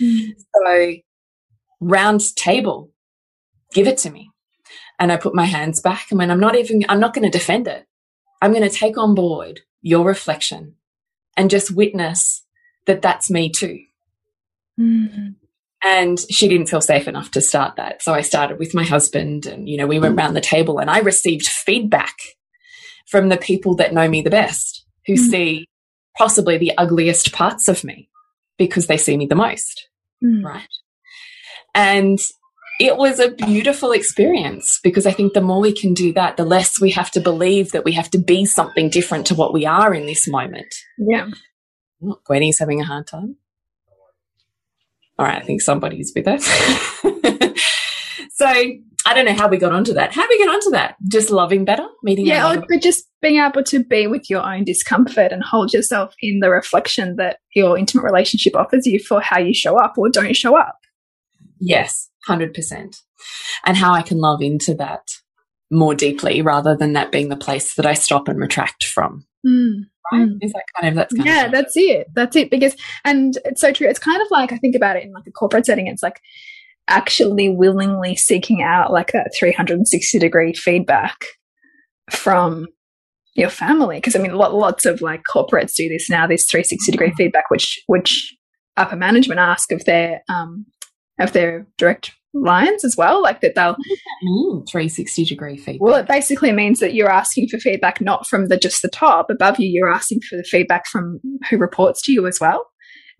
Mm. 0.00 0.32
So 0.54 0.94
round 1.80 2.22
table, 2.34 2.92
give 3.74 3.86
it 3.86 3.98
to 3.98 4.10
me. 4.10 4.30
And 4.98 5.12
I 5.12 5.18
put 5.18 5.34
my 5.34 5.44
hands 5.44 5.82
back 5.82 6.06
and 6.10 6.18
when 6.18 6.30
I'm 6.30 6.40
not 6.40 6.56
even, 6.56 6.82
I'm 6.88 7.00
not 7.00 7.12
going 7.12 7.30
to 7.30 7.38
defend 7.38 7.68
it. 7.68 7.84
I'm 8.40 8.52
going 8.52 8.68
to 8.68 8.74
take 8.74 8.96
on 8.96 9.14
board 9.14 9.60
your 9.82 10.06
reflection 10.06 10.76
and 11.36 11.50
just 11.50 11.76
witness 11.76 12.42
that 12.86 13.02
that's 13.02 13.30
me 13.30 13.50
too. 13.50 13.80
Mm. 14.80 15.34
And 15.86 16.18
she 16.30 16.48
didn't 16.48 16.66
feel 16.66 16.80
safe 16.80 17.06
enough 17.06 17.30
to 17.30 17.40
start 17.40 17.76
that. 17.76 18.02
So 18.02 18.12
I 18.12 18.22
started 18.22 18.58
with 18.58 18.74
my 18.74 18.82
husband 18.82 19.46
and, 19.46 19.68
you 19.68 19.76
know, 19.76 19.86
we 19.86 20.00
went 20.00 20.16
around 20.16 20.34
the 20.34 20.40
table 20.40 20.80
and 20.80 20.90
I 20.90 20.98
received 20.98 21.46
feedback 21.46 22.14
from 23.06 23.28
the 23.28 23.36
people 23.36 23.76
that 23.76 23.94
know 23.94 24.08
me 24.08 24.20
the 24.20 24.30
best, 24.30 24.84
who 25.06 25.14
mm. 25.14 25.18
see 25.18 25.68
possibly 26.18 26.58
the 26.58 26.76
ugliest 26.76 27.32
parts 27.32 27.68
of 27.68 27.84
me 27.84 28.08
because 28.58 28.88
they 28.88 28.96
see 28.96 29.16
me 29.16 29.26
the 29.26 29.36
most. 29.36 29.88
Mm. 30.24 30.44
Right. 30.44 30.68
And 31.72 32.18
it 32.80 32.96
was 32.96 33.20
a 33.20 33.30
beautiful 33.30 33.92
experience 33.92 34.80
because 34.82 35.06
I 35.06 35.12
think 35.12 35.34
the 35.34 35.40
more 35.40 35.60
we 35.60 35.72
can 35.72 35.94
do 35.94 36.12
that, 36.14 36.36
the 36.36 36.44
less 36.44 36.80
we 36.80 36.90
have 36.90 37.12
to 37.12 37.20
believe 37.20 37.70
that 37.70 37.84
we 37.84 37.92
have 37.92 38.10
to 38.10 38.18
be 38.18 38.44
something 38.44 38.90
different 38.90 39.26
to 39.26 39.34
what 39.36 39.52
we 39.54 39.64
are 39.64 39.94
in 39.94 40.06
this 40.06 40.26
moment. 40.26 40.74
Yeah. 40.98 41.28
Gwenny's 42.24 42.58
having 42.58 42.80
a 42.80 42.84
hard 42.84 43.06
time. 43.06 43.36
All 45.18 45.26
right, 45.26 45.40
I 45.40 45.44
think 45.44 45.62
somebody's 45.62 46.12
with 46.14 46.28
us. 46.28 46.44
so 48.34 48.46
I 49.06 49.14
don't 49.14 49.24
know 49.24 49.34
how 49.34 49.48
we 49.48 49.56
got 49.56 49.72
onto 49.72 49.94
that. 49.94 50.12
How 50.12 50.28
we 50.28 50.36
get 50.36 50.48
onto 50.48 50.70
that? 50.70 50.96
Just 51.08 51.30
loving 51.30 51.64
better, 51.64 51.86
meeting. 52.02 52.26
Yeah, 52.26 52.56
but 52.68 52.82
just 52.82 53.04
being 53.22 53.38
able 53.38 53.62
to 53.64 53.84
be 53.84 54.06
with 54.06 54.28
your 54.28 54.42
own 54.42 54.64
discomfort 54.64 55.32
and 55.32 55.42
hold 55.42 55.72
yourself 55.72 56.14
in 56.20 56.40
the 56.40 56.50
reflection 56.50 57.16
that 57.16 57.38
your 57.54 57.78
intimate 57.78 58.04
relationship 58.04 58.56
offers 58.56 58.86
you 58.86 58.98
for 58.98 59.20
how 59.20 59.38
you 59.38 59.54
show 59.54 59.76
up 59.76 59.94
or 59.96 60.10
don't 60.10 60.36
show 60.36 60.58
up. 60.58 60.76
Yes, 61.60 62.10
100%. 62.28 63.00
And 63.64 63.76
how 63.76 63.94
I 63.94 64.02
can 64.02 64.18
love 64.18 64.42
into 64.42 64.74
that 64.74 65.02
more 65.70 65.94
deeply 65.94 66.42
rather 66.42 66.76
than 66.76 66.92
that 66.92 67.12
being 67.12 67.28
the 67.28 67.36
place 67.36 67.74
that 67.74 67.86
I 67.86 67.94
stop 67.94 68.28
and 68.28 68.38
retract 68.38 68.84
from. 68.84 69.26
Mm. 69.46 69.86
Right? 70.12 70.28
Mm. 70.28 70.38
Is 70.40 70.52
that 70.52 70.64
kind 70.74 70.88
of 70.88 70.94
that's 70.94 71.14
kind 71.14 71.26
yeah, 71.26 71.46
of 71.46 71.52
that's 71.52 71.76
it. 71.76 72.08
That's 72.14 72.36
it. 72.36 72.50
Because 72.50 72.76
and 73.04 73.36
it's 73.44 73.60
so 73.60 73.72
true. 73.72 73.88
It's 73.88 73.98
kind 73.98 74.20
of 74.20 74.28
like 74.30 74.52
I 74.52 74.58
think 74.58 74.74
about 74.74 74.96
it 74.96 75.04
in 75.04 75.12
like 75.12 75.26
a 75.26 75.32
corporate 75.32 75.66
setting. 75.66 75.86
It's 75.86 76.02
like 76.02 76.20
actually 76.88 77.48
willingly 77.48 78.14
seeking 78.14 78.62
out 78.62 78.92
like 78.92 79.12
that 79.12 79.32
360 79.36 80.18
degree 80.18 80.52
feedback 80.52 81.24
from 82.10 82.66
your 83.34 83.50
family. 83.50 83.96
Because 83.96 84.16
I 84.16 84.20
mean, 84.20 84.34
lots 84.34 84.86
of 84.86 85.00
like 85.00 85.22
corporates 85.32 85.74
do 85.74 85.88
this 85.88 86.08
now. 86.08 86.26
This 86.26 86.46
360 86.46 86.92
degree 86.92 87.10
mm. 87.10 87.16
feedback, 87.16 87.50
which 87.50 87.82
which 87.86 88.34
upper 88.76 88.96
management 88.96 89.40
ask 89.40 89.72
of 89.72 89.84
their 89.84 90.22
um, 90.28 90.66
of 91.18 91.32
their 91.32 91.66
direct 91.78 92.12
lines 92.42 92.84
as 92.84 92.96
well 92.96 93.22
like 93.22 93.40
that 93.40 93.54
they'll 93.54 93.76
mean 94.22 94.64
360 94.66 95.24
degree 95.24 95.56
feedback? 95.56 95.80
Well 95.80 95.96
it 95.96 96.08
basically 96.08 96.52
means 96.52 96.80
that 96.80 96.94
you're 96.94 97.10
asking 97.10 97.48
for 97.48 97.58
feedback 97.58 98.00
not 98.00 98.26
from 98.26 98.48
the 98.48 98.56
just 98.56 98.82
the 98.82 98.88
top 98.88 99.30
above 99.30 99.58
you 99.58 99.68
you're 99.68 99.92
asking 99.92 100.20
for 100.28 100.36
the 100.36 100.44
feedback 100.44 100.86
from 100.86 101.20
who 101.50 101.58
reports 101.58 102.02
to 102.02 102.12
you 102.12 102.26
as 102.26 102.40
well. 102.40 102.66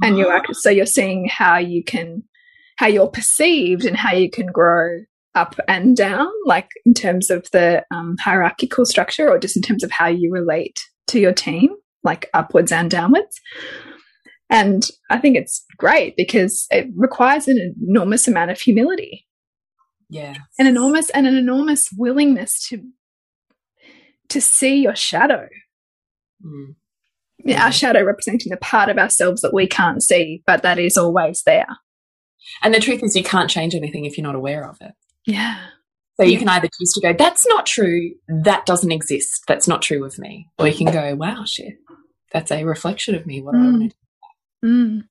And 0.03 0.17
oh. 0.17 0.19
you're 0.19 0.43
so 0.53 0.71
you're 0.71 0.87
seeing 0.87 1.29
how 1.29 1.59
you 1.59 1.83
can 1.83 2.23
how 2.77 2.87
you're 2.87 3.09
perceived 3.09 3.85
and 3.85 3.97
how 3.97 4.13
you 4.13 4.31
can 4.31 4.47
grow 4.47 5.01
up 5.35 5.55
and 5.69 5.97
down 5.97 6.29
like 6.47 6.71
in 6.85 6.95
terms 6.95 7.31
of 7.31 7.47
the 7.53 7.85
um, 7.95 8.17
hierarchical 8.19 8.87
structure 8.87 9.29
or 9.29 9.39
just 9.39 9.57
in 9.57 9.63
terms 9.63 9.85
of 9.85 9.91
how 9.91 10.07
you 10.07 10.33
relate 10.33 10.81
to 11.07 11.21
your 11.21 11.33
team 11.33 11.71
like 12.03 12.29
upwards 12.33 12.73
and 12.73 12.91
downwards 12.91 13.41
and 14.51 14.85
I 15.11 15.19
think 15.19 15.37
it's 15.37 15.65
great 15.77 16.15
because 16.17 16.67
it 16.71 16.89
requires 16.95 17.49
an 17.49 17.75
enormous 17.81 18.29
amount 18.29 18.51
of 18.51 18.61
humility. 18.61 19.27
Yeah. 20.09 20.37
An 20.59 20.67
enormous 20.67 21.11
and 21.11 21.27
an 21.27 21.37
enormous 21.37 21.89
willingness 21.97 22.67
to 22.69 22.83
to 24.29 24.41
see 24.41 24.83
your 24.83 24.97
shadow. 24.97 25.49
Mm. 26.45 26.75
Yeah, 27.45 27.65
our 27.65 27.73
shadow 27.73 28.03
representing 28.03 28.51
the 28.51 28.57
part 28.57 28.89
of 28.89 28.99
ourselves 28.99 29.43
that 29.43 29.55
we 29.55 29.67
can't 29.67 30.03
see, 30.03 30.43
but 30.47 30.63
that 30.63 30.79
is 30.79 30.97
always 30.97 31.43
there. 31.45 31.69
And 32.63 32.75
the 32.75 32.81
truth 32.81 33.03
is 33.03 33.15
you 33.15 33.23
can't 33.23 33.51
change 33.51 33.75
anything 33.75 34.05
if 34.05 34.17
you're 34.17 34.27
not 34.27 34.35
aware 34.35 34.69
of 34.69 34.79
it. 34.81 34.93
Yeah. 35.27 35.59
So 36.19 36.25
you 36.25 36.39
can 36.39 36.49
either 36.49 36.69
choose 36.69 36.93
to 36.95 37.01
go, 37.03 37.13
that's 37.13 37.47
not 37.47 37.67
true, 37.67 38.13
that 38.29 38.65
doesn't 38.65 38.91
exist, 38.91 39.43
that's 39.47 39.69
not 39.69 39.83
true 39.83 40.03
of 40.05 40.19
me. 40.19 40.49
Or 40.59 40.67
you 40.67 40.75
can 40.75 40.91
go, 40.91 41.15
wow, 41.15 41.45
shit, 41.45 41.75
that's 42.33 42.51
a 42.51 42.65
reflection 42.65 43.15
of 43.15 43.27
me. 43.27 43.43
What 43.43 43.53
do 43.53 43.59
I 43.59 43.63
want 43.63 43.83
to 43.83 43.89
do? 43.89 43.95
Mm. 44.67 45.03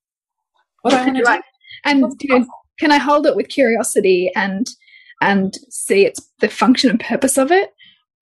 What 0.82 0.92
do 0.92 0.98
I 0.98 1.06
want 1.06 1.18
to 1.18 1.24
do? 1.24 1.42
And 1.86 2.18
do, 2.18 2.48
can 2.80 2.92
I 2.92 2.98
hold 2.98 3.26
it 3.26 3.36
with 3.36 3.48
curiosity 3.48 4.32
and 4.36 4.68
and 5.22 5.54
see 5.70 6.06
its 6.06 6.20
the 6.40 6.50
function 6.50 6.90
and 6.90 7.00
purpose 7.00 7.38
of 7.38 7.52
it? 7.52 7.72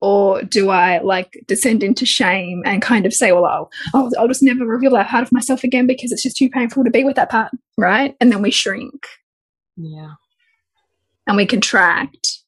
Or 0.01 0.41
do 0.41 0.69
I 0.69 0.99
like 0.99 1.41
descend 1.47 1.81
into 1.81 2.05
shame 2.05 2.61
and 2.65 2.81
kind 2.81 3.05
of 3.05 3.13
say, 3.13 3.31
well, 3.31 3.45
I'll, 3.45 3.71
I'll, 3.93 4.11
I'll 4.19 4.27
just 4.27 4.43
never 4.43 4.65
reveal 4.65 4.91
that 4.91 5.07
part 5.07 5.23
of 5.23 5.31
myself 5.31 5.63
again 5.63 5.87
because 5.87 6.11
it's 6.11 6.23
just 6.23 6.35
too 6.35 6.49
painful 6.49 6.83
to 6.83 6.89
be 6.89 7.05
with 7.05 7.15
that 7.15 7.31
part, 7.31 7.53
right? 7.77 8.13
And 8.19 8.29
then 8.29 8.41
we 8.41 8.51
shrink. 8.51 9.07
Yeah. 9.77 10.15
And 11.25 11.37
we 11.37 11.45
contract 11.45 12.39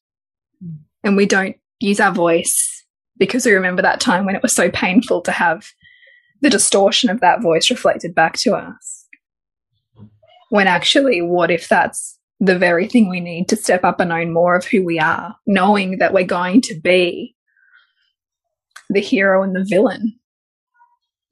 mm. 0.62 0.76
and 1.02 1.16
we 1.16 1.24
don't 1.24 1.56
use 1.80 1.98
our 1.98 2.12
voice 2.12 2.84
because 3.16 3.46
we 3.46 3.52
remember 3.52 3.80
that 3.80 4.00
time 4.00 4.26
when 4.26 4.36
it 4.36 4.42
was 4.42 4.52
so 4.52 4.70
painful 4.70 5.22
to 5.22 5.32
have 5.32 5.66
the 6.46 6.50
distortion 6.50 7.10
of 7.10 7.18
that 7.20 7.42
voice 7.42 7.70
reflected 7.70 8.14
back 8.14 8.34
to 8.34 8.54
us. 8.54 9.08
When 10.50 10.68
actually, 10.68 11.20
what 11.20 11.50
if 11.50 11.68
that's 11.68 12.16
the 12.38 12.56
very 12.56 12.86
thing 12.86 13.08
we 13.08 13.18
need 13.18 13.48
to 13.48 13.56
step 13.56 13.82
up 13.82 13.98
and 13.98 14.12
own 14.12 14.32
more 14.32 14.54
of 14.54 14.64
who 14.64 14.84
we 14.84 15.00
are, 15.00 15.34
knowing 15.44 15.98
that 15.98 16.12
we're 16.12 16.24
going 16.24 16.60
to 16.60 16.78
be 16.78 17.34
the 18.90 19.00
hero 19.00 19.42
and 19.42 19.56
the 19.56 19.66
villain, 19.68 20.14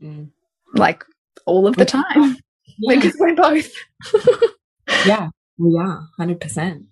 mm. 0.03 0.31
like 0.75 1.05
all 1.47 1.69
of 1.69 1.77
the 1.77 1.85
time, 1.85 2.37
yeah. 2.79 2.97
because 2.97 3.15
we're 3.21 3.37
both. 3.37 3.71
yeah, 5.07 5.29
we 5.59 5.79
are, 5.79 6.09
100%. 6.19 6.87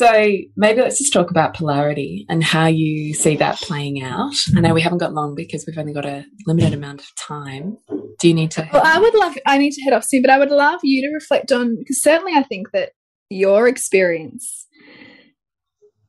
So 0.00 0.38
maybe 0.56 0.80
let's 0.80 0.96
just 0.96 1.12
talk 1.12 1.30
about 1.30 1.52
polarity 1.52 2.24
and 2.30 2.42
how 2.42 2.68
you 2.68 3.12
see 3.12 3.36
that 3.36 3.56
playing 3.56 4.02
out. 4.02 4.32
I 4.56 4.60
know 4.60 4.72
we 4.72 4.80
haven't 4.80 4.96
got 4.96 5.12
long 5.12 5.34
because 5.34 5.66
we've 5.66 5.76
only 5.76 5.92
got 5.92 6.06
a 6.06 6.24
limited 6.46 6.72
amount 6.72 7.02
of 7.02 7.14
time. 7.16 7.76
Do 8.18 8.26
you 8.26 8.32
need 8.32 8.50
to? 8.52 8.66
Well, 8.72 8.80
I 8.82 8.98
would 8.98 9.14
love. 9.14 9.36
I 9.44 9.58
need 9.58 9.72
to 9.72 9.82
head 9.82 9.92
off 9.92 10.06
soon, 10.06 10.22
but 10.22 10.30
I 10.30 10.38
would 10.38 10.50
love 10.50 10.80
you 10.82 11.02
to 11.02 11.12
reflect 11.12 11.52
on 11.52 11.76
because 11.78 12.00
certainly 12.00 12.32
I 12.32 12.42
think 12.42 12.70
that 12.72 12.92
your 13.28 13.68
experience 13.68 14.66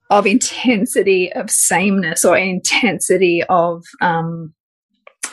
of 0.10 0.26
intensity 0.26 1.30
of 1.34 1.52
sameness 1.52 2.24
or 2.24 2.38
intensity 2.38 3.44
of 3.50 3.84
um, 4.00 4.54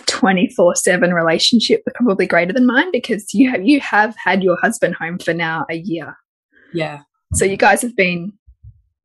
24 0.07 0.75
7 0.75 1.15
relationship 1.15 1.83
are 1.87 1.93
probably 1.95 2.27
greater 2.27 2.53
than 2.53 2.67
mine 2.67 2.91
because 2.91 3.33
you 3.33 3.53
have 3.53 3.65
you 3.65 3.79
have 3.79 4.17
had 4.17 4.43
your 4.43 4.57
husband 4.61 4.97
home 4.97 5.21
for 5.21 5.33
now 5.33 5.65
a 5.71 5.77
year 5.77 6.17
yeah 6.73 7.03
so 7.35 7.45
you 7.45 7.57
guys 7.57 7.83
have 7.83 7.95
been 7.95 8.33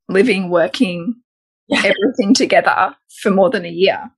living, 0.09 0.49
working, 0.49 1.15
yeah. 1.67 1.79
everything 1.85 2.33
together 2.33 2.95
for 3.21 3.31
more 3.31 3.49
than 3.49 3.65
a 3.65 3.69
year. 3.69 4.09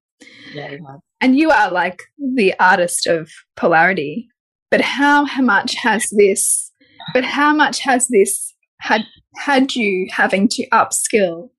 Yeah, 0.53 0.77
and 1.21 1.37
you 1.37 1.49
are 1.51 1.71
like 1.71 2.03
the 2.17 2.53
artist 2.59 3.07
of 3.07 3.31
polarity. 3.55 4.27
But 4.71 4.81
how, 4.81 5.25
how 5.25 5.41
much 5.41 5.75
has 5.75 6.05
this, 6.11 6.71
but 7.13 7.23
how 7.23 7.53
much 7.53 7.79
has 7.79 8.07
this 8.09 8.53
had, 8.79 9.05
had 9.35 9.75
you 9.75 10.07
having 10.11 10.47
to 10.49 10.67
upskill 10.69 11.49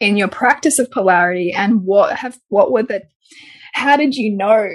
in 0.00 0.16
your 0.16 0.28
practice 0.28 0.78
of 0.78 0.90
polarity 0.90 1.52
and 1.52 1.84
what 1.84 2.16
have, 2.16 2.38
what 2.48 2.72
were 2.72 2.82
the, 2.82 3.02
how 3.72 3.96
did 3.96 4.14
you 4.14 4.36
know 4.36 4.68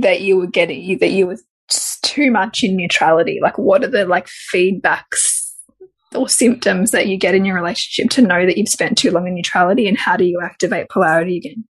that 0.00 0.20
you 0.20 0.36
were 0.36 0.46
getting, 0.46 0.82
you, 0.82 0.98
that 0.98 1.10
you 1.10 1.26
were 1.26 1.38
too 2.02 2.30
much 2.30 2.62
in 2.62 2.76
neutrality? 2.76 3.38
Like, 3.42 3.56
what 3.56 3.84
are 3.84 3.88
the 3.88 4.04
like 4.04 4.28
feedbacks 4.54 5.37
or 6.14 6.28
symptoms 6.28 6.90
that 6.90 7.06
you 7.06 7.18
get 7.18 7.34
in 7.34 7.44
your 7.44 7.56
relationship 7.56 8.10
to 8.10 8.22
know 8.22 8.46
that 8.46 8.56
you've 8.56 8.68
spent 8.68 8.96
too 8.96 9.10
long 9.10 9.26
in 9.26 9.34
neutrality 9.34 9.86
and 9.88 9.98
how 9.98 10.16
do 10.16 10.24
you 10.24 10.40
activate 10.42 10.88
polarity 10.88 11.36
again? 11.36 11.64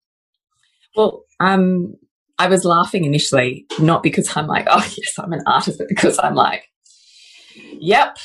Well, 0.94 1.24
um, 1.40 1.94
I 2.38 2.48
was 2.48 2.64
laughing 2.64 3.04
initially, 3.04 3.66
not 3.80 4.02
because 4.02 4.36
I'm 4.36 4.46
like, 4.46 4.66
oh, 4.70 4.78
yes, 4.96 5.18
I'm 5.18 5.32
an 5.32 5.42
artist, 5.46 5.78
but 5.78 5.88
because 5.88 6.18
I'm 6.22 6.34
like, 6.34 6.64
yep, 7.80 8.16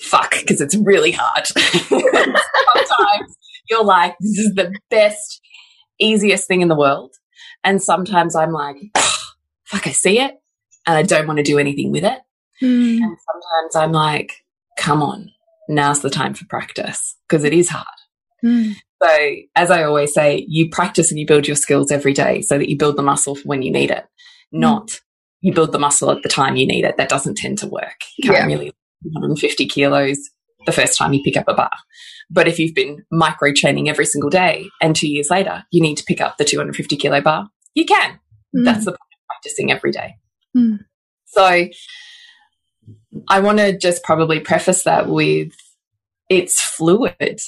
fuck, 0.00 0.34
because 0.40 0.60
it's 0.60 0.76
really 0.76 1.12
hard. 1.12 1.46
sometimes 1.46 3.36
you're 3.70 3.84
like, 3.84 4.16
this 4.20 4.38
is 4.38 4.54
the 4.54 4.74
best, 4.90 5.40
easiest 6.00 6.48
thing 6.48 6.62
in 6.62 6.68
the 6.68 6.76
world. 6.76 7.14
And 7.64 7.82
sometimes 7.82 8.34
I'm 8.34 8.52
like, 8.52 8.76
fuck, 9.64 9.86
I 9.86 9.92
see 9.92 10.20
it 10.20 10.34
and 10.86 10.96
I 10.96 11.02
don't 11.02 11.26
want 11.26 11.36
to 11.38 11.42
do 11.42 11.58
anything 11.58 11.92
with 11.92 12.04
it. 12.04 12.18
Mm. 12.62 12.98
And 12.98 13.16
sometimes 13.18 13.76
I'm 13.76 13.92
like, 13.92 14.32
come 14.78 15.02
on, 15.02 15.30
now's 15.68 16.00
the 16.00 16.08
time 16.08 16.32
for 16.32 16.46
practice 16.46 17.16
because 17.28 17.44
it 17.44 17.52
is 17.52 17.68
hard. 17.68 17.86
Mm. 18.44 18.74
So, 19.02 19.34
as 19.54 19.70
I 19.70 19.82
always 19.82 20.14
say, 20.14 20.44
you 20.48 20.70
practice 20.70 21.10
and 21.10 21.20
you 21.20 21.26
build 21.26 21.46
your 21.46 21.56
skills 21.56 21.92
every 21.92 22.12
day 22.12 22.40
so 22.40 22.56
that 22.56 22.68
you 22.68 22.78
build 22.78 22.96
the 22.96 23.02
muscle 23.02 23.34
for 23.34 23.42
when 23.42 23.62
you 23.62 23.70
need 23.70 23.90
it, 23.90 24.04
mm. 24.54 24.60
not 24.60 25.00
you 25.40 25.52
build 25.52 25.72
the 25.72 25.78
muscle 25.78 26.10
at 26.10 26.22
the 26.22 26.28
time 26.28 26.56
you 26.56 26.66
need 26.66 26.84
it. 26.84 26.96
That 26.96 27.08
doesn't 27.08 27.36
tend 27.36 27.58
to 27.58 27.66
work. 27.66 28.00
You 28.16 28.30
can't 28.30 28.50
yeah. 28.50 28.56
really 28.56 28.72
150 29.02 29.66
kilos 29.66 30.18
the 30.66 30.72
first 30.72 30.98
time 30.98 31.12
you 31.12 31.22
pick 31.22 31.36
up 31.36 31.48
a 31.48 31.54
bar. 31.54 31.70
But 32.30 32.48
if 32.48 32.58
you've 32.58 32.74
been 32.74 33.04
micro 33.10 33.52
training 33.52 33.88
every 33.88 34.06
single 34.06 34.30
day 34.30 34.68
and 34.82 34.94
two 34.94 35.08
years 35.08 35.30
later 35.30 35.64
you 35.70 35.80
need 35.80 35.96
to 35.96 36.04
pick 36.04 36.20
up 36.20 36.36
the 36.36 36.44
250 36.44 36.96
kilo 36.96 37.20
bar, 37.20 37.48
you 37.74 37.84
can. 37.84 38.18
Mm. 38.56 38.64
That's 38.64 38.84
the 38.84 38.92
point 38.92 38.98
of 39.00 39.26
practicing 39.28 39.70
every 39.70 39.92
day. 39.92 40.16
Mm. 40.56 40.78
So 41.26 41.68
I 43.28 43.40
want 43.40 43.58
to 43.58 43.76
just 43.76 44.02
probably 44.02 44.40
preface 44.40 44.84
that 44.84 45.08
with 45.08 45.52
it's 46.28 46.60
fluid, 46.60 47.40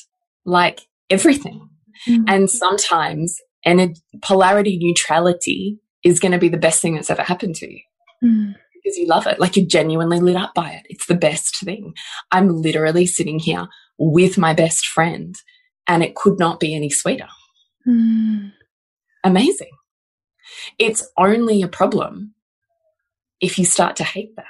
like 0.44 0.80
everything. 1.10 1.68
Mm. 2.08 2.24
And 2.28 2.50
sometimes 2.50 3.36
and 3.64 3.98
polarity 4.22 4.78
neutrality 4.80 5.78
is 6.02 6.20
going 6.20 6.32
to 6.32 6.38
be 6.38 6.48
the 6.48 6.56
best 6.56 6.80
thing 6.80 6.94
that's 6.94 7.10
ever 7.10 7.22
happened 7.22 7.54
to 7.56 7.70
you 7.70 7.80
mm. 8.24 8.54
because 8.74 8.96
you 8.96 9.06
love 9.06 9.26
it. 9.26 9.38
Like 9.38 9.56
you're 9.56 9.66
genuinely 9.66 10.18
lit 10.20 10.36
up 10.36 10.54
by 10.54 10.70
it. 10.70 10.82
It's 10.88 11.06
the 11.06 11.14
best 11.14 11.60
thing. 11.60 11.92
I'm 12.32 12.48
literally 12.48 13.06
sitting 13.06 13.38
here 13.38 13.68
with 13.98 14.38
my 14.38 14.54
best 14.54 14.86
friend 14.86 15.34
and 15.86 16.02
it 16.02 16.14
could 16.14 16.38
not 16.38 16.58
be 16.58 16.74
any 16.74 16.88
sweeter. 16.88 17.28
Mm. 17.86 18.52
Amazing. 19.24 19.72
It's 20.78 21.06
only 21.18 21.62
a 21.62 21.68
problem 21.68 22.34
if 23.40 23.58
you 23.58 23.64
start 23.64 23.96
to 23.96 24.04
hate 24.04 24.36
that. 24.36 24.46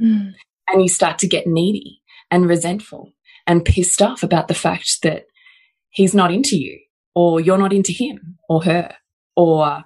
Mm. 0.00 0.32
And 0.68 0.82
you 0.82 0.88
start 0.88 1.18
to 1.18 1.28
get 1.28 1.46
needy 1.46 2.00
and 2.30 2.48
resentful 2.48 3.12
and 3.46 3.64
pissed 3.64 4.00
off 4.00 4.22
about 4.22 4.48
the 4.48 4.54
fact 4.54 4.98
that 5.02 5.26
he's 5.90 6.14
not 6.14 6.32
into 6.32 6.56
you 6.56 6.78
or 7.14 7.40
you're 7.40 7.58
not 7.58 7.72
into 7.72 7.92
him 7.92 8.38
or 8.48 8.62
her 8.64 8.94
or 9.36 9.84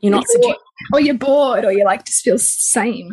you're 0.00 0.12
not 0.12 0.24
you're 0.40 0.56
or 0.92 1.00
you're 1.00 1.14
bored 1.14 1.64
or 1.64 1.72
you 1.72 1.84
like 1.84 2.04
just 2.04 2.22
feel 2.22 2.38
same. 2.38 3.12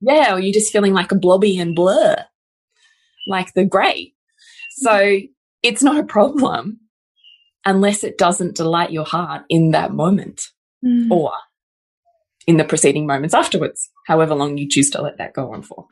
Yeah, 0.00 0.34
or 0.34 0.40
you're 0.40 0.52
just 0.52 0.72
feeling 0.72 0.92
like 0.92 1.12
a 1.12 1.16
blobby 1.16 1.58
and 1.58 1.74
blur, 1.74 2.16
like 3.26 3.54
the 3.54 3.64
grey. 3.64 4.12
So 4.76 5.20
it's 5.62 5.82
not 5.82 5.96
a 5.96 6.04
problem 6.04 6.80
unless 7.64 8.04
it 8.04 8.18
doesn't 8.18 8.56
delight 8.56 8.92
your 8.92 9.06
heart 9.06 9.44
in 9.48 9.70
that 9.70 9.92
moment 9.92 10.48
mm. 10.84 11.10
or 11.10 11.32
in 12.46 12.56
the 12.56 12.64
preceding 12.64 13.06
moments 13.06 13.34
afterwards, 13.34 13.90
however 14.06 14.34
long 14.34 14.58
you 14.58 14.68
choose 14.68 14.90
to 14.90 15.02
let 15.02 15.18
that 15.18 15.32
go 15.32 15.52
on 15.52 15.62
for. 15.62 15.86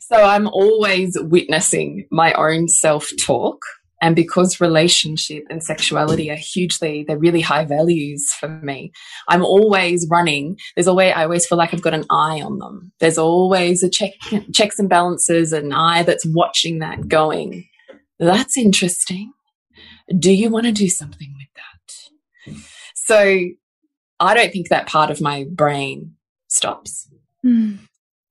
So 0.00 0.22
I'm 0.22 0.48
always 0.48 1.16
witnessing 1.18 2.06
my 2.10 2.32
own 2.34 2.68
self 2.68 3.10
talk. 3.24 3.60
And 4.02 4.14
because 4.14 4.60
relationship 4.60 5.44
and 5.48 5.62
sexuality 5.62 6.30
are 6.30 6.36
hugely, 6.36 7.06
they're 7.08 7.18
really 7.18 7.40
high 7.40 7.64
values 7.64 8.30
for 8.38 8.48
me. 8.48 8.92
I'm 9.28 9.42
always 9.42 10.06
running. 10.10 10.58
There's 10.76 10.88
always, 10.88 11.14
I 11.16 11.22
always 11.22 11.46
feel 11.46 11.56
like 11.56 11.72
I've 11.72 11.80
got 11.80 11.94
an 11.94 12.04
eye 12.10 12.42
on 12.42 12.58
them. 12.58 12.92
There's 13.00 13.16
always 13.16 13.82
a 13.82 13.88
check, 13.88 14.12
checks 14.52 14.78
and 14.78 14.90
balances, 14.90 15.54
an 15.54 15.72
eye 15.72 16.02
that's 16.02 16.26
watching 16.26 16.80
that 16.80 17.08
going. 17.08 17.66
That's 18.18 18.58
interesting. 18.58 19.32
Do 20.18 20.32
you 20.32 20.50
want 20.50 20.66
to 20.66 20.72
do 20.72 20.88
something 20.88 21.32
with 21.34 21.48
that? 21.54 22.60
So 22.94 23.40
I 24.20 24.34
don't 24.34 24.52
think 24.52 24.68
that 24.68 24.86
part 24.86 25.10
of 25.10 25.20
my 25.20 25.46
brain 25.50 26.14
stops. 26.48 27.08
Mm. 27.44 27.78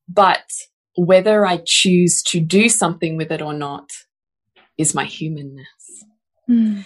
But 0.07 0.49
whether 0.95 1.45
I 1.45 1.61
choose 1.65 2.21
to 2.23 2.39
do 2.39 2.69
something 2.69 3.17
with 3.17 3.31
it 3.31 3.41
or 3.41 3.53
not 3.53 3.89
is 4.77 4.95
my 4.95 5.05
humanness. 5.05 6.05
Mm. 6.49 6.85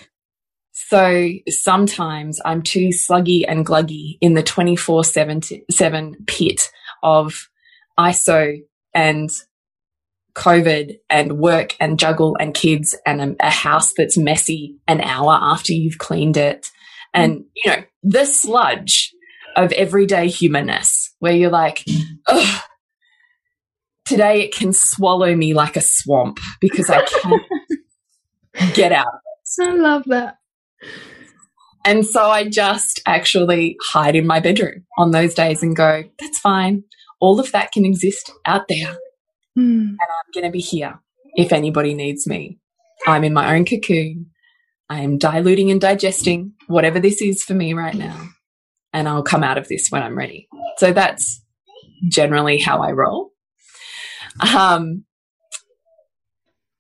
So 0.71 1.29
sometimes 1.49 2.39
I'm 2.45 2.61
too 2.61 2.89
sluggy 2.89 3.43
and 3.47 3.65
gluggy 3.65 4.17
in 4.21 4.35
the 4.35 4.43
24 4.43 5.03
7 5.03 5.41
pit 6.27 6.71
of 7.03 7.49
ISO 7.99 8.59
and 8.93 9.29
COVID 10.35 10.97
and 11.09 11.39
work 11.39 11.75
and 11.79 11.99
juggle 11.99 12.37
and 12.39 12.53
kids 12.53 12.95
and 13.05 13.21
a, 13.21 13.47
a 13.47 13.49
house 13.49 13.93
that's 13.93 14.17
messy 14.17 14.77
an 14.87 15.01
hour 15.01 15.37
after 15.41 15.73
you've 15.73 15.97
cleaned 15.97 16.37
it 16.37 16.71
and, 17.17 17.45
you 17.55 17.71
know, 17.71 17.83
the 18.03 18.25
sludge 18.25 19.13
of 19.55 19.71
everyday 19.73 20.27
humanness 20.27 21.13
where 21.19 21.33
you're 21.33 21.49
like, 21.49 21.83
Ugh, 22.27 22.61
today 24.05 24.41
it 24.41 24.53
can 24.53 24.73
swallow 24.73 25.35
me 25.35 25.53
like 25.53 25.75
a 25.75 25.81
swamp 25.81 26.39
because 26.61 26.89
I 26.89 27.03
can't 27.03 27.43
get 28.73 28.91
out 28.91 29.07
of 29.07 29.19
it. 29.59 29.63
I 29.63 29.73
love 29.73 30.03
that. 30.07 30.37
And 31.85 32.05
so 32.05 32.29
I 32.29 32.49
just 32.49 33.01
actually 33.05 33.77
hide 33.91 34.15
in 34.15 34.27
my 34.27 34.41
bedroom 34.41 34.85
on 34.97 35.11
those 35.11 35.33
days 35.33 35.63
and 35.63 35.75
go, 35.75 36.03
that's 36.19 36.39
fine. 36.39 36.83
All 37.21 37.39
of 37.39 37.51
that 37.53 37.71
can 37.71 37.85
exist 37.85 38.31
out 38.45 38.67
there. 38.67 38.97
Mm. 39.57 39.89
And 39.89 39.99
I'm 39.99 40.31
going 40.33 40.45
to 40.45 40.51
be 40.51 40.59
here 40.59 40.99
if 41.35 41.53
anybody 41.53 41.93
needs 41.93 42.27
me. 42.27 42.59
I'm 43.07 43.23
in 43.23 43.33
my 43.33 43.55
own 43.55 43.63
cocoon. 43.63 44.31
I 44.89 45.01
am 45.01 45.17
diluting 45.17 45.69
and 45.71 45.81
digesting 45.81 46.53
whatever 46.67 46.99
this 46.99 47.21
is 47.21 47.43
for 47.43 47.53
me 47.53 47.73
right 47.73 47.95
now. 47.95 48.29
And 48.93 49.07
I'll 49.07 49.23
come 49.23 49.43
out 49.43 49.57
of 49.57 49.67
this 49.67 49.89
when 49.89 50.01
I'm 50.01 50.17
ready. 50.17 50.47
So 50.77 50.93
that's 50.93 51.41
generally 52.07 52.57
how 52.57 52.81
I 52.81 52.91
roll. 52.91 53.31
Um, 54.55 55.03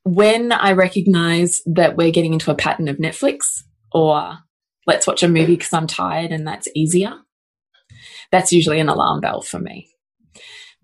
when 0.03 0.51
I 0.51 0.71
recognize 0.71 1.61
that 1.65 1.97
we're 1.97 2.11
getting 2.11 2.33
into 2.33 2.51
a 2.51 2.55
pattern 2.55 2.87
of 2.87 2.97
Netflix 2.97 3.63
or 3.91 4.37
let's 4.85 5.05
watch 5.05 5.21
a 5.21 5.27
movie 5.27 5.57
because 5.57 5.73
I'm 5.73 5.87
tired 5.87 6.31
and 6.31 6.47
that's 6.47 6.67
easier, 6.73 7.13
that's 8.31 8.53
usually 8.53 8.79
an 8.79 8.89
alarm 8.89 9.19
bell 9.19 9.41
for 9.41 9.59
me. 9.59 9.89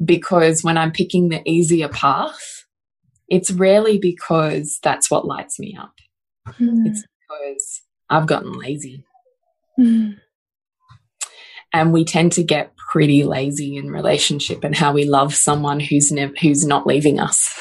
Because 0.04 0.64
when 0.64 0.78
I'm 0.78 0.92
picking 0.92 1.30
the 1.30 1.42
easier 1.50 1.88
path, 1.88 2.66
it's 3.30 3.52
rarely 3.52 3.98
because 3.98 4.80
that's 4.84 5.10
what 5.10 5.26
lights 5.26 5.58
me 5.58 5.78
up. 5.80 5.94
Mm. 6.60 6.88
It's 6.88 7.06
because 7.30 7.82
I've 8.10 8.28
gotten 8.28 8.52
lazy. 8.54 9.04
Mm. 9.80 10.18
And 11.74 11.92
we 11.92 12.06
tend 12.06 12.34
to 12.34 12.44
get 12.44 12.76
pretty 12.78 13.24
lazy 13.24 13.78
in 13.78 13.90
relationship 13.90 14.64
and 14.64 14.76
how 14.76 14.94
we 14.94 15.06
love 15.06 15.34
someone 15.34 15.80
who's 15.80 16.12
never 16.12 16.34
who's 16.40 16.66
not 16.66 16.86
leaving 16.86 17.20
us. 17.20 17.60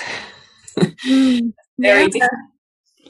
mm. 0.78 1.52
Very 1.78 2.02
yeah. 2.02 2.08
different 2.08 2.52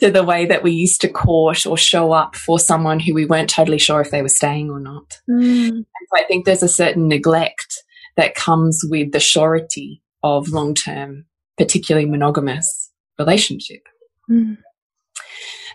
to 0.03 0.11
the 0.11 0.25
way 0.25 0.47
that 0.47 0.63
we 0.63 0.73
used 0.73 1.01
to 1.01 1.09
court 1.09 1.67
or 1.67 1.77
show 1.77 2.13
up 2.13 2.35
for 2.35 2.59
someone 2.59 2.99
who 2.99 3.15
we 3.15 3.25
weren't 3.25 3.51
totally 3.51 3.79
sure 3.79 4.01
if 4.01 4.11
they 4.11 4.23
were 4.23 4.29
staying 4.29 4.71
or 4.71 4.81
not. 4.81 5.21
Mm. 5.31 5.71
So 5.71 6.17
I 6.17 6.25
think 6.25 6.45
there's 6.45 6.63
a 6.63 6.69
certain 6.69 7.09
neglect 7.09 7.83
that 8.17 8.35
comes 8.35 8.81
with 8.89 9.13
the 9.13 9.21
surety 9.21 10.03
of 10.23 10.49
long 10.49 10.75
term, 10.75 11.27
particularly 11.57 12.09
monogamous 12.09 12.91
relationship. 13.19 13.83
Mm. 14.31 14.59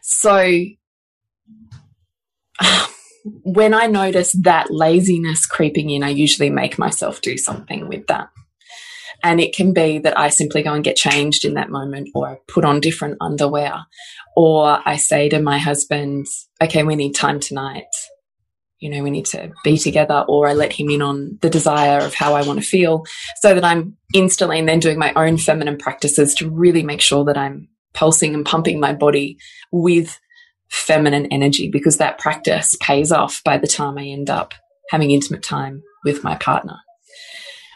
So 0.10 0.54
when 3.44 3.74
I 3.74 3.88
notice 3.88 4.32
that 4.44 4.72
laziness 4.72 5.46
creeping 5.46 5.90
in, 5.90 6.02
I 6.02 6.10
usually 6.12 6.50
make 6.50 6.80
myself 6.80 7.20
do 7.20 7.38
something 7.38 7.90
with 7.90 8.08
that. 8.08 8.30
And 9.22 9.42
it 9.42 9.54
can 9.54 9.74
be 9.74 9.98
that 10.00 10.18
I 10.18 10.30
simply 10.30 10.64
go 10.64 10.74
and 10.74 10.84
get 10.84 10.96
changed 10.96 11.44
in 11.44 11.56
that 11.56 11.70
moment, 11.70 12.08
or 12.16 12.40
put 12.48 12.64
on 12.64 12.80
different 12.80 13.18
underwear, 13.20 13.86
or 14.34 14.80
I 14.86 14.96
say 14.96 15.28
to 15.28 15.42
my 15.42 15.58
husband, 15.58 16.28
okay, 16.64 16.84
we 16.84 16.96
need 16.96 17.14
time 17.14 17.42
tonight. 17.42 17.84
You 18.80 18.90
know, 18.90 19.04
we 19.04 19.12
need 19.12 19.26
to 19.26 19.52
be 19.62 19.78
together, 19.78 20.24
or 20.30 20.48
I 20.48 20.54
let 20.54 20.72
him 20.72 20.90
in 20.90 21.02
on 21.02 21.38
the 21.42 21.50
desire 21.50 22.00
of 22.00 22.14
how 22.14 22.34
I 22.34 22.44
want 22.44 22.62
to 22.62 22.66
feel 22.66 23.04
so 23.42 23.54
that 23.54 23.66
I'm 23.66 23.98
instantly 24.14 24.58
and 24.58 24.70
then 24.70 24.80
doing 24.80 25.00
my 25.00 25.12
own 25.16 25.38
feminine 25.38 25.78
practices 25.78 26.34
to 26.36 26.50
really 26.50 26.84
make 26.84 27.02
sure 27.02 27.26
that 27.26 27.38
I'm 27.38 27.68
pulsing 27.98 28.34
and 28.34 28.46
pumping 28.46 28.80
my 28.80 28.94
body 28.94 29.38
with 29.72 30.20
feminine 30.70 31.28
energy 31.32 31.70
because 31.72 31.98
that 31.98 32.20
practice 32.20 32.76
pays 32.82 33.12
off 33.12 33.42
by 33.44 33.58
the 33.58 33.68
time 33.68 33.98
I 33.98 34.06
end 34.06 34.30
up 34.30 34.54
having 34.92 35.12
intimate 35.12 35.44
time 35.44 35.82
with 36.04 36.24
my 36.24 36.36
partner. 36.36 36.78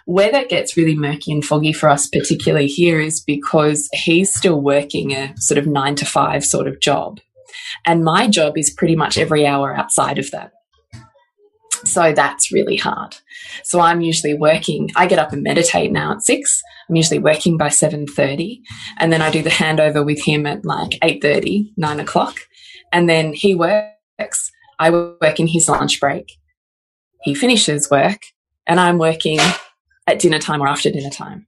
where 0.05 0.32
that 0.32 0.49
gets 0.49 0.76
really 0.76 0.95
murky 0.95 1.32
and 1.32 1.45
foggy 1.45 1.72
for 1.72 1.88
us, 1.88 2.07
particularly 2.07 2.67
here, 2.67 2.99
is 2.99 3.22
because 3.22 3.88
he's 3.93 4.34
still 4.34 4.59
working 4.59 5.11
a 5.11 5.34
sort 5.38 5.57
of 5.57 5.67
nine 5.67 5.95
to 5.95 6.05
five 6.05 6.43
sort 6.43 6.67
of 6.67 6.80
job. 6.80 7.19
And 7.86 8.03
my 8.03 8.28
job 8.28 8.57
is 8.57 8.72
pretty 8.72 8.95
much 8.95 9.17
every 9.17 9.45
hour 9.45 9.76
outside 9.76 10.17
of 10.17 10.30
that. 10.32 10.51
So 11.86 12.13
that's 12.13 12.51
really 12.51 12.78
hard. 12.78 13.15
So 13.63 13.80
I'm 13.80 14.01
usually 14.01 14.34
working, 14.34 14.89
I 14.95 15.07
get 15.07 15.19
up 15.19 15.34
and 15.34 15.43
meditate 15.43 15.91
now 15.91 16.11
at 16.13 16.24
six. 16.24 16.61
I'm 16.91 16.97
usually 16.97 17.19
working 17.19 17.57
by 17.57 17.69
7.30 17.69 18.59
and 18.97 19.13
then 19.13 19.21
I 19.21 19.31
do 19.31 19.41
the 19.41 19.49
handover 19.49 20.05
with 20.05 20.21
him 20.21 20.45
at 20.45 20.65
like 20.65 20.89
8.30, 21.01 21.71
9 21.77 21.99
o'clock. 22.01 22.41
And 22.91 23.09
then 23.09 23.31
he 23.31 23.55
works. 23.55 24.51
I 24.77 24.89
work 24.89 25.39
in 25.39 25.47
his 25.47 25.69
lunch 25.69 26.01
break. 26.01 26.33
He 27.23 27.33
finishes 27.33 27.89
work 27.89 28.19
and 28.67 28.77
I'm 28.77 28.97
working 28.97 29.39
at 30.05 30.19
dinner 30.19 30.37
time 30.37 30.61
or 30.61 30.67
after 30.67 30.91
dinner 30.91 31.09
time. 31.09 31.47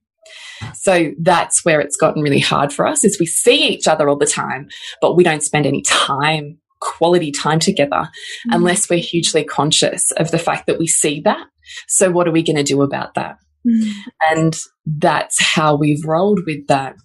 So 0.72 1.10
that's 1.20 1.62
where 1.62 1.78
it's 1.78 1.96
gotten 1.98 2.22
really 2.22 2.38
hard 2.38 2.72
for 2.72 2.86
us 2.86 3.04
is 3.04 3.20
we 3.20 3.26
see 3.26 3.68
each 3.68 3.86
other 3.86 4.08
all 4.08 4.16
the 4.16 4.24
time, 4.24 4.68
but 5.02 5.14
we 5.14 5.24
don't 5.24 5.42
spend 5.42 5.66
any 5.66 5.82
time, 5.82 6.56
quality 6.80 7.30
time 7.30 7.58
together 7.58 7.90
mm 7.90 8.08
unless 8.50 8.88
we're 8.88 8.98
hugely 8.98 9.44
conscious 9.44 10.10
of 10.12 10.30
the 10.30 10.38
fact 10.38 10.66
that 10.66 10.78
we 10.78 10.86
see 10.86 11.20
that. 11.20 11.46
So 11.86 12.10
what 12.10 12.26
are 12.26 12.32
we 12.32 12.42
going 12.42 12.56
to 12.56 12.62
do 12.62 12.80
about 12.80 13.12
that? 13.14 13.36
Mm. 13.66 13.90
And 14.30 14.56
that's 14.86 15.40
how 15.40 15.76
we've 15.76 16.04
rolled 16.04 16.40
with 16.46 16.66
that. 16.68 16.96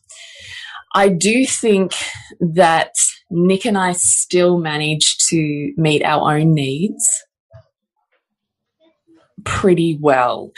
I 0.93 1.09
do 1.09 1.45
think 1.45 1.93
that 2.39 2.91
Nick 3.29 3.65
and 3.65 3.77
I 3.77 3.93
still 3.93 4.57
manage 4.57 5.17
to 5.29 5.73
meet 5.77 6.03
our 6.03 6.35
own 6.35 6.53
needs 6.53 7.05
pretty 9.43 9.97
well. 10.01 10.51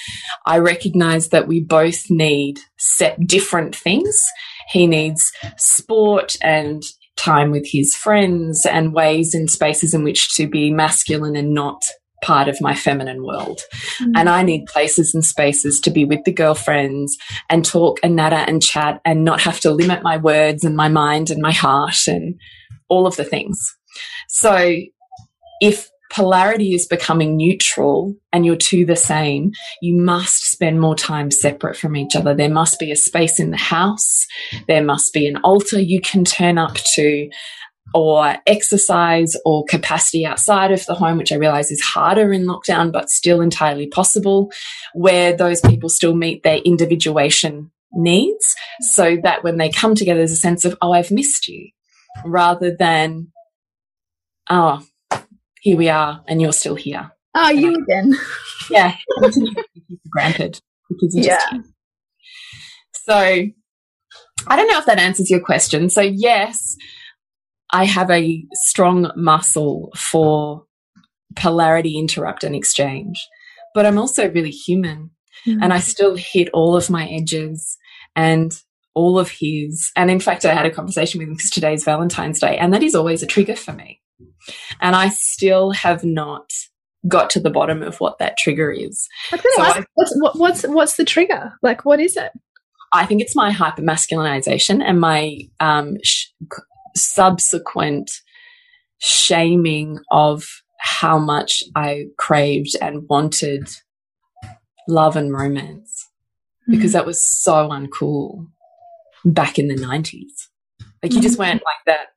I 0.46 0.60
recognize 0.60 1.30
that 1.30 1.48
we 1.48 1.60
both 1.60 2.10
need 2.10 2.60
set 2.78 3.20
different 3.28 3.76
things. 3.76 4.22
He 4.70 4.88
needs 4.88 5.32
sport 5.58 6.36
and 6.42 6.84
time 7.18 7.52
with 7.52 7.68
his 7.72 7.96
friends 7.96 8.66
and 8.66 8.94
ways 8.94 9.34
and 9.34 9.50
spaces 9.50 9.94
in 9.94 10.04
which 10.04 10.34
to 10.36 10.48
be 10.48 10.72
masculine 10.72 11.36
and 11.36 11.54
not 11.54 11.84
part 12.22 12.48
of 12.48 12.62
my 12.62 12.76
feminine 12.76 13.26
world. 13.26 13.62
Mm. 14.00 14.12
And 14.16 14.30
I 14.30 14.44
need 14.44 14.66
places 14.66 15.14
and 15.14 15.26
spaces 15.26 15.80
to 15.82 15.92
be 15.92 16.06
with 16.06 16.24
the 16.24 16.32
girlfriends 16.32 17.18
and 17.50 17.66
talk 17.66 18.00
and 18.04 18.16
natter 18.16 18.36
and 18.48 18.62
chat 18.62 19.02
and 19.06 19.24
not 19.24 19.42
have 19.42 19.60
to 19.62 19.72
limit 19.72 20.04
my 20.04 20.18
words 20.18 20.64
and 20.64 20.76
my 20.76 20.88
mind 20.88 21.30
and 21.30 21.42
my 21.42 21.52
heart 21.52 22.08
and 22.08 22.40
all 22.90 23.08
of 23.08 23.16
the 23.16 23.24
things. 23.24 23.76
So 24.28 24.76
if 25.62 25.90
polarity 26.12 26.74
is 26.74 26.88
becoming 26.88 27.38
neutral 27.38 28.14
and 28.34 28.46
you're 28.46 28.56
two 28.56 28.86
the 28.86 28.96
same, 28.96 29.52
you 29.82 29.98
must 29.98 30.44
spend 30.44 30.80
more 30.80 30.96
time 30.96 31.32
separate 31.32 31.78
from 31.78 31.96
each 31.96 32.16
other. 32.16 32.36
There 32.36 32.50
must 32.50 32.80
be 32.80 32.92
a 32.92 32.96
space 32.96 33.40
in 33.40 33.52
the 33.52 33.58
house. 33.58 34.28
There 34.68 34.84
must 34.84 35.14
be 35.14 35.26
an 35.28 35.38
altar 35.38 35.80
you 35.80 36.02
can 36.02 36.26
turn 36.26 36.58
up 36.58 36.76
to 36.96 37.30
or 37.94 38.36
exercise 38.48 39.36
or 39.46 39.66
capacity 39.66 40.26
outside 40.26 40.72
of 40.72 40.86
the 40.86 40.96
home, 40.96 41.18
which 41.18 41.32
I 41.32 41.36
realize 41.36 41.72
is 41.72 41.82
harder 41.82 42.32
in 42.32 42.46
lockdown, 42.46 42.92
but 42.92 43.10
still 43.10 43.42
entirely 43.42 43.88
possible, 43.88 44.52
where 44.94 45.36
those 45.36 45.62
people 45.62 45.90
still 45.90 46.16
meet 46.16 46.44
their 46.44 46.58
individuation 46.58 47.72
needs 47.94 48.56
so 48.82 49.18
that 49.24 49.44
when 49.44 49.58
they 49.58 49.70
come 49.70 49.96
together, 49.96 50.20
there's 50.20 50.32
a 50.32 50.38
sense 50.38 50.66
of, 50.66 50.78
oh, 50.82 50.92
I've 50.92 51.12
missed 51.12 51.48
you 51.48 51.70
rather 52.26 52.76
than, 52.76 53.32
oh, 54.50 54.86
here 55.62 55.78
we 55.78 55.90
are 55.90 56.24
and 56.28 56.42
you're 56.42 56.54
still 56.54 56.76
here. 56.76 57.12
Oh, 57.36 57.50
you 57.50 57.76
again. 57.76 58.18
Yeah. 58.70 58.96
granted 60.10 60.62
because 60.88 61.14
you 61.14 61.24
yeah. 61.24 61.40
just 61.52 61.70
So 62.94 63.16
I 63.16 64.56
don't 64.56 64.70
know 64.70 64.78
if 64.78 64.86
that 64.86 65.00
answers 65.00 65.30
your 65.30 65.42
question. 65.42 65.90
So 65.90 66.00
yes, 66.00 66.78
I 67.74 67.86
have 67.86 68.12
a 68.12 68.46
strong 68.54 69.12
muscle 69.16 69.92
for 69.96 70.66
polarity 71.36 71.98
interrupt 71.98 72.44
and 72.44 72.56
exchange, 72.56 73.26
but 73.74 73.86
I'm 73.86 73.98
also 73.98 74.30
really 74.30 74.52
human 74.52 75.12
mm 75.46 75.60
and 75.62 75.74
I 75.74 75.80
still 75.80 76.16
hit 76.16 76.50
all 76.54 76.76
of 76.76 76.90
my 76.90 77.08
edges 77.08 77.78
and 78.16 78.52
all 78.94 79.18
of 79.18 79.32
his. 79.32 79.92
And 79.96 80.12
in 80.12 80.20
fact, 80.20 80.46
I 80.46 80.54
had 80.54 80.66
a 80.66 80.72
conversation 80.72 81.20
with 81.20 81.30
him 81.30 81.36
because 81.36 81.50
today's 81.50 81.84
Valentine's 81.84 82.40
Day, 82.40 82.58
and 82.58 82.74
that 82.74 82.84
is 82.84 82.96
always 82.96 83.24
a 83.24 83.28
trigger 83.28 83.56
for 83.56 83.74
me. 83.74 84.02
And 84.80 84.96
I 84.96 85.10
still 85.10 85.72
have 85.72 86.04
not 86.04 86.52
got 87.08 87.30
to 87.32 87.40
the 87.40 87.50
bottom 87.50 87.82
of 87.82 87.98
what 88.00 88.20
that 88.20 88.38
trigger 88.38 88.72
is. 88.72 89.08
So 89.32 89.40
I, 89.58 89.86
what's, 89.96 90.16
what's, 90.36 90.64
what's 90.64 90.96
the 90.98 91.06
trigger? 91.06 91.54
Like, 91.64 91.86
what 91.86 92.00
is 92.00 92.18
it? 92.18 92.32
I 92.94 93.06
think 93.06 93.22
it's 93.22 93.36
my 93.36 93.52
hypermasculinization 93.52 94.84
and 94.84 95.00
my 95.00 95.38
um, 95.60 95.98
sh 96.04 96.28
subsequent 96.96 98.12
shaming 99.00 100.00
of 100.12 100.46
how 100.80 101.18
much 101.18 101.64
I 101.76 102.06
craved 102.18 102.76
and 102.82 103.08
wanted 103.10 103.70
love 104.88 105.16
and 105.16 105.32
romance 105.32 106.10
mm. 106.68 106.72
because 106.72 106.94
that 106.94 107.06
was 107.06 107.24
so 107.24 107.70
uncool 107.70 108.48
back 109.24 109.60
in 109.60 109.68
the 109.68 109.76
90s. 109.76 110.48
Like, 111.04 111.14
you 111.14 111.22
just 111.22 111.36
mm-hmm. 111.36 111.44
weren't 111.44 111.64
like 111.64 111.86
that. 111.86 112.08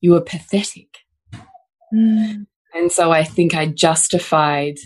You 0.00 0.12
were 0.12 0.20
pathetic. 0.20 0.88
Mm. 1.92 2.46
And 2.74 2.92
so 2.92 3.12
I 3.12 3.24
think 3.24 3.54
I 3.54 3.66
justified 3.66 4.76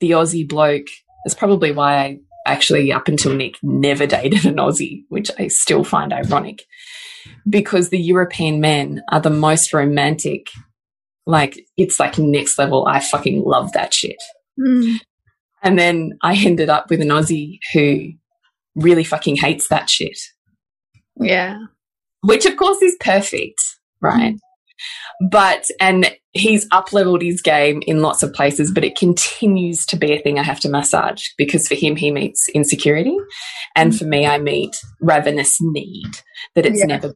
the 0.00 0.12
Aussie 0.12 0.48
bloke. 0.48 0.88
That's 1.24 1.34
probably 1.34 1.72
why 1.72 1.96
I 1.96 2.18
actually, 2.46 2.92
up 2.92 3.08
until 3.08 3.34
Nick, 3.34 3.56
never 3.62 4.06
dated 4.06 4.44
an 4.44 4.56
Aussie, 4.56 5.04
which 5.08 5.30
I 5.38 5.48
still 5.48 5.84
find 5.84 6.12
ironic. 6.12 6.64
Because 7.48 7.88
the 7.88 8.00
European 8.00 8.60
men 8.60 9.02
are 9.10 9.20
the 9.20 9.30
most 9.30 9.72
romantic. 9.72 10.48
Like, 11.26 11.64
it's 11.76 12.00
like 12.00 12.18
next 12.18 12.58
level. 12.58 12.86
I 12.86 13.00
fucking 13.00 13.42
love 13.44 13.72
that 13.72 13.94
shit. 13.94 14.20
Mm. 14.58 14.96
And 15.62 15.78
then 15.78 16.18
I 16.22 16.34
ended 16.36 16.68
up 16.68 16.90
with 16.90 17.00
an 17.00 17.08
Aussie 17.08 17.58
who 17.72 18.10
really 18.74 19.04
fucking 19.04 19.36
hates 19.36 19.68
that 19.68 19.88
shit. 19.88 20.18
Yeah. 21.16 21.58
Which, 22.22 22.46
of 22.46 22.56
course, 22.56 22.80
is 22.82 22.96
perfect, 23.00 23.60
right? 24.00 24.36
But, 25.30 25.66
and 25.80 26.14
he's 26.32 26.66
up 26.72 26.92
leveled 26.92 27.22
his 27.22 27.40
game 27.40 27.82
in 27.86 28.00
lots 28.00 28.22
of 28.22 28.32
places, 28.32 28.72
but 28.72 28.84
it 28.84 28.96
continues 28.96 29.84
to 29.86 29.96
be 29.96 30.12
a 30.12 30.20
thing 30.20 30.38
I 30.38 30.42
have 30.42 30.60
to 30.60 30.68
massage 30.68 31.22
because 31.36 31.68
for 31.68 31.74
him, 31.74 31.96
he 31.96 32.10
meets 32.10 32.48
insecurity. 32.50 33.16
And 33.76 33.96
for 33.96 34.04
me, 34.04 34.26
I 34.26 34.38
meet 34.38 34.76
ravenous 35.00 35.58
need 35.60 36.10
that 36.54 36.66
it's 36.66 36.80
yeah. 36.80 36.86
never. 36.86 37.14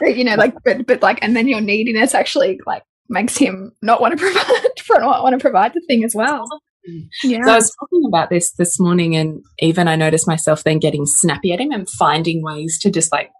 You 0.00 0.24
know, 0.24 0.34
like, 0.34 0.54
but, 0.64 0.86
but 0.86 1.02
like, 1.02 1.20
and 1.22 1.36
then 1.36 1.48
your 1.48 1.60
neediness 1.60 2.14
actually 2.14 2.58
like 2.66 2.82
makes 3.08 3.36
him 3.36 3.72
not 3.82 4.00
want 4.00 4.18
to 4.18 4.24
provide, 4.32 5.02
not 5.02 5.22
want 5.22 5.34
to 5.34 5.38
provide 5.38 5.72
the 5.74 5.82
thing 5.86 6.04
as 6.04 6.14
well. 6.14 6.44
Yeah. 7.22 7.44
So 7.44 7.52
I 7.52 7.56
was 7.56 7.74
talking 7.78 8.02
about 8.08 8.30
this 8.30 8.52
this 8.52 8.80
morning, 8.80 9.14
and 9.14 9.42
even 9.60 9.86
I 9.86 9.96
noticed 9.96 10.26
myself 10.26 10.64
then 10.64 10.80
getting 10.80 11.06
snappy 11.06 11.52
at 11.52 11.60
him 11.60 11.70
and 11.70 11.88
finding 11.88 12.42
ways 12.42 12.78
to 12.80 12.90
just 12.90 13.12
like 13.12 13.30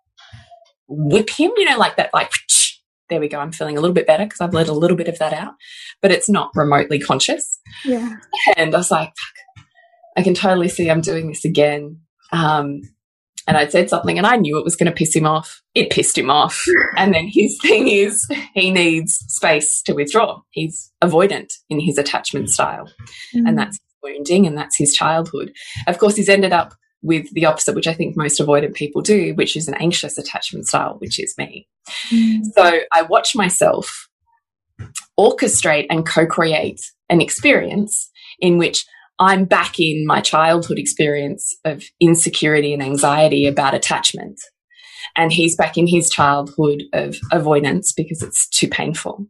whip 0.89 1.31
him, 1.31 1.51
you 1.57 1.65
know, 1.65 1.77
like 1.77 1.97
that, 1.97 2.11
like 2.15 2.31
there 3.13 3.21
we 3.21 3.29
go. 3.29 3.39
I'm 3.39 3.53
feeling 3.53 3.77
a 3.77 3.81
little 3.83 3.93
bit 3.93 4.07
better 4.07 4.25
because 4.25 4.41
I've 4.41 4.55
let 4.55 4.69
a 4.69 4.73
little 4.73 4.97
bit 4.97 5.07
of 5.07 5.19
that 5.19 5.35
out, 5.35 5.53
but 6.01 6.11
it's 6.11 6.31
not 6.31 6.51
remotely 6.55 6.99
conscious. 6.99 7.61
Yeah. 7.85 8.17
And 8.57 8.75
I 8.75 8.79
was 8.79 8.91
like, 8.91 9.13
I 10.17 10.23
can 10.23 10.33
totally 10.33 10.69
see 10.69 10.91
I'm 10.91 11.03
doing 11.03 11.29
this 11.29 11.45
again. 11.45 12.01
Um, 12.33 12.81
and 13.47 13.59
I'd 13.59 13.71
said 13.71 13.91
something 13.91 14.17
and 14.17 14.27
I 14.27 14.37
knew 14.37 14.59
it 14.59 14.65
was 14.65 14.77
going 14.77 14.91
to 14.91 14.97
piss 14.97 15.15
him 15.15 15.27
off. 15.27 15.61
It 15.75 15.91
pissed 15.91 16.17
him 16.17 16.31
off. 16.31 16.65
and 16.97 17.13
then 17.13 17.29
his 17.31 17.59
thing 17.61 17.89
is 17.89 18.27
he 18.55 18.71
needs 18.71 19.13
space 19.29 19.83
to 19.83 19.93
withdraw. 19.93 20.41
He's 20.49 20.91
avoidant 21.05 21.53
in 21.69 21.81
his 21.81 21.99
attachment 21.99 22.49
style. 22.49 22.89
Mm. 23.35 23.47
And 23.47 23.59
that's 23.59 23.79
wounding 24.03 24.47
and 24.47 24.57
that's 24.57 24.79
his 24.79 24.95
childhood. 24.95 25.53
Of 25.87 25.99
course, 25.99 26.17
he's 26.17 26.31
ended 26.31 26.55
up 26.55 26.73
with 27.03 27.33
the 27.33 27.45
opposite, 27.45 27.75
which 27.75 27.89
I 27.89 27.95
think 27.95 28.17
most 28.17 28.41
avoidant 28.41 28.75
people 28.75 29.03
do, 29.03 29.35
which 29.35 29.57
is 29.57 29.69
an 29.69 29.75
anxious 29.75 30.19
attachment 30.19 30.67
style, 30.67 30.97
which 30.99 31.19
is 31.19 31.35
me. 31.37 31.69
Mm. 32.11 32.41
So 32.55 32.81
I 32.93 33.03
watch 33.03 33.35
myself 33.35 34.09
orchestrate 35.19 35.87
and 35.91 36.07
co 36.07 36.27
create 36.27 36.81
an 37.09 37.21
experience 37.21 38.11
in 38.39 38.59
which 38.59 38.87
I'm 39.19 39.45
back 39.45 39.79
in 39.79 40.07
my 40.07 40.21
childhood 40.21 40.79
experience 40.79 41.55
of 41.65 41.85
insecurity 42.01 42.73
and 42.73 42.83
anxiety 42.83 43.47
about 43.47 43.75
attachment. 43.75 44.41
And 45.17 45.33
he's 45.33 45.57
back 45.57 45.77
in 45.77 45.87
his 45.87 46.09
childhood 46.09 46.85
of 46.93 47.17
avoidance 47.31 47.93
because 47.93 48.23
it's 48.23 48.49
too 48.49 48.69
painful. 48.69 49.27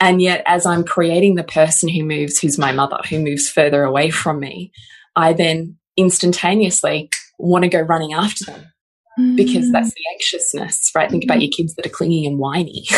And 0.00 0.20
yet, 0.20 0.42
as 0.46 0.66
I'm 0.66 0.82
creating 0.82 1.36
the 1.36 1.44
person 1.44 1.88
who 1.88 2.04
moves, 2.04 2.38
who's 2.38 2.58
my 2.58 2.72
mother, 2.72 2.98
who 3.08 3.20
moves 3.20 3.48
further 3.48 3.84
away 3.84 4.10
from 4.10 4.40
me, 4.40 4.72
I 5.14 5.32
then 5.32 5.76
instantaneously 5.96 7.10
want 7.38 7.64
to 7.64 7.68
go 7.68 7.80
running 7.80 8.12
after 8.12 8.44
them 8.44 8.72
mm. 9.18 9.36
because 9.36 9.70
that's 9.70 9.90
mm. 9.90 9.94
the 9.94 10.02
anxiousness, 10.14 10.90
right? 10.94 11.10
Think 11.10 11.24
about 11.24 11.42
your 11.42 11.50
kids 11.50 11.74
that 11.74 11.86
are 11.86 11.90
clingy 11.90 12.26
and 12.26 12.38
whiny. 12.38 12.84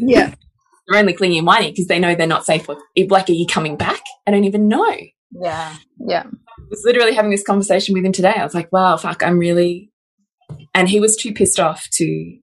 Yeah. 0.00 0.32
they're 0.86 1.00
only 1.00 1.12
clingy 1.12 1.38
and 1.38 1.46
whiny 1.46 1.72
because 1.72 1.88
they 1.88 1.98
know 1.98 2.14
they're 2.14 2.24
not 2.24 2.46
safe 2.46 2.68
with, 2.68 2.78
like, 3.10 3.28
are 3.28 3.32
you 3.32 3.48
coming 3.48 3.76
back? 3.76 4.00
I 4.28 4.30
don't 4.30 4.44
even 4.44 4.68
know. 4.68 4.96
Yeah. 5.32 5.74
Yeah. 5.98 6.22
was 6.70 6.82
literally 6.84 7.14
having 7.14 7.32
this 7.32 7.42
conversation 7.42 7.94
with 7.94 8.04
him 8.04 8.12
today. 8.12 8.34
I 8.36 8.44
was 8.44 8.54
like, 8.54 8.70
wow, 8.70 8.96
fuck, 8.96 9.24
I'm 9.24 9.40
really. 9.40 9.90
And 10.72 10.88
he 10.88 11.00
was 11.00 11.16
too 11.16 11.32
pissed 11.32 11.58
off 11.58 11.88
to 11.94 12.38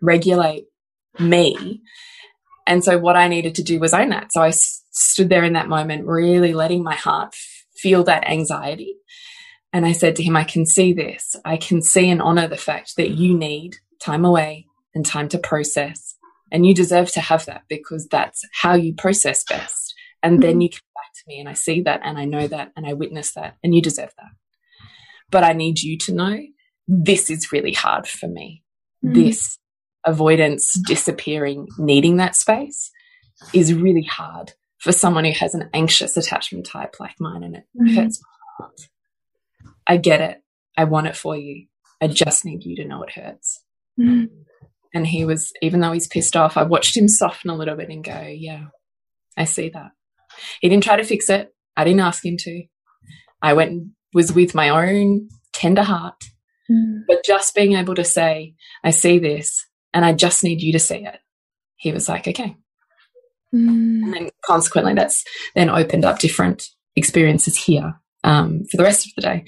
regulate 0.00 0.64
me. 1.18 1.82
And 2.66 2.82
so 2.82 2.98
what 2.98 3.16
I 3.16 3.28
needed 3.28 3.54
to 3.56 3.62
do 3.62 3.78
was 3.78 3.92
own 3.92 4.08
that. 4.08 4.32
So 4.32 4.40
I 4.40 4.52
stood 4.52 5.28
there 5.28 5.44
in 5.44 5.52
that 5.52 5.68
moment, 5.68 6.06
really 6.06 6.54
letting 6.54 6.82
my 6.82 6.94
heart 6.94 7.34
feel 7.76 8.04
that 8.04 8.26
anxiety. 8.26 8.96
And 9.76 9.84
I 9.84 9.92
said 9.92 10.16
to 10.16 10.22
him, 10.22 10.38
I 10.38 10.44
can 10.44 10.64
see 10.64 10.94
this. 10.94 11.36
I 11.44 11.58
can 11.58 11.82
see 11.82 12.08
and 12.08 12.22
honor 12.22 12.48
the 12.48 12.56
fact 12.56 12.96
that 12.96 13.10
you 13.10 13.36
need 13.36 13.76
time 14.00 14.24
away 14.24 14.68
and 14.94 15.04
time 15.04 15.28
to 15.28 15.38
process. 15.38 16.16
And 16.50 16.64
you 16.64 16.74
deserve 16.74 17.12
to 17.12 17.20
have 17.20 17.44
that 17.44 17.64
because 17.68 18.08
that's 18.08 18.42
how 18.54 18.74
you 18.74 18.94
process 18.94 19.44
best. 19.44 19.94
And 20.22 20.42
then 20.42 20.52
mm-hmm. 20.52 20.60
you 20.62 20.68
come 20.70 20.80
back 20.94 21.12
to 21.12 21.22
me 21.28 21.40
and 21.40 21.46
I 21.46 21.52
see 21.52 21.82
that 21.82 22.00
and 22.04 22.16
I 22.16 22.24
know 22.24 22.48
that 22.48 22.72
and 22.74 22.86
I 22.86 22.94
witness 22.94 23.34
that 23.34 23.58
and 23.62 23.74
you 23.74 23.82
deserve 23.82 24.14
that. 24.16 24.30
But 25.30 25.44
I 25.44 25.52
need 25.52 25.80
you 25.80 25.98
to 26.06 26.14
know 26.14 26.38
this 26.88 27.28
is 27.28 27.52
really 27.52 27.74
hard 27.74 28.08
for 28.08 28.28
me. 28.28 28.62
Mm. 29.04 29.12
This 29.12 29.58
avoidance, 30.06 30.72
disappearing, 30.86 31.68
needing 31.76 32.16
that 32.16 32.34
space 32.34 32.90
is 33.52 33.74
really 33.74 34.08
hard 34.10 34.54
for 34.78 34.92
someone 34.92 35.26
who 35.26 35.32
has 35.32 35.54
an 35.54 35.68
anxious 35.74 36.16
attachment 36.16 36.64
type 36.64 36.96
like 36.98 37.16
mine 37.20 37.42
and 37.42 37.56
it 37.56 37.64
mm. 37.78 37.94
hurts 37.94 38.22
my 38.22 38.64
heart. 38.64 38.88
I 39.86 39.96
get 39.96 40.20
it. 40.20 40.42
I 40.76 40.84
want 40.84 41.06
it 41.06 41.16
for 41.16 41.36
you. 41.36 41.66
I 42.00 42.08
just 42.08 42.44
need 42.44 42.64
you 42.64 42.76
to 42.76 42.84
know 42.84 43.02
it 43.02 43.12
hurts. 43.12 43.62
Mm. 43.98 44.28
And 44.94 45.06
he 45.06 45.24
was, 45.24 45.52
even 45.62 45.80
though 45.80 45.92
he's 45.92 46.06
pissed 46.06 46.36
off, 46.36 46.56
I 46.56 46.62
watched 46.62 46.96
him 46.96 47.08
soften 47.08 47.50
a 47.50 47.56
little 47.56 47.76
bit 47.76 47.88
and 47.88 48.04
go, 48.04 48.26
Yeah, 48.26 48.66
I 49.36 49.44
see 49.44 49.70
that. 49.70 49.92
He 50.60 50.68
didn't 50.68 50.84
try 50.84 50.96
to 50.96 51.04
fix 51.04 51.30
it. 51.30 51.54
I 51.76 51.84
didn't 51.84 52.00
ask 52.00 52.24
him 52.24 52.36
to. 52.38 52.64
I 53.42 53.52
went 53.52 53.70
and 53.70 53.90
was 54.12 54.32
with 54.32 54.54
my 54.54 54.70
own 54.70 55.28
tender 55.52 55.82
heart. 55.82 56.22
Mm. 56.70 57.02
But 57.06 57.24
just 57.24 57.54
being 57.54 57.74
able 57.74 57.94
to 57.94 58.04
say, 58.04 58.54
I 58.82 58.90
see 58.90 59.18
this 59.18 59.66
and 59.94 60.04
I 60.04 60.12
just 60.12 60.42
need 60.44 60.62
you 60.62 60.72
to 60.72 60.78
see 60.78 61.04
it. 61.04 61.18
He 61.76 61.92
was 61.92 62.08
like, 62.08 62.26
okay. 62.26 62.56
Mm. 63.54 64.02
And 64.04 64.14
then 64.14 64.30
consequently, 64.44 64.94
that's 64.94 65.24
then 65.54 65.70
opened 65.70 66.04
up 66.04 66.18
different 66.18 66.66
experiences 66.96 67.56
here 67.56 68.00
um, 68.26 68.64
for 68.70 68.76
the 68.76 68.82
rest 68.82 69.06
of 69.06 69.12
the 69.16 69.22
day. 69.22 69.44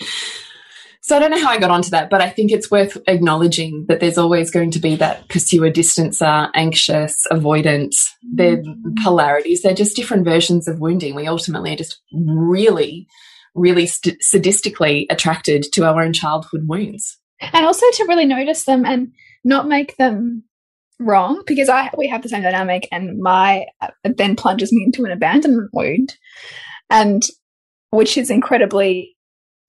So 1.02 1.16
I 1.16 1.20
don't 1.20 1.30
know 1.30 1.40
how 1.40 1.50
I 1.50 1.58
got 1.58 1.70
onto 1.70 1.90
that, 1.90 2.10
but 2.10 2.20
I 2.20 2.28
think 2.28 2.52
it's 2.52 2.70
worth 2.70 2.98
acknowledging 3.06 3.86
that 3.88 3.98
there's 3.98 4.18
always 4.18 4.50
going 4.50 4.70
to 4.72 4.78
be 4.78 4.94
that 4.96 5.26
pursuer, 5.28 5.70
distancer, 5.70 6.50
anxious, 6.54 7.26
avoidant. 7.32 7.94
They're 8.22 8.62
polarities. 9.02 9.62
They're 9.62 9.74
just 9.74 9.96
different 9.96 10.24
versions 10.24 10.68
of 10.68 10.80
wounding. 10.80 11.14
We 11.14 11.26
ultimately 11.26 11.72
are 11.72 11.76
just 11.76 12.00
really, 12.12 13.08
really 13.54 13.86
sadistically 13.86 15.06
attracted 15.08 15.64
to 15.72 15.84
our 15.84 16.02
own 16.02 16.12
childhood 16.12 16.68
wounds. 16.68 17.16
And 17.40 17.64
also 17.64 17.86
to 17.90 18.04
really 18.06 18.26
notice 18.26 18.64
them 18.64 18.84
and 18.84 19.12
not 19.44 19.66
make 19.66 19.96
them 19.96 20.44
wrong 21.00 21.42
because 21.46 21.68
I 21.68 21.90
we 21.96 22.08
have 22.08 22.22
the 22.22 22.28
same 22.28 22.42
dynamic 22.42 22.88
and 22.90 23.18
my 23.20 23.66
uh, 23.80 23.90
then 24.02 24.34
plunges 24.34 24.72
me 24.72 24.82
into 24.82 25.04
an 25.04 25.12
abandonment 25.12 25.70
wound 25.72 26.16
and 26.90 27.22
which 27.90 28.16
is 28.16 28.30
incredibly 28.30 29.16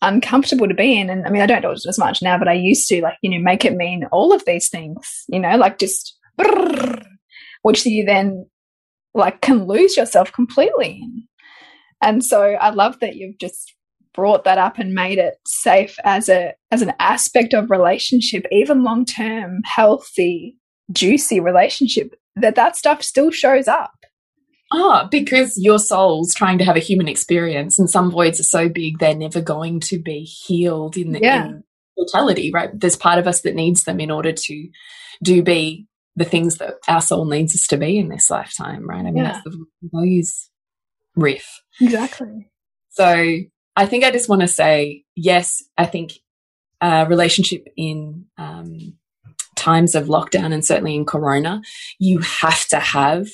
uncomfortable 0.01 0.67
to 0.67 0.73
be 0.73 0.97
in. 0.99 1.09
And 1.09 1.25
I 1.25 1.29
mean, 1.29 1.41
I 1.41 1.45
don't 1.45 1.61
do 1.61 1.71
it 1.71 1.85
as 1.87 1.99
much 1.99 2.21
now, 2.21 2.37
but 2.37 2.47
I 2.47 2.53
used 2.53 2.87
to 2.89 3.01
like, 3.01 3.17
you 3.21 3.29
know, 3.29 3.43
make 3.43 3.65
it 3.65 3.75
mean 3.75 4.05
all 4.11 4.33
of 4.33 4.45
these 4.45 4.69
things, 4.69 5.23
you 5.27 5.39
know, 5.39 5.55
like 5.57 5.77
just, 5.77 6.17
which 7.61 7.85
you 7.85 8.05
then 8.05 8.45
like 9.13 9.41
can 9.41 9.65
lose 9.65 9.97
yourself 9.97 10.31
completely 10.31 10.99
in. 11.01 11.23
And 12.01 12.23
so 12.23 12.41
I 12.41 12.69
love 12.69 12.99
that 12.99 13.15
you've 13.15 13.37
just 13.37 13.75
brought 14.13 14.43
that 14.43 14.57
up 14.57 14.77
and 14.79 14.93
made 14.93 15.17
it 15.17 15.35
safe 15.45 15.97
as 16.03 16.29
a 16.29 16.53
as 16.71 16.81
an 16.81 16.93
aspect 16.99 17.53
of 17.53 17.69
relationship 17.69 18.45
even 18.51 18.83
long 18.83 19.05
term 19.05 19.61
healthy 19.65 20.57
juicy 20.91 21.39
relationship 21.39 22.15
that 22.35 22.55
that 22.55 22.75
stuff 22.75 23.03
still 23.03 23.29
shows 23.29 23.67
up 23.67 23.98
Ah, 24.71 25.07
because 25.09 25.57
your 25.57 25.79
soul's 25.79 26.33
trying 26.33 26.59
to 26.59 26.65
have 26.65 26.75
a 26.75 26.81
human 26.81 27.07
experience, 27.07 27.79
and 27.79 27.89
some 27.89 28.11
voids 28.11 28.39
are 28.39 28.43
so 28.43 28.69
big 28.69 28.99
they're 28.99 29.15
never 29.15 29.41
going 29.41 29.79
to 29.81 29.99
be 29.99 30.21
healed 30.21 30.95
in 30.95 31.11
the 31.11 31.19
yeah. 31.19 31.45
in 31.45 31.63
totality, 31.97 32.51
right? 32.51 32.69
There's 32.73 32.95
part 32.95 33.19
of 33.19 33.27
us 33.27 33.41
that 33.41 33.55
needs 33.55 33.83
them 33.83 33.99
in 33.99 34.11
order 34.11 34.31
to 34.31 34.69
do 35.23 35.43
be 35.43 35.87
the 36.15 36.25
things 36.25 36.57
that 36.57 36.75
our 36.87 37.01
soul 37.01 37.25
needs 37.25 37.55
us 37.55 37.67
to 37.67 37.77
be 37.77 37.97
in 37.97 38.09
this 38.09 38.29
lifetime, 38.29 38.87
right? 38.87 38.99
I 38.99 39.11
mean, 39.11 39.17
yeah. 39.17 39.31
that's 39.33 39.43
the 39.43 39.65
values 39.81 40.49
riff. 41.15 41.61
Exactly. 41.81 42.49
So 42.89 43.37
I 43.75 43.85
think 43.85 44.03
I 44.03 44.11
just 44.11 44.29
want 44.29 44.41
to 44.41 44.47
say, 44.47 45.05
yes, 45.15 45.63
I 45.77 45.85
think 45.85 46.13
a 46.81 47.05
relationship 47.07 47.67
in 47.77 48.25
um, 48.37 48.97
times 49.55 49.95
of 49.95 50.07
lockdown 50.07 50.53
and 50.53 50.65
certainly 50.65 50.95
in 50.95 51.05
Corona, 51.05 51.61
you 51.99 52.19
have 52.19 52.65
to 52.67 52.79
have 52.79 53.27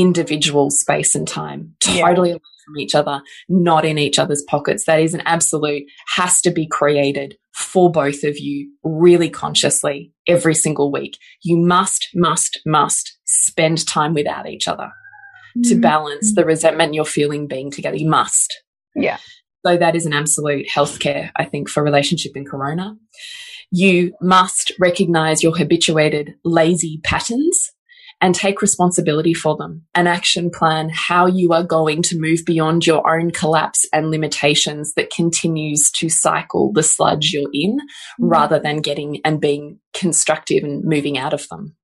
individual 0.00 0.70
space 0.70 1.14
and 1.14 1.26
time, 1.26 1.74
totally 1.80 2.30
yeah. 2.30 2.36
from 2.64 2.78
each 2.78 2.94
other, 2.94 3.22
not 3.48 3.84
in 3.84 3.98
each 3.98 4.18
other's 4.18 4.42
pockets. 4.42 4.84
That 4.84 5.00
is 5.00 5.14
an 5.14 5.22
absolute, 5.24 5.84
has 6.14 6.40
to 6.42 6.50
be 6.50 6.66
created 6.66 7.36
for 7.52 7.90
both 7.90 8.22
of 8.24 8.38
you 8.38 8.72
really 8.84 9.30
consciously 9.30 10.12
every 10.26 10.54
single 10.54 10.92
week. 10.92 11.18
You 11.42 11.56
must, 11.56 12.08
must, 12.14 12.60
must 12.64 13.18
spend 13.24 13.86
time 13.86 14.14
without 14.14 14.48
each 14.48 14.68
other 14.68 14.92
mm. 15.56 15.68
to 15.68 15.76
balance 15.76 16.34
the 16.34 16.44
resentment 16.44 16.94
you're 16.94 17.04
feeling 17.04 17.48
being 17.48 17.70
together. 17.70 17.96
You 17.96 18.08
must. 18.08 18.62
Yeah. 18.94 19.18
So 19.66 19.76
that 19.76 19.96
is 19.96 20.06
an 20.06 20.12
absolute 20.12 20.68
healthcare, 20.68 21.30
I 21.36 21.44
think, 21.44 21.68
for 21.68 21.82
relationship 21.82 22.32
in 22.36 22.44
Corona. 22.44 22.96
You 23.70 24.14
must 24.20 24.72
recognize 24.78 25.42
your 25.42 25.56
habituated 25.56 26.36
lazy 26.44 27.00
patterns 27.04 27.72
and 28.20 28.34
take 28.34 28.60
responsibility 28.60 29.32
for 29.32 29.56
them. 29.56 29.86
An 29.94 30.06
action 30.06 30.50
plan, 30.50 30.90
how 30.92 31.26
you 31.26 31.52
are 31.52 31.62
going 31.62 32.02
to 32.02 32.18
move 32.18 32.44
beyond 32.44 32.86
your 32.86 33.08
own 33.08 33.30
collapse 33.30 33.86
and 33.92 34.10
limitations 34.10 34.94
that 34.94 35.10
continues 35.10 35.90
to 35.92 36.08
cycle 36.08 36.72
the 36.72 36.82
sludge 36.82 37.32
you're 37.32 37.50
in 37.52 37.72
mm 37.72 37.78
-hmm. 37.78 38.30
rather 38.30 38.60
than 38.60 38.82
getting 38.82 39.20
and 39.24 39.40
being 39.40 39.80
constructive 40.00 40.66
and 40.66 40.84
moving 40.84 41.18
out 41.18 41.32
of 41.32 41.46
them. 41.48 41.76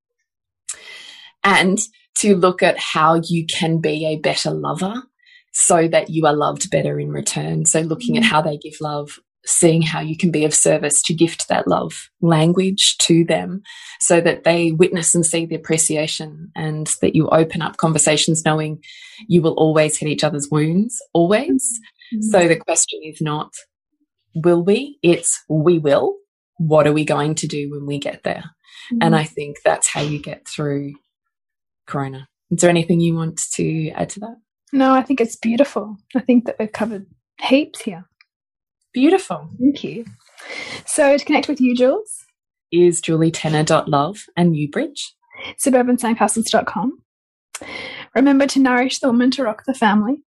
And 1.42 1.78
to 2.20 2.36
look 2.36 2.62
at 2.62 2.78
how 2.78 3.20
you 3.28 3.46
can 3.46 3.80
be 3.80 4.06
a 4.06 4.16
better 4.16 4.50
lover 4.50 5.02
so 5.52 5.88
that 5.88 6.10
you 6.10 6.26
are 6.26 6.36
loved 6.36 6.70
better 6.70 6.98
in 6.98 7.10
return. 7.10 7.64
So 7.64 7.80
looking 7.80 8.16
at 8.16 8.24
mm. 8.24 8.26
how 8.26 8.42
they 8.42 8.56
give 8.56 8.74
love, 8.80 9.18
seeing 9.46 9.82
how 9.82 10.00
you 10.00 10.16
can 10.16 10.30
be 10.30 10.44
of 10.44 10.54
service 10.54 11.02
to 11.02 11.14
gift 11.14 11.48
that 11.48 11.68
love 11.68 12.08
language 12.20 12.96
to 12.98 13.24
them 13.24 13.62
so 14.00 14.20
that 14.20 14.44
they 14.44 14.72
witness 14.72 15.14
and 15.14 15.24
see 15.24 15.46
the 15.46 15.54
appreciation 15.54 16.50
and 16.56 16.94
that 17.00 17.14
you 17.14 17.28
open 17.28 17.60
up 17.62 17.76
conversations 17.76 18.44
knowing 18.44 18.82
you 19.28 19.42
will 19.42 19.54
always 19.54 19.96
hit 19.96 20.08
each 20.08 20.24
other's 20.24 20.48
wounds, 20.50 21.02
always. 21.12 21.80
Mm 22.12 22.18
-hmm. 22.18 22.30
So 22.30 22.48
the 22.48 22.56
question 22.56 23.00
is 23.02 23.20
not, 23.20 23.50
will 24.34 24.64
we? 24.64 24.98
It's 25.02 25.44
we 25.48 25.78
will. 25.78 26.14
What 26.56 26.86
are 26.86 26.94
we 26.94 27.04
going 27.04 27.34
to 27.34 27.46
do 27.46 27.68
when 27.70 27.86
we 27.86 27.98
get 27.98 28.22
there? 28.22 28.44
Mm 28.90 28.98
-hmm. 28.98 29.04
And 29.04 29.14
I 29.14 29.34
think 29.34 29.56
that's 29.64 29.92
how 29.92 30.02
you 30.02 30.20
get 30.20 30.40
through 30.54 30.92
Corona. 31.86 32.28
Is 32.50 32.60
there 32.60 32.70
anything 32.70 33.00
you 33.00 33.16
want 33.16 33.40
to 33.56 33.62
add 33.94 34.08
to 34.14 34.20
that? 34.20 34.36
No, 34.72 34.98
I 34.98 35.02
think 35.02 35.20
it's 35.20 35.38
beautiful. 35.38 35.96
I 36.14 36.20
think 36.20 36.44
that 36.46 36.56
we've 36.58 36.78
covered 36.78 37.06
heaps 37.40 37.82
here. 37.82 38.04
Beautiful. 38.94 39.48
Thank 39.58 39.84
you. 39.84 40.06
So 40.86 41.18
to 41.18 41.24
connect 41.24 41.48
with 41.48 41.60
you, 41.60 41.74
Jules? 41.74 42.24
Is 42.72 43.02
julietenner.love 43.02 44.26
and 44.36 44.52
Newbridge. 44.52 45.14
Suburbansandcastles.com. 45.58 47.00
Remember 48.14 48.46
to 48.46 48.60
nourish 48.60 49.00
the 49.00 49.08
woman 49.08 49.30
to 49.32 49.42
rock 49.42 49.64
the 49.66 49.74
family. 49.74 50.22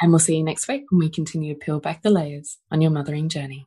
And 0.00 0.10
we'll 0.10 0.18
see 0.18 0.36
you 0.36 0.42
next 0.42 0.68
week 0.68 0.84
when 0.90 1.00
we 1.00 1.10
continue 1.10 1.54
to 1.54 1.58
peel 1.58 1.80
back 1.80 2.02
the 2.02 2.10
layers 2.10 2.58
on 2.70 2.80
your 2.80 2.90
mothering 2.90 3.28
journey. 3.28 3.66